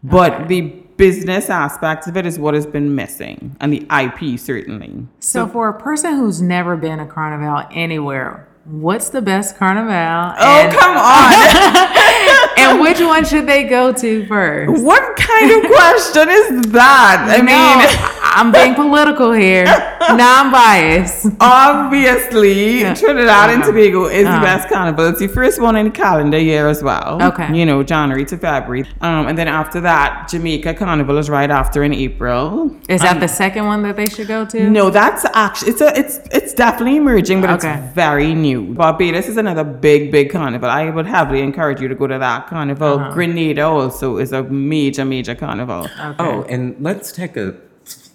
But 0.03 0.47
the 0.47 0.61
business 0.97 1.49
aspect 1.49 2.07
of 2.07 2.17
it 2.17 2.25
is 2.25 2.37
what 2.37 2.53
has 2.53 2.65
been 2.65 2.95
missing, 2.95 3.55
and 3.59 3.73
the 3.73 3.87
IP 3.91 4.39
certainly. 4.39 5.07
So 5.19 5.47
for 5.47 5.69
a 5.69 5.79
person 5.79 6.15
who's 6.15 6.41
never 6.41 6.75
been 6.77 6.99
a 6.99 7.07
carnival 7.07 7.63
anywhere, 7.71 8.47
what's 8.65 9.09
the 9.09 9.21
best 9.21 9.57
carnival? 9.57 10.35
Oh 10.39 10.61
and, 10.61 10.71
come 10.77 10.97
on! 10.97 12.37
and 12.61 12.79
which 12.85 12.99
one 12.99 13.23
should 13.25 13.47
they 13.47 13.63
go 13.63 13.91
to 13.93 14.25
first? 14.27 14.83
what 14.83 15.03
kind 15.17 15.51
of 15.51 15.71
question 15.77 16.29
is 16.29 16.71
that? 16.71 17.17
I 17.29 17.37
No, 17.37 17.43
mean. 17.43 18.09
I'm 18.33 18.51
being 18.53 18.75
political 18.75 19.33
here, 19.33 19.65
non-biased. 19.65 21.27
Obviously, 21.41 22.81
Trinidad 22.95 23.49
and 23.49 23.61
Uh-huh. 23.61 23.71
Tobago 23.71 24.05
is 24.05 24.25
Uh-huh. 24.25 24.39
the 24.39 24.45
best 24.45 24.69
carnival. 24.69 25.05
It's 25.07 25.19
the 25.19 25.27
first 25.27 25.61
one 25.61 25.75
in 25.75 25.85
the 25.85 25.91
calendar 25.91 26.37
year 26.39 26.67
as 26.69 26.81
well. 26.81 27.21
Okay. 27.21 27.53
You 27.53 27.65
know, 27.65 27.83
January 27.83 28.25
to 28.25 28.37
February. 28.37 28.85
Um, 29.01 29.27
and 29.27 29.37
then 29.37 29.47
after 29.47 29.81
that, 29.81 30.29
Jamaica 30.29 30.73
Carnival 30.75 31.17
is 31.17 31.29
right 31.29 31.51
after 31.51 31.83
in 31.83 31.93
April. 31.93 32.73
Is 32.87 33.01
that 33.01 33.19
the 33.19 33.27
second 33.27 33.65
one 33.65 33.81
that 33.83 33.95
they 33.97 34.07
should 34.07 34.27
go 34.27 34.45
to? 34.45 34.69
No, 34.69 34.89
that's 34.89 35.25
actually 35.33 35.71
it's 35.71 35.81
a 35.81 35.89
it's 36.01 36.15
it's 36.31 36.53
definitely 36.53 36.97
emerging, 36.97 37.41
but 37.41 37.49
Okay. 37.51 37.73
it's 37.73 37.93
very 37.93 38.33
new. 38.33 38.73
Barbados 38.73 39.27
is 39.27 39.37
another 39.37 39.63
big, 39.65 40.11
big 40.11 40.31
carnival. 40.31 40.69
I 40.69 40.89
would 40.89 41.05
heavily 41.07 41.41
encourage 41.41 41.81
you 41.81 41.87
to 41.89 41.95
go 41.95 42.07
to 42.07 42.17
that 42.19 42.47
carnival. 42.55 42.93
Uh-huh. 42.99 43.13
Grenada 43.15 43.63
also 43.65 44.17
is 44.17 44.31
a 44.33 44.43
major, 44.43 45.05
major 45.05 45.35
carnival. 45.35 45.85
Okay. 45.85 46.15
Oh, 46.19 46.43
and 46.53 46.75
let's 46.79 47.11
take 47.11 47.37
a, 47.37 47.55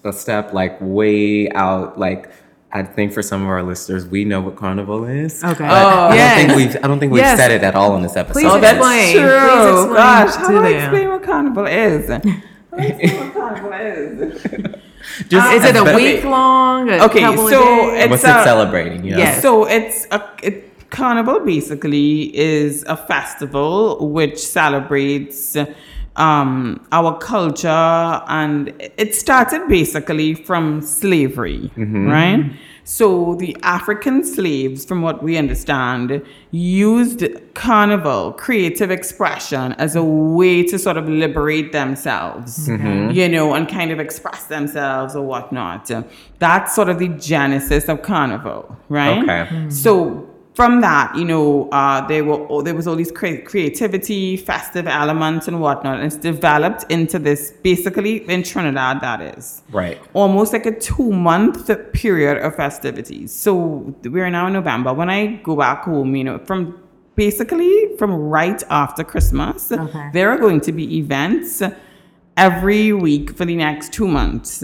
a 0.03 0.13
step 0.13 0.53
like 0.53 0.77
way 0.79 1.49
out. 1.51 1.97
Like, 1.99 2.29
I 2.71 2.83
think 2.83 3.13
for 3.13 3.23
some 3.23 3.41
of 3.41 3.49
our 3.49 3.63
listeners, 3.63 4.05
we 4.05 4.23
know 4.25 4.41
what 4.41 4.55
carnival 4.55 5.05
is. 5.05 5.43
Okay. 5.43 5.65
But 5.65 5.83
I 6.11 6.15
Yes. 6.15 6.37
don't 6.37 6.37
think 6.37 6.57
we've 6.61 6.75
I 6.83 6.87
don't 6.87 6.99
think 6.99 7.11
we've 7.13 7.23
Yes. 7.23 7.37
said 7.39 7.51
it 7.51 7.63
at 7.63 7.75
all 7.75 7.95
in 7.97 8.01
this 8.03 8.15
episode. 8.15 8.39
Please 8.39 8.51
Oh, 8.51 8.59
that's 8.59 8.77
explain. 8.77 9.15
true. 9.17 9.39
Please 9.49 9.69
explain 9.73 9.93
Gosh, 10.05 10.35
how 10.35 10.47
to 10.47 10.53
do 10.53 10.63
I 10.63 10.69
explain 10.79 11.07
what 11.09 11.23
carnival 11.23 11.65
is? 11.65 12.09
How 12.09 12.17
do 12.19 12.83
I 12.83 12.85
explain 12.85 13.17
what 13.19 13.33
carnival 13.33 13.73
is? 13.73 14.41
Just 15.29 15.53
Is 15.55 15.63
it 15.65 15.75
a 15.75 15.83
but- 15.83 15.95
week 15.95 16.23
long? 16.23 16.89
A 16.89 17.05
Okay, 17.05 17.21
couple 17.21 17.47
so 17.49 17.61
of 17.61 17.93
days? 17.93 18.03
it's 18.03 18.09
What's 18.11 18.23
a- 18.25 18.39
it 18.41 18.43
celebrating? 18.43 19.03
You 19.05 19.11
know? 19.13 19.17
Yes. 19.17 19.41
So 19.41 19.65
it's 19.65 20.05
a 20.11 20.21
it, 20.43 20.66
carnival 20.89 21.39
basically 21.41 22.35
is 22.37 22.83
a 22.87 22.97
festival 22.97 24.09
which 24.09 24.37
celebrates 24.39 25.57
um, 26.17 26.85
our 26.91 27.17
culture 27.17 27.67
and 27.67 28.73
it 28.97 29.15
started 29.15 29.67
basically 29.67 30.33
from 30.33 30.81
slavery, 30.81 31.71
mm-hmm. 31.75 32.07
right? 32.07 32.51
So 32.83 33.35
the 33.35 33.55
African 33.63 34.23
slaves, 34.23 34.85
from 34.85 35.01
what 35.01 35.21
we 35.21 35.35
understand, 35.35 36.25
used 36.51 37.25
carnival, 37.53 38.31
creative 38.31 38.91
expression, 38.91 39.73
as 39.73 39.97
a 39.97 40.03
way 40.03 40.63
to 40.63 40.79
sort 40.79 40.95
of 40.95 41.09
liberate 41.09 41.73
themselves, 41.73 42.69
mm-hmm. 42.69 43.11
you 43.11 43.27
know, 43.27 43.53
and 43.53 43.67
kind 43.67 43.91
of 43.91 43.99
express 43.99 44.45
themselves 44.45 45.17
or 45.17 45.25
whatnot. 45.25 45.91
That's 46.39 46.73
sort 46.73 46.87
of 46.87 46.97
the 46.97 47.09
genesis 47.09 47.89
of 47.89 48.03
carnival, 48.03 48.77
right? 48.87 49.21
Okay. 49.21 49.45
Hmm. 49.49 49.69
So 49.69 50.36
from 50.57 50.81
that, 50.81 51.15
you 51.15 51.23
know, 51.23 51.69
uh, 51.71 51.99
there 52.07 52.23
were 52.29 52.39
all- 52.49 52.63
there 52.63 52.73
was 52.79 52.87
all 52.87 52.95
these 53.03 53.11
cre- 53.19 53.43
creativity, 53.51 54.35
festive 54.51 54.87
elements, 54.87 55.47
and 55.47 55.55
whatnot, 55.63 55.95
and 55.97 56.05
it's 56.09 56.15
developed 56.31 56.83
into 56.95 57.19
this 57.27 57.41
basically 57.69 58.13
in 58.33 58.41
Trinidad. 58.41 58.95
That 59.01 59.19
is 59.21 59.61
Right. 59.71 59.99
almost 60.21 60.49
like 60.53 60.65
a 60.65 60.75
two 60.89 61.11
month 61.29 61.69
period 61.93 62.35
of 62.45 62.55
festivities. 62.55 63.31
So 63.45 63.53
we're 64.13 64.31
now 64.31 64.47
in 64.47 64.53
November. 64.53 64.91
When 65.01 65.09
I 65.11 65.21
go 65.49 65.55
back 65.55 65.83
home, 65.83 66.15
you 66.15 66.23
know, 66.23 66.39
from 66.49 66.59
basically 67.15 67.71
from 67.99 68.11
right 68.39 68.61
after 68.83 69.03
Christmas, 69.03 69.71
Okay. 69.71 70.05
there 70.15 70.27
are 70.31 70.39
going 70.45 70.61
to 70.61 70.71
be 70.71 70.85
events 70.97 71.61
every 72.35 72.91
week 72.93 73.25
for 73.37 73.45
the 73.45 73.55
next 73.55 73.93
two 73.93 74.07
months. 74.07 74.63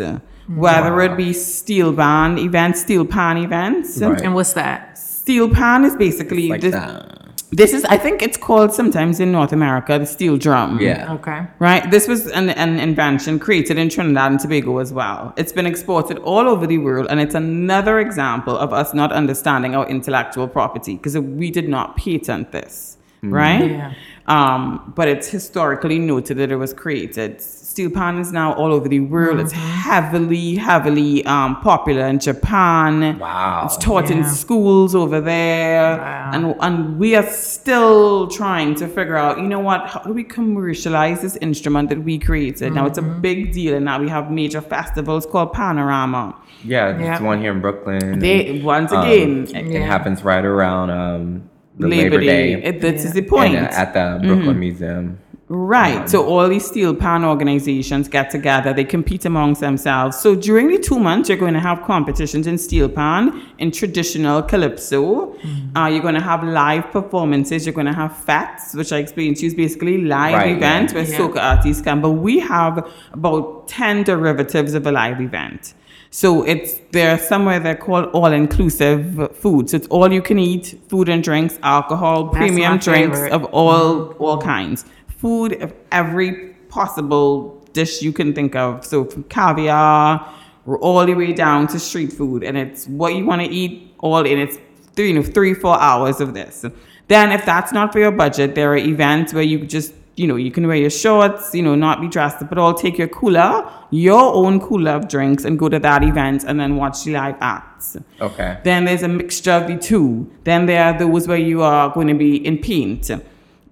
Whether 0.66 0.94
it 1.02 1.16
be 1.18 1.34
steel 1.34 1.92
band 1.94 2.40
events, 2.40 2.82
steel 2.82 3.06
pan 3.06 3.38
events. 3.38 4.02
Right. 4.02 4.22
And 4.22 4.34
what's 4.34 4.54
that? 4.54 5.00
Steel 5.24 5.50
pan 5.50 5.86
is 5.86 5.96
basically 5.96 6.50
Like 6.50 6.60
this, 6.60 6.74
that. 6.74 7.40
this 7.52 7.72
is 7.74 7.86
I 7.86 7.98
think 7.98 8.22
it's 8.22 8.36
called 8.36 8.74
sometimes 8.74 9.22
in 9.22 9.32
North 9.32 9.54
America 9.54 9.98
the 9.98 10.06
steel 10.06 10.36
drum. 10.36 10.82
Yeah. 10.82 11.14
Okay. 11.14 11.40
Right. 11.60 11.90
This 11.90 12.10
was 12.10 12.28
an, 12.40 12.50
an 12.50 12.78
invention 12.78 13.40
created 13.40 13.78
in 13.78 13.88
Trinidad 13.88 14.32
and 14.32 14.40
Tobago 14.42 14.80
as 14.80 14.92
well. 14.92 15.34
It's 15.38 15.54
been 15.54 15.66
exported 15.66 16.18
all 16.20 16.46
over 16.54 16.68
the 16.68 16.78
world, 16.80 17.08
and 17.10 17.22
it's 17.22 17.36
another 17.36 17.96
example 18.02 18.58
of 18.58 18.74
us 18.74 18.94
not 18.94 19.14
understanding 19.14 19.76
our 19.78 19.88
intellectual 19.88 20.46
property 20.46 20.96
because 20.98 21.18
we 21.18 21.50
did 21.52 21.70
not 21.70 21.96
patent 21.96 22.52
this, 22.52 22.98
right? 23.22 23.70
Yeah. 23.72 23.94
Um, 24.28 24.94
but 24.98 25.08
it's 25.08 25.28
historically 25.30 26.00
noted 26.00 26.36
that 26.40 26.52
it 26.52 26.58
was 26.58 26.74
created. 26.74 27.42
Steel 27.74 27.90
pan 27.90 28.20
is 28.20 28.32
now 28.32 28.54
all 28.54 28.72
over 28.72 28.88
the 28.88 29.00
world. 29.00 29.40
It's 29.40 29.52
heavily, 29.52 30.54
heavily 30.54 31.26
um, 31.26 31.60
popular 31.62 32.06
in 32.06 32.20
Japan. 32.20 33.18
Wow. 33.18 33.64
It's 33.66 33.78
taught 33.78 34.12
in 34.12 34.24
schools 34.26 34.94
over 34.94 35.20
there. 35.20 35.98
Wow. 35.98 36.30
And 36.36 36.56
and 36.62 37.00
we 37.00 37.16
are 37.16 37.26
still 37.28 38.28
trying 38.28 38.76
to 38.76 38.88
figure 38.88 39.16
out, 39.18 39.40
you 39.40 39.48
know 39.48 39.60
what, 39.60 39.88
how 39.90 40.02
do 40.02 40.14
we 40.14 40.24
commercialize 40.24 41.24
this 41.24 41.36
instrument 41.38 41.90
that 41.90 42.04
we 42.04 42.20
created? 42.20 42.74
Now 42.74 42.86
it's 42.86 43.00
a 43.00 43.08
big 43.28 43.54
deal 43.54 43.74
and 43.74 43.86
now 43.86 44.00
we 44.00 44.08
have 44.08 44.30
major 44.30 44.62
festivals 44.62 45.26
called 45.26 45.52
Panorama. 45.54 46.36
Yeah, 46.64 46.92
there's 46.92 47.02
Yeah. 47.20 47.24
one 47.24 47.42
here 47.42 47.54
in 47.54 47.60
Brooklyn. 47.62 48.20
They 48.20 48.62
once 48.64 48.92
Um, 48.92 49.02
again 49.02 49.44
it, 49.46 49.56
it 49.56 49.66
Yeah. 49.66 49.86
happens 49.88 50.24
right 50.24 50.46
around 50.46 50.92
um, 50.92 51.50
Labor, 51.80 51.96
Labor, 51.96 52.20
Day. 52.20 52.56
Day. 52.56 52.64
It, 52.70 52.82
this 52.82 53.04
is 53.04 53.16
Yeah. 53.16 53.22
the 53.22 53.28
point. 53.28 53.56
And, 53.56 53.66
uh, 53.66 53.72
at 53.84 53.94
the 53.96 54.20
Brooklyn 54.28 54.60
Museum. 54.60 55.18
Right. 55.50 56.02
Um, 56.02 56.08
so 56.08 56.26
all 56.26 56.48
these 56.48 56.66
steel 56.66 56.96
pan 56.96 57.26
organizations 57.26 58.08
get 58.08 58.32
together. 58.32 58.74
They 58.74 58.86
compete 58.86 59.26
amongst 59.26 59.60
themselves. 59.62 60.18
So 60.18 60.36
during 60.36 60.68
the 60.70 60.78
two 60.80 60.98
months, 61.00 61.28
you're 61.28 61.38
going 61.38 61.54
to 61.54 61.60
have 61.60 61.84
competitions 61.84 62.48
in 62.48 62.58
steel 62.58 62.88
pan, 62.88 63.42
in 63.60 63.70
traditional 63.72 64.42
calypso. 64.42 65.34
Mm-hmm. 65.36 65.78
Uh, 65.78 65.88
you're 65.90 66.02
going 66.02 66.16
to 66.16 66.22
have 66.22 66.44
live 66.44 66.90
performances. 66.92 67.66
You're 67.66 67.74
going 67.76 67.88
to 67.88 67.94
have 67.94 68.16
fetes, 68.16 68.74
which 68.74 68.94
I 68.94 68.98
explained 69.00 69.36
to 69.38 69.42
you 69.44 69.48
is 69.48 69.54
basically 69.54 70.00
live 70.04 70.34
Right, 70.34 70.56
events 70.56 70.94
yeah. 70.94 71.00
where 71.02 71.10
Yeah. 71.10 71.18
soca 71.20 71.58
artists 71.58 71.84
come. 71.84 72.02
But 72.02 72.12
we 72.12 72.40
have 72.40 72.90
about 73.12 73.68
ten 73.68 74.04
derivatives 74.04 74.74
of 74.74 74.88
a 74.88 74.92
live 74.92 75.20
event. 75.20 75.74
So 76.10 76.44
it's 76.44 76.80
there 76.92 77.18
somewhere 77.18 77.60
they're 77.60 77.76
called 77.76 78.06
all 78.14 78.32
inclusive 78.32 79.36
food. 79.36 79.70
So 79.72 79.78
it's 79.78 79.88
all 79.88 80.14
you 80.14 80.22
can 80.22 80.38
eat, 80.38 80.80
food 80.88 81.10
and 81.10 81.24
drinks, 81.24 81.58
alcohol, 81.64 82.26
That's 82.26 82.38
premium 82.38 82.78
drinks 82.78 83.18
favorite. 83.18 83.32
of 83.34 83.46
all 83.46 84.06
mm-hmm. 84.10 84.24
all 84.24 84.38
kinds. 84.38 84.86
Food 85.24 85.54
of 85.62 85.74
every 85.90 86.54
possible 86.68 87.66
dish 87.72 88.02
you 88.02 88.12
can 88.12 88.34
think 88.34 88.56
of. 88.56 88.86
So 88.86 89.06
from 89.06 89.24
caviar 89.24 90.30
all 90.68 91.06
the 91.06 91.14
way 91.14 91.32
down 91.32 91.68
to 91.68 91.80
street 91.80 92.12
food. 92.12 92.44
And 92.44 92.58
it's 92.58 92.88
what 92.88 93.16
you 93.16 93.26
want 93.26 93.42
to 93.42 93.48
eat 93.48 93.96
all 94.00 94.26
in 94.26 94.38
it's 94.38 94.58
three, 94.96 95.08
you 95.08 95.14
know, 95.14 95.24
three, 95.24 95.54
four 95.54 95.80
hours 95.80 96.20
of 96.20 96.34
this. 96.34 96.66
Then 97.08 97.32
if 97.32 97.46
that's 97.46 97.72
not 97.72 97.94
for 97.94 98.00
your 98.00 98.12
budget, 98.12 98.54
there 98.56 98.72
are 98.74 98.78
events 98.78 99.34
where 99.34 99.44
you 99.44 99.66
just 99.66 99.94
you 100.16 100.28
know, 100.28 100.36
you 100.36 100.52
can 100.52 100.68
wear 100.68 100.76
your 100.76 100.92
shorts, 100.92 101.56
you 101.56 101.64
know, 101.64 101.74
not 101.74 102.00
be 102.00 102.08
dressed 102.08 102.42
up 102.42 102.52
at 102.52 102.58
all. 102.60 102.76
Take 102.76 103.00
your 103.00 103.08
cooler, 103.08 103.68
your 103.90 104.36
own 104.36 104.60
cooler 104.60 104.92
of 104.92 105.08
drinks, 105.08 105.44
and 105.44 105.58
go 105.58 105.70
to 105.70 105.80
that 105.80 106.04
event 106.04 106.44
and 106.44 106.60
then 106.60 106.76
watch 106.76 107.04
the 107.04 107.14
live 107.14 107.36
acts. 107.42 107.98
Okay. 108.22 108.60
Then 108.64 108.86
there's 108.86 109.02
a 109.02 109.08
mixture 109.08 109.54
of 109.54 109.68
the 109.68 109.78
two. 109.78 110.32
Then 110.44 110.68
there 110.68 110.84
are 110.84 111.00
those 111.00 111.28
where 111.28 111.38
you 111.38 111.64
are 111.64 111.92
going 111.92 112.10
to 112.10 112.14
be 112.14 112.36
in 112.46 112.60
paint. 112.60 113.10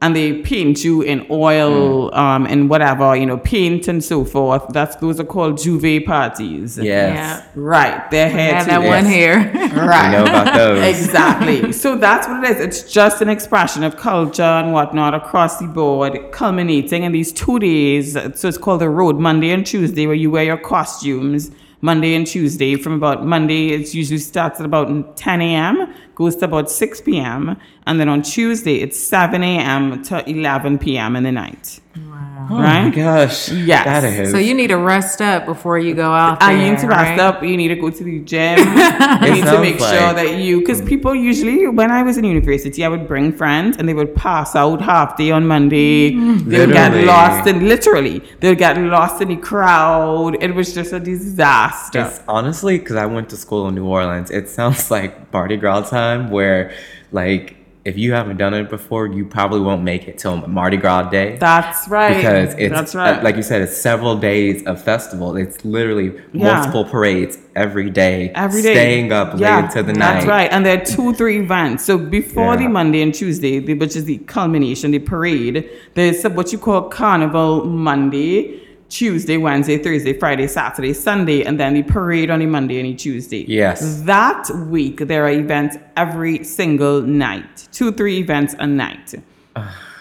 And 0.03 0.15
they 0.15 0.41
paint 0.41 0.83
you 0.83 1.03
in 1.03 1.27
oil, 1.29 2.11
um, 2.15 2.47
and 2.47 2.69
whatever, 2.71 3.15
you 3.15 3.27
know, 3.27 3.37
paint 3.37 3.87
and 3.87 4.03
so 4.03 4.25
forth. 4.25 4.63
That's 4.69 4.95
those 4.95 5.19
are 5.19 5.23
called 5.23 5.59
J'ouvert 5.59 6.07
parties. 6.07 6.79
Yes. 6.79 7.45
Right. 7.55 8.09
They're 8.09 8.29
here 8.29 8.39
Yeah, 8.39 8.63
too. 8.63 8.69
that 8.71 8.83
one 8.83 9.05
here. 9.05 9.51
Right. 9.71 10.05
I 10.05 10.11
know 10.11 10.23
about 10.23 10.53
those. 10.55 10.83
exactly. 10.99 11.71
So 11.83 11.95
that's 11.97 12.27
what 12.27 12.43
it 12.43 12.57
is. 12.57 12.59
It's 12.65 12.91
just 12.91 13.21
an 13.21 13.29
expression 13.29 13.83
of 13.83 13.95
culture 13.95 14.41
and 14.41 14.73
whatnot 14.73 15.13
across 15.13 15.59
the 15.59 15.67
board, 15.67 16.17
culminating 16.31 17.03
in 17.03 17.11
these 17.11 17.31
two 17.31 17.59
days. 17.59 18.13
So 18.13 18.47
it's 18.47 18.57
called 18.57 18.81
the 18.81 18.89
road, 18.89 19.19
Monday 19.19 19.51
and 19.51 19.63
Tuesday, 19.65 20.07
where 20.07 20.15
you 20.15 20.31
wear 20.31 20.43
your 20.45 20.57
costumes. 20.57 21.51
Monday 21.83 22.13
and 22.13 22.27
Tuesday, 22.27 22.75
from 22.75 22.93
about 22.93 23.25
Monday, 23.25 23.69
it 23.69 23.91
usually 23.95 24.19
starts 24.19 24.59
at 24.59 24.65
about 24.67 25.17
10 25.17 25.41
a.m., 25.41 25.91
goes 26.21 26.35
to 26.37 26.45
about 26.45 26.69
6 26.69 27.01
p.m., 27.01 27.57
and 27.87 27.99
then 27.99 28.09
on 28.09 28.21
Tuesday, 28.21 28.75
it's 28.75 28.97
7 28.99 29.43
a.m. 29.43 30.03
to 30.03 30.29
11 30.29 30.79
p.m. 30.79 31.15
in 31.15 31.23
the 31.23 31.31
night. 31.31 31.79
Wow. 31.95 32.47
Oh 32.49 32.55
my 32.55 32.89
gosh. 32.89 33.49
Yes. 33.49 33.85
That 33.85 34.03
is. 34.03 34.31
so 34.31 34.37
you 34.37 34.53
need 34.53 34.67
to 34.67 34.77
rest 34.77 35.21
up 35.21 35.45
before 35.45 35.77
you 35.77 35.93
go 35.93 36.11
out 36.11 36.39
there. 36.39 36.49
And 36.49 36.61
you 36.61 36.71
need 36.71 36.79
to 36.79 36.87
rest 36.87 37.11
right? 37.11 37.19
up. 37.19 37.43
You 37.43 37.57
need 37.57 37.67
to 37.69 37.75
go 37.75 37.89
to 37.89 38.03
the 38.03 38.19
gym. 38.19 38.59
you 38.59 39.33
need 39.33 39.41
to 39.41 39.47
sounds 39.47 39.61
make 39.61 39.79
sure 39.79 40.13
that 40.13 40.37
you, 40.37 40.59
because 40.59 40.81
people 40.81 41.13
usually, 41.13 41.67
when 41.67 41.91
I 41.91 42.03
was 42.03 42.17
in 42.17 42.23
university, 42.23 42.83
I 42.85 42.87
would 42.87 43.07
bring 43.07 43.33
friends 43.33 43.77
and 43.77 43.87
they 43.89 43.93
would 43.93 44.15
pass 44.15 44.55
out 44.55 44.81
half 44.81 45.17
day 45.17 45.31
on 45.31 45.47
Monday. 45.47 46.11
They 46.11 46.59
would 46.65 46.73
get 46.73 46.93
lost 47.05 47.47
in, 47.47 47.67
literally, 47.67 48.19
they 48.39 48.49
would 48.49 48.57
get 48.57 48.77
lost 48.77 49.21
in 49.21 49.29
the 49.29 49.37
crowd. 49.37 50.41
It 50.41 50.53
was 50.53 50.73
just 50.73 50.93
a 50.93 50.99
disaster. 50.99 52.01
It's 52.01 52.21
honestly 52.27 52.79
because 52.79 52.95
I 52.95 53.05
went 53.05 53.29
to 53.29 53.37
school 53.37 53.67
in 53.67 53.75
New 53.75 53.85
Orleans. 53.85 54.29
It 54.31 54.49
sounds 54.49 54.91
like 54.95 55.31
Mardi 55.33 55.57
Gras 55.57 55.89
time, 55.89 56.10
where 56.19 56.73
like 57.11 57.55
if 57.83 57.97
you 57.97 58.13
haven't 58.13 58.37
done 58.37 58.53
it 58.53 58.69
before, 58.69 59.07
you 59.07 59.25
probably 59.25 59.59
won't 59.59 59.81
make 59.81 60.07
it 60.07 60.19
till 60.19 60.37
Mardi 60.47 60.77
Gras 60.77 61.09
day. 61.09 61.37
That's 61.39 61.87
right. 61.87 62.15
because 62.15 62.53
it's 62.59 62.71
That's 62.71 62.93
right. 62.93 63.17
uh, 63.19 63.23
like 63.23 63.35
you 63.37 63.41
said, 63.41 63.63
it's 63.63 63.75
several 63.75 64.15
days 64.17 64.63
of 64.67 64.79
festival. 64.83 65.35
It's 65.35 65.65
literally 65.65 66.13
Yeah. 66.31 66.53
multiple 66.57 66.85
parades 66.85 67.39
every 67.55 67.89
day, 67.89 68.31
Every 68.35 68.61
day. 68.61 68.73
staying 68.75 69.11
up 69.11 69.33
late 69.33 69.63
into 69.63 69.81
the 69.81 69.93
night. 69.93 70.13
That's 70.13 70.25
right. 70.27 70.49
And 70.51 70.63
there 70.63 70.79
are 70.79 70.85
two, 70.85 71.13
three 71.15 71.39
events. 71.39 71.83
So 71.83 71.97
before 71.97 72.55
the 72.55 72.67
Monday 72.67 73.01
and 73.01 73.15
Tuesday, 73.15 73.59
which 73.73 73.95
is 73.95 74.05
the 74.05 74.19
culmination, 74.27 74.91
the 74.91 74.99
parade, 74.99 75.67
there's 75.95 76.21
what 76.23 76.51
you 76.53 76.59
call 76.59 76.83
Carnival 76.83 77.65
Monday, 77.65 78.59
Tuesday, 78.91 79.37
Wednesday, 79.37 79.77
Thursday, 79.77 80.11
Friday, 80.11 80.47
Saturday, 80.47 80.93
Sunday, 80.93 81.43
and 81.43 81.57
then 81.57 81.73
the 81.73 81.81
parade 81.81 82.29
on 82.29 82.39
the 82.39 82.45
Monday 82.45 82.77
and 82.77 82.89
the 82.89 82.93
Tuesday. 82.93 83.45
Yes. 83.47 84.01
That 84.01 84.49
week, 84.67 84.97
there 84.99 85.25
are 85.25 85.31
events 85.31 85.77
every 85.95 86.43
single 86.43 87.01
night, 87.01 87.69
two, 87.71 87.93
three 87.93 88.17
events 88.19 88.53
a 88.59 88.67
night. 88.67 89.15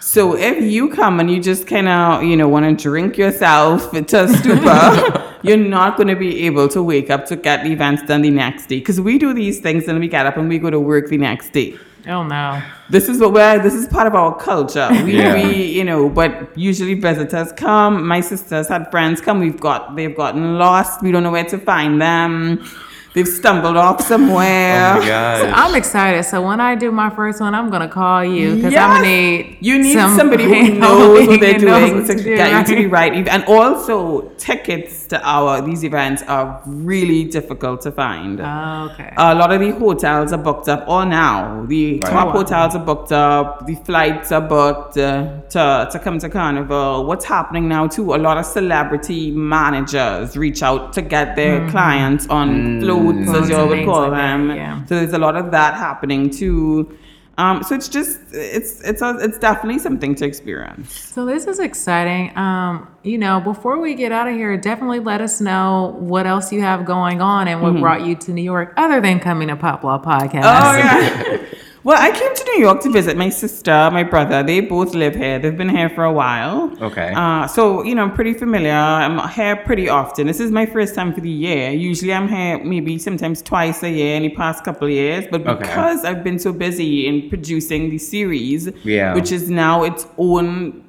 So 0.01 0.37
if 0.37 0.61
you 0.61 0.91
come 0.91 1.21
and 1.21 1.31
you 1.31 1.41
just 1.41 1.69
kind 1.69 1.89
of, 1.89 2.25
you 2.25 2.37
know, 2.37 2.49
want 2.49 2.67
to 2.67 2.83
drink 2.83 3.17
yourself 3.17 3.93
to 3.93 4.25
a 4.25 4.29
stupor, 4.29 5.37
you're 5.43 5.57
not 5.57 5.97
going 5.97 6.09
to 6.09 6.17
be 6.17 6.47
able 6.47 6.67
to 6.69 6.83
wake 6.83 7.11
up 7.11 7.27
to 7.27 7.37
get 7.37 7.63
the 7.63 7.71
events 7.71 8.03
done 8.03 8.23
the 8.23 8.31
next 8.31 8.67
day. 8.67 8.81
Because 8.81 9.01
we 9.01 9.19
do 9.19 9.33
these 9.33 9.61
things 9.61 9.87
and 9.87 10.01
we 10.01 10.09
get 10.09 10.27
up 10.27 10.37
and 10.37 10.49
we 10.49 10.59
go 10.59 10.69
to 10.69 10.81
work 10.81 11.11
the 11.11 11.19
next 11.19 11.53
day. 11.53 11.79
Oh 12.07 12.23
no. 12.23 12.63
This 12.89 13.09
is 13.09 13.21
what 13.21 13.33
we're, 13.33 13.63
this 13.63 13.75
is 13.75 13.87
part 13.89 14.07
of 14.07 14.15
our 14.15 14.37
culture. 14.37 14.89
We, 15.05 15.17
Yeah. 15.19 15.35
we, 15.35 15.65
you 15.67 15.85
know, 15.85 16.09
but 16.09 16.57
usually 16.57 16.95
visitors 16.95 17.53
come. 17.53 18.07
My 18.07 18.21
sisters 18.21 18.69
had 18.69 18.91
friends 18.91 19.21
come. 19.21 19.39
We've 19.41 19.61
got, 19.61 19.97
they've 19.97 20.17
gotten 20.17 20.59
lost. 20.59 21.03
We 21.03 21.13
don't 21.13 21.23
know 21.23 21.31
where 21.31 21.45
to 21.45 21.59
find 21.59 22.01
them. 22.01 22.65
They've 23.13 23.27
stumbled 23.27 23.77
off 23.77 24.01
somewhere. 24.03 24.95
Oh 24.97 25.01
my 25.01 25.07
god. 25.07 25.47
I'm 25.53 25.75
excited. 25.75 26.23
So 26.25 26.41
when 26.47 26.61
I 26.61 26.77
do 26.77 26.93
my 26.93 27.11
first 27.11 27.41
one, 27.41 27.57
I'm 27.57 27.69
gonna 27.69 27.89
call 27.89 28.25
you 28.25 28.55
because 28.55 28.73
Yes. 28.73 28.83
I'm 28.85 28.91
gonna 29.03 29.09
need 29.09 29.57
You 29.61 29.79
need 29.83 29.95
some- 29.95 30.17
somebody 30.17 30.45
who 30.45 30.79
knows 30.79 31.27
what 31.27 31.41
they're 31.41 31.59
doing 31.69 31.97
what 31.97 32.07
to 32.07 32.15
to 32.15 32.23
do, 32.23 32.37
get 32.37 32.53
you 32.69 32.77
to 32.77 32.83
the 32.83 32.87
right? 32.87 33.13
right. 33.13 33.27
And 33.29 33.43
also, 33.47 34.31
tickets 34.39 35.09
to 35.09 35.21
our 35.29 35.61
these 35.61 35.83
events 35.85 36.23
are 36.29 36.61
really 36.67 37.25
difficult 37.25 37.81
to 37.83 37.91
find. 37.91 38.41
Oh, 38.41 38.91
okay. 38.93 39.13
a 39.17 39.35
lot 39.35 39.51
of 39.53 39.59
the 39.61 39.73
hotels 39.73 40.33
are 40.33 40.39
booked 40.39 40.69
up 40.69 40.85
all 40.87 41.05
now. 41.05 41.65
The 41.67 41.95
Right. 41.95 42.03
top 42.13 42.27
Wow. 42.29 42.33
hotels 42.33 42.77
are 42.77 42.85
booked 42.91 43.11
up. 43.11 43.67
The 43.67 43.75
flights 43.75 44.31
are 44.31 44.41
booked 44.41 44.97
uh, 44.99 45.25
to, 45.51 45.89
to 45.91 45.99
come 45.99 46.21
to 46.21 46.29
Carnival. 46.29 47.05
What's 47.07 47.25
happening 47.25 47.67
now 47.69 47.89
too? 47.89 48.15
A 48.15 48.19
lot 48.19 48.39
of 48.39 48.47
celebrity 48.47 49.33
managers 49.33 50.37
reach 50.37 50.63
out 50.63 50.93
to 50.93 51.03
get 51.03 51.35
their 51.35 51.69
clients 51.71 52.29
on 52.29 52.81
floats, 52.81 53.00
Mm-hmm. 53.00 53.00
Floats 53.03 53.41
as 53.45 53.51
you 53.51 53.67
would 53.67 53.85
call 53.85 54.01
like 54.03 54.11
that, 54.13 54.17
them. 54.17 54.51
yeah. 54.51 54.85
So 54.87 54.95
there's 54.97 55.13
a 55.13 55.19
lot 55.19 55.37
of 55.37 55.51
that 55.51 55.75
happening 55.75 56.31
too. 56.31 56.97
Um, 57.39 57.63
so 57.63 57.75
it's 57.75 57.89
just 57.89 58.19
it's 58.33 58.83
it's 58.83 59.01
a, 59.01 59.17
it's 59.21 59.39
definitely 59.39 59.79
something 59.79 60.15
to 60.17 60.27
experience. 60.27 60.93
So 60.93 61.25
this 61.25 61.47
is 61.47 61.59
exciting. 61.59 62.37
Um, 62.37 62.87
you 63.03 63.17
know, 63.17 63.41
before 63.41 63.81
we 63.81 63.95
get 63.95 64.13
out 64.13 64.29
of 64.29 64.35
here, 64.35 64.57
definitely 64.59 65.01
let 65.01 65.23
us 65.23 65.41
know 65.41 65.97
what 65.99 66.27
else 66.27 66.53
you 66.53 66.61
have 66.61 66.85
going 66.85 67.23
on 67.23 67.49
and 67.49 67.61
Mm-hmm. 67.63 67.75
what 67.75 67.81
brought 67.81 68.03
you 68.07 68.15
to 68.17 68.33
New 68.33 68.43
York, 68.43 68.75
other 68.77 69.01
than 69.01 69.21
coming 69.21 69.49
to 69.49 69.57
Pop 69.57 69.85
Law 69.85 69.99
Podcast. 70.03 70.43
Oh 70.45 70.77
yeah. 70.77 71.45
well, 71.83 72.01
I 72.01 72.11
came 72.11 72.35
to 72.35 72.45
New 72.45 72.61
York 72.61 72.81
to 72.83 72.91
visit 72.91 73.17
my 73.17 73.31
sister, 73.31 73.91
my 73.91 74.03
brother. 74.03 74.43
They 74.43 74.61
both 74.61 74.95
live 74.95 75.15
here. 75.15 75.39
They've 75.39 75.57
been 75.57 75.69
here 75.69 75.89
for 75.89 76.05
a 76.05 76.13
while. 76.13 76.77
Okay. 76.83 77.13
Uh, 77.15 77.47
so 77.47 77.83
you 77.85 77.95
know, 77.95 78.03
I'm 78.03 78.13
pretty 78.13 78.35
familiar. 78.35 78.73
I'm 78.73 79.29
here 79.31 79.57
pretty 79.57 79.89
often. 79.89 80.27
This 80.27 80.41
is 80.41 80.51
my 80.51 80.67
first 80.67 80.95
time 80.95 81.15
for 81.15 81.21
the 81.21 81.31
year. 81.31 81.71
Usually, 81.71 82.13
I'm 82.13 82.29
here 82.29 82.63
maybe 82.63 82.99
sometimes 82.99 83.41
twice 83.43 83.83
a 83.83 83.91
year 83.91 84.17
in 84.17 84.23
the 84.23 84.31
past 84.31 84.63
couple 84.65 84.89
of 84.89 84.93
years. 84.93 85.25
But 85.31 85.47
Okay. 85.47 85.61
because 85.63 86.05
I've 86.05 86.23
been 86.23 86.39
so 86.39 86.53
busy 86.53 87.07
in 87.07 87.29
producing 87.29 87.91
the 87.91 87.99
series, 87.99 88.69
Yeah. 88.85 89.15
which 89.15 89.33
is 89.33 89.49
now 89.51 89.83
its 89.85 90.07
own 90.19 90.85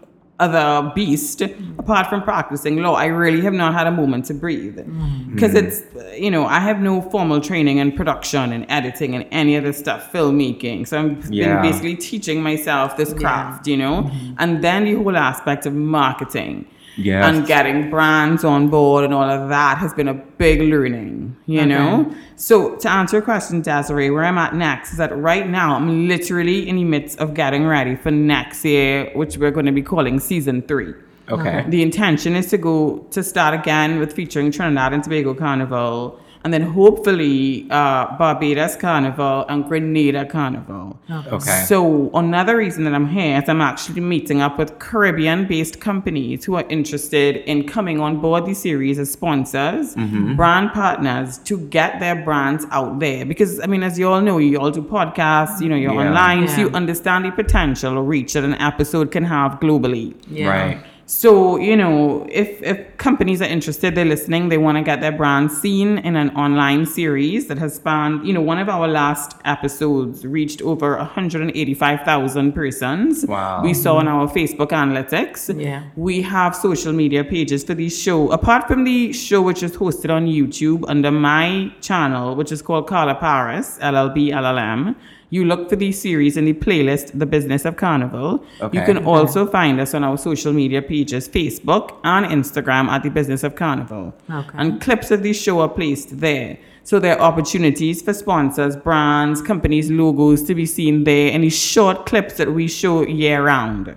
other 0.46 0.92
beast 0.96 1.42
apart 1.78 2.08
from 2.08 2.22
practicing 2.24 2.78
law 2.86 2.96
i 2.96 3.06
really 3.06 3.42
have 3.42 3.54
not 3.54 3.74
had 3.74 3.88
a 3.88 3.92
moment 3.92 4.26
to 4.26 4.34
breathe. 4.34 4.78
Mm. 4.78 5.34
Because 5.34 5.52
hmm. 5.52 5.64
it's 5.64 5.78
you 6.20 6.32
know 6.32 6.46
i 6.46 6.60
have 6.60 6.80
no 6.90 7.02
formal 7.14 7.40
training 7.50 7.78
in 7.78 7.92
production 7.92 8.52
and 8.56 8.66
editing 8.70 9.16
and 9.16 9.24
any 9.32 9.54
other 9.60 9.74
stuff 9.74 10.12
filmmaking. 10.12 10.88
So 10.88 10.94
i've 11.00 11.32
Yeah. 11.32 11.62
been 11.62 11.62
basically 11.70 11.96
teaching 11.96 12.38
myself 12.42 12.98
this 12.98 13.14
craft 13.14 13.68
you 13.68 13.78
know? 13.78 13.96
Mm-hmm. 14.04 14.42
And 14.42 14.64
then 14.66 14.80
the 14.86 14.96
whole 14.96 15.18
aspect 15.32 15.66
of 15.66 15.74
marketing 15.74 16.66
Yes. 16.98 17.24
and 17.26 17.48
getting 17.48 17.90
brands 17.90 18.44
on 18.44 18.68
board 18.70 19.06
and 19.06 19.14
all 19.14 19.30
of 19.30 19.50
that 19.50 19.78
has 19.78 19.94
been 19.94 20.08
a 20.10 20.14
big 20.14 20.60
learning, 20.62 21.36
you 21.46 21.66
know? 21.66 22.14
So, 22.36 22.76
to 22.76 22.90
answer 22.90 23.18
your 23.18 23.22
question, 23.24 23.62
Desiree, 23.62 24.10
where 24.10 24.26
I'm 24.26 24.38
at 24.38 24.56
next 24.56 24.92
is 24.92 24.98
that 24.98 25.16
right 25.18 25.48
now 25.48 25.76
I'm 25.76 26.08
literally 26.08 26.68
in 26.68 26.76
the 26.76 26.84
midst 26.84 27.20
of 27.20 27.34
getting 27.34 27.66
ready 27.66 27.96
for 27.96 28.12
next 28.12 28.66
year, 28.66 29.10
which 29.16 29.38
we're 29.38 29.52
going 29.52 29.68
to 29.68 29.72
be 29.72 29.82
calling 29.84 30.20
season 30.20 30.62
three. 30.64 30.94
okay. 31.30 31.64
The 31.70 31.82
intention 31.82 32.36
is 32.36 32.50
to 32.50 32.58
go 32.58 33.06
to 33.12 33.24
start 33.24 33.54
again 33.58 34.00
with 34.00 34.12
featuring 34.14 34.52
Trinidad 34.52 34.92
and 34.94 35.04
Tobago 35.04 35.34
Carnival. 35.34 36.20
And 36.44 36.54
then 36.54 36.64
hopefully 36.64 37.68
uh, 37.70 38.18
Barbados 38.18 38.76
Carnival 38.76 39.46
and 39.48 39.66
Grenada 39.66 40.26
Carnival. 40.26 41.00
Okay. 41.10 41.66
So 41.68 42.10
another 42.14 42.58
reason 42.58 42.84
that 42.86 42.94
I'm 42.94 43.08
here 43.08 43.40
is 43.42 43.48
I'm 43.48 43.62
actually 43.62 44.02
meeting 44.02 44.42
up 44.42 44.58
with 44.58 44.80
Caribbean-based 44.80 45.80
companies 45.80 46.46
who 46.46 46.56
are 46.56 46.66
interested 46.70 47.38
in 47.50 47.68
coming 47.68 48.00
on 48.00 48.20
board 48.22 48.46
the 48.46 48.54
series 48.54 48.98
as 49.00 49.12
sponsors, 49.12 49.94
brand 50.36 50.72
partners 50.74 51.38
to 51.40 51.58
get 51.68 52.00
their 52.00 52.16
brands 52.16 52.66
out 52.72 53.00
there. 53.00 53.26
Because 53.26 53.60
I 53.60 53.68
mean, 53.68 53.84
as 53.84 54.00
you 54.00 54.08
all 54.08 54.22
know, 54.22 54.38
you 54.38 54.58
all 54.58 54.72
do 54.72 54.82
podcasts, 54.82 55.62
you 55.62 55.70
know, 55.70 55.76
you're 55.76 55.94
Yeah. 55.94 56.08
online, 56.08 56.48
so 56.48 56.62
you 56.62 56.70
understand 56.70 57.26
the 57.26 57.32
potential 57.32 57.98
or 57.98 58.04
reach 58.04 58.34
that 58.34 58.44
an 58.44 58.56
episode 58.56 59.12
can 59.12 59.24
have 59.26 59.60
globally. 59.60 60.14
Yeah. 60.30 60.50
Right. 60.50 60.78
So, 61.12 61.58
you 61.58 61.76
know, 61.76 62.26
if, 62.32 62.64
if 62.64 62.96
companies 62.96 63.42
are 63.42 63.50
interested, 63.50 63.96
they're 63.96 64.06
listening, 64.06 64.48
they 64.48 64.58
want 64.58 64.78
to 64.78 64.82
get 64.82 65.02
their 65.02 65.12
brand 65.12 65.52
seen 65.52 65.98
in 65.98 66.16
an 66.16 66.30
online 66.38 66.86
series 66.86 67.48
that 67.48 67.58
has 67.58 67.76
spanned, 67.76 68.26
you 68.26 68.32
know, 68.32 68.40
one 68.40 68.58
of 68.58 68.70
our 68.70 68.88
last 68.88 69.36
episodes 69.44 70.26
reached 70.26 70.62
over 70.62 70.96
185,000 70.96 72.54
persons. 72.54 73.26
Wow. 73.26 73.62
We 73.62 73.74
saw 73.74 73.98
on 73.98 74.08
our 74.08 74.26
Facebook 74.30 74.70
analytics. 74.70 75.54
Yeah. 75.62 75.84
We 75.98 76.22
have 76.22 76.56
social 76.56 76.94
media 76.94 77.26
pages 77.26 77.66
for 77.66 77.74
the 77.74 77.90
show. 77.90 78.32
Apart 78.32 78.70
from 78.70 78.86
the 78.86 79.12
show, 79.12 79.42
which 79.42 79.64
is 79.64 79.76
hosted 79.76 80.12
on 80.12 80.28
YouTube 80.28 80.86
under 80.88 81.12
my 81.12 81.74
channel, 81.82 82.38
which 82.38 82.54
is 82.54 82.62
called 82.62 82.88
Carla 82.88 83.16
Parris, 83.16 83.78
LLB 83.80 84.30
LLM, 84.30 84.96
you 85.32 85.46
look 85.46 85.70
for 85.70 85.78
the 85.78 85.92
series 85.94 86.36
in 86.36 86.44
the 86.46 86.54
playlist, 86.54 87.18
The 87.18 87.26
Business 87.26 87.64
of 87.66 87.78
Carnival. 87.78 88.44
You 88.74 88.82
can 88.82 89.06
also 89.06 89.48
find 89.48 89.80
us 89.80 89.94
on 89.94 90.04
our 90.04 90.18
social 90.18 90.52
media 90.52 90.82
pages, 90.82 91.28
Facebook 91.28 91.98
and 92.04 92.26
Instagram 92.26 92.90
at 92.90 93.02
The 93.04 93.10
Business 93.10 93.44
of 93.44 93.56
Carnival. 93.56 94.14
Okay. 94.30 94.50
And 94.56 94.82
clips 94.82 95.10
of 95.10 95.24
the 95.24 95.32
show 95.34 95.62
are 95.62 95.70
placed 95.70 96.20
there. 96.20 96.58
So 96.84 97.00
there 97.00 97.16
are 97.18 97.22
opportunities 97.22 98.02
for 98.02 98.14
sponsors, 98.14 98.76
brands, 98.76 99.42
companies, 99.42 99.90
logos 99.90 100.44
to 100.44 100.54
be 100.54 100.66
seen 100.66 101.06
there. 101.06 101.32
Any 101.32 101.50
short 101.50 102.06
clips 102.06 102.34
that 102.36 102.54
we 102.54 102.68
show 102.68 103.02
year 103.08 103.42
round 103.44 103.96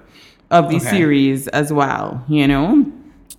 of 0.53 0.68
the 0.70 0.76
Okay. 0.76 0.91
series 0.91 1.49
as 1.49 1.72
well, 1.72 2.24
you 2.28 2.47
know? 2.47 2.87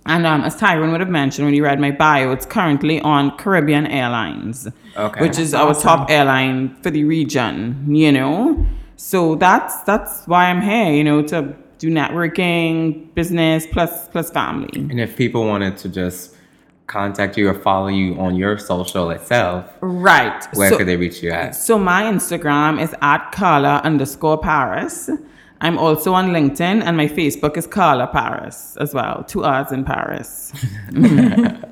And 0.06 0.26
um, 0.26 0.42
as 0.42 0.56
Tyrone 0.56 0.92
would 0.92 1.00
have 1.00 1.10
mentioned 1.10 1.46
when 1.46 1.54
you 1.54 1.64
read 1.64 1.80
my 1.80 1.90
bio, 1.90 2.32
it's 2.32 2.46
currently 2.46 3.00
on 3.00 3.36
Caribbean 3.36 3.86
Airlines, 3.86 4.68
Okay. 4.96 5.20
which 5.20 5.38
is 5.38 5.52
our 5.54 5.74
top 5.74 6.10
airline 6.10 6.76
for 6.82 6.90
the 6.90 7.04
region, 7.04 7.84
you 7.94 8.12
know? 8.12 8.64
So 8.96 9.34
that's 9.34 9.82
that's 9.82 10.24
why 10.26 10.46
I'm 10.46 10.62
here, 10.62 10.90
you 10.92 11.04
know, 11.04 11.22
to 11.22 11.54
do 11.78 11.90
networking, 11.90 13.12
business 13.14 13.66
plus 13.66 14.08
plus 14.08 14.30
family. 14.30 14.70
And 14.74 14.98
if 15.00 15.16
people 15.16 15.46
wanted 15.46 15.76
to 15.78 15.88
just 15.88 16.34
contact 16.86 17.36
you 17.36 17.48
or 17.48 17.54
follow 17.54 17.88
you 17.88 18.14
on 18.18 18.36
your 18.36 18.56
social 18.58 19.10
itself, 19.10 19.66
Right. 19.80 20.46
where 20.54 20.70
so, 20.70 20.78
could 20.78 20.86
they 20.86 20.96
reach 20.96 21.22
you 21.22 21.30
at? 21.32 21.54
so 21.56 21.78
my 21.78 22.04
Instagram 22.04 22.80
is 22.80 22.94
at 23.02 23.32
Carla 23.32 23.80
underscore 23.84 24.38
Parris. 24.38 25.10
I'm 25.60 25.78
also 25.78 26.12
on 26.14 26.28
LinkedIn 26.28 26.82
and 26.84 26.96
my 26.96 27.06
Facebook 27.08 27.56
is 27.56 27.66
Carla 27.66 28.06
Parris 28.06 28.76
as 28.78 28.92
well. 28.92 29.24
Two 29.24 29.44
R's 29.44 29.72
in 29.72 29.84
Parris. 29.84 30.52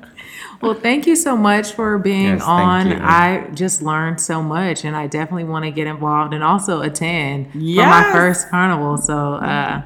Well, 0.61 0.73
thank 0.73 1.05
you 1.05 1.15
so 1.15 1.35
much 1.35 1.73
for 1.73 1.97
being 1.97 2.35
Yes, 2.35 2.43
on. 2.43 2.93
I 2.93 3.49
just 3.49 3.81
learned 3.81 4.19
so 4.21 4.41
much, 4.41 4.85
and 4.85 4.95
I 4.95 5.07
definitely 5.07 5.43
want 5.43 5.65
to 5.65 5.71
get 5.71 5.85
involved 5.85 6.33
and 6.33 6.43
also 6.43 6.81
attend 6.81 7.51
for 7.51 7.59
my 7.59 8.09
first 8.11 8.49
carnival. 8.49 8.97
So 8.97 9.33
uh, 9.35 9.81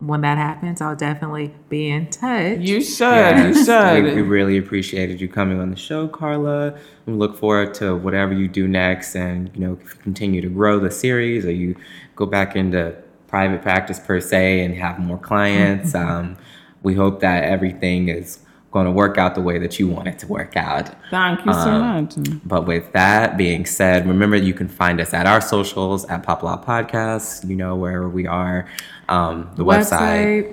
when 0.00 0.20
that 0.20 0.38
happens, 0.38 0.80
I'll 0.80 0.94
definitely 0.96 1.54
be 1.68 1.88
in 1.88 2.08
touch. 2.10 2.58
You 2.58 2.82
should. 2.82 3.08
Yes, 3.08 3.56
You 3.56 3.64
should. 3.64 4.04
We, 4.04 4.14
we 4.16 4.22
really 4.22 4.58
appreciated 4.58 5.20
you 5.20 5.28
coming 5.28 5.58
on 5.58 5.70
the 5.70 5.76
show, 5.76 6.06
Carla. 6.06 6.78
We 7.06 7.14
look 7.14 7.36
forward 7.36 7.74
to 7.74 7.96
whatever 7.96 8.32
you 8.32 8.46
do 8.46 8.68
next, 8.68 9.16
and 9.16 9.50
you 9.54 9.60
know, 9.66 9.78
continue 10.02 10.40
to 10.42 10.48
grow 10.48 10.78
the 10.78 10.90
series, 10.90 11.44
or 11.44 11.52
you 11.52 11.76
go 12.14 12.26
back 12.26 12.56
into 12.56 12.94
private 13.30 13.62
practice 13.62 13.98
per 13.98 14.20
se 14.20 14.64
and 14.64 14.74
have 14.74 14.98
more 14.98 15.18
clients. 15.18 15.94
um, 15.94 16.36
we 16.82 16.94
hope 16.94 17.20
that 17.20 17.44
everything 17.44 18.08
is 18.08 18.38
going 18.72 18.86
to 18.86 18.92
work 18.92 19.18
out 19.18 19.34
the 19.34 19.40
way 19.40 19.58
that 19.58 19.78
you 19.80 19.88
want 19.88 20.06
it 20.06 20.16
to 20.18 20.26
work 20.28 20.56
out. 20.56 20.88
Thank 21.10 21.44
you 21.44 21.52
so 21.52 21.58
Um, 21.70 21.80
much. 22.04 22.14
But 22.44 22.66
with 22.66 22.92
that 22.92 23.36
being 23.36 23.66
said, 23.66 24.06
remember 24.06 24.36
you 24.36 24.54
can 24.54 24.68
find 24.68 25.00
us 25.00 25.12
at 25.12 25.26
our 25.26 25.40
socials 25.40 26.04
at 26.06 26.22
Pop 26.22 26.42
Law 26.44 26.62
Podcasts. 26.64 27.46
You 27.48 27.56
know 27.56 27.74
where 27.74 28.08
we 28.08 28.26
are. 28.28 28.66
Um, 29.08 29.50
the 29.56 29.64
website. 29.64 30.52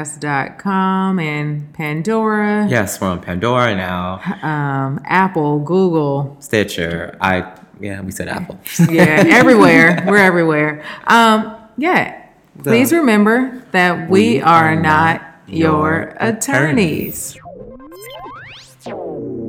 poplawpodcast.com 0.00 1.18
and 1.18 1.72
Pandora, 1.74 2.66
Yes, 2.68 3.00
we're 3.00 3.08
on 3.08 3.20
Pandora 3.20 3.74
now, 3.76 4.20
um, 4.42 5.00
Apple, 5.04 5.58
Google. 5.60 6.36
Stitcher. 6.40 7.16
I 7.20 7.52
yeah, 7.80 8.00
we 8.02 8.10
said 8.12 8.28
Apple. 8.28 8.58
Yeah, 8.90 9.24
everywhere. 9.26 10.04
We're 10.08 10.18
everywhere. 10.18 10.84
Um, 11.06 11.56
yeah. 11.80 12.26
Please 12.62 12.92
remember 12.92 13.64
that 13.72 14.10
we, 14.10 14.40
are, 14.40 14.76
not 14.76 15.22
your 15.46 16.14
attorneys. 16.20 17.36
attorneys. 18.84 19.39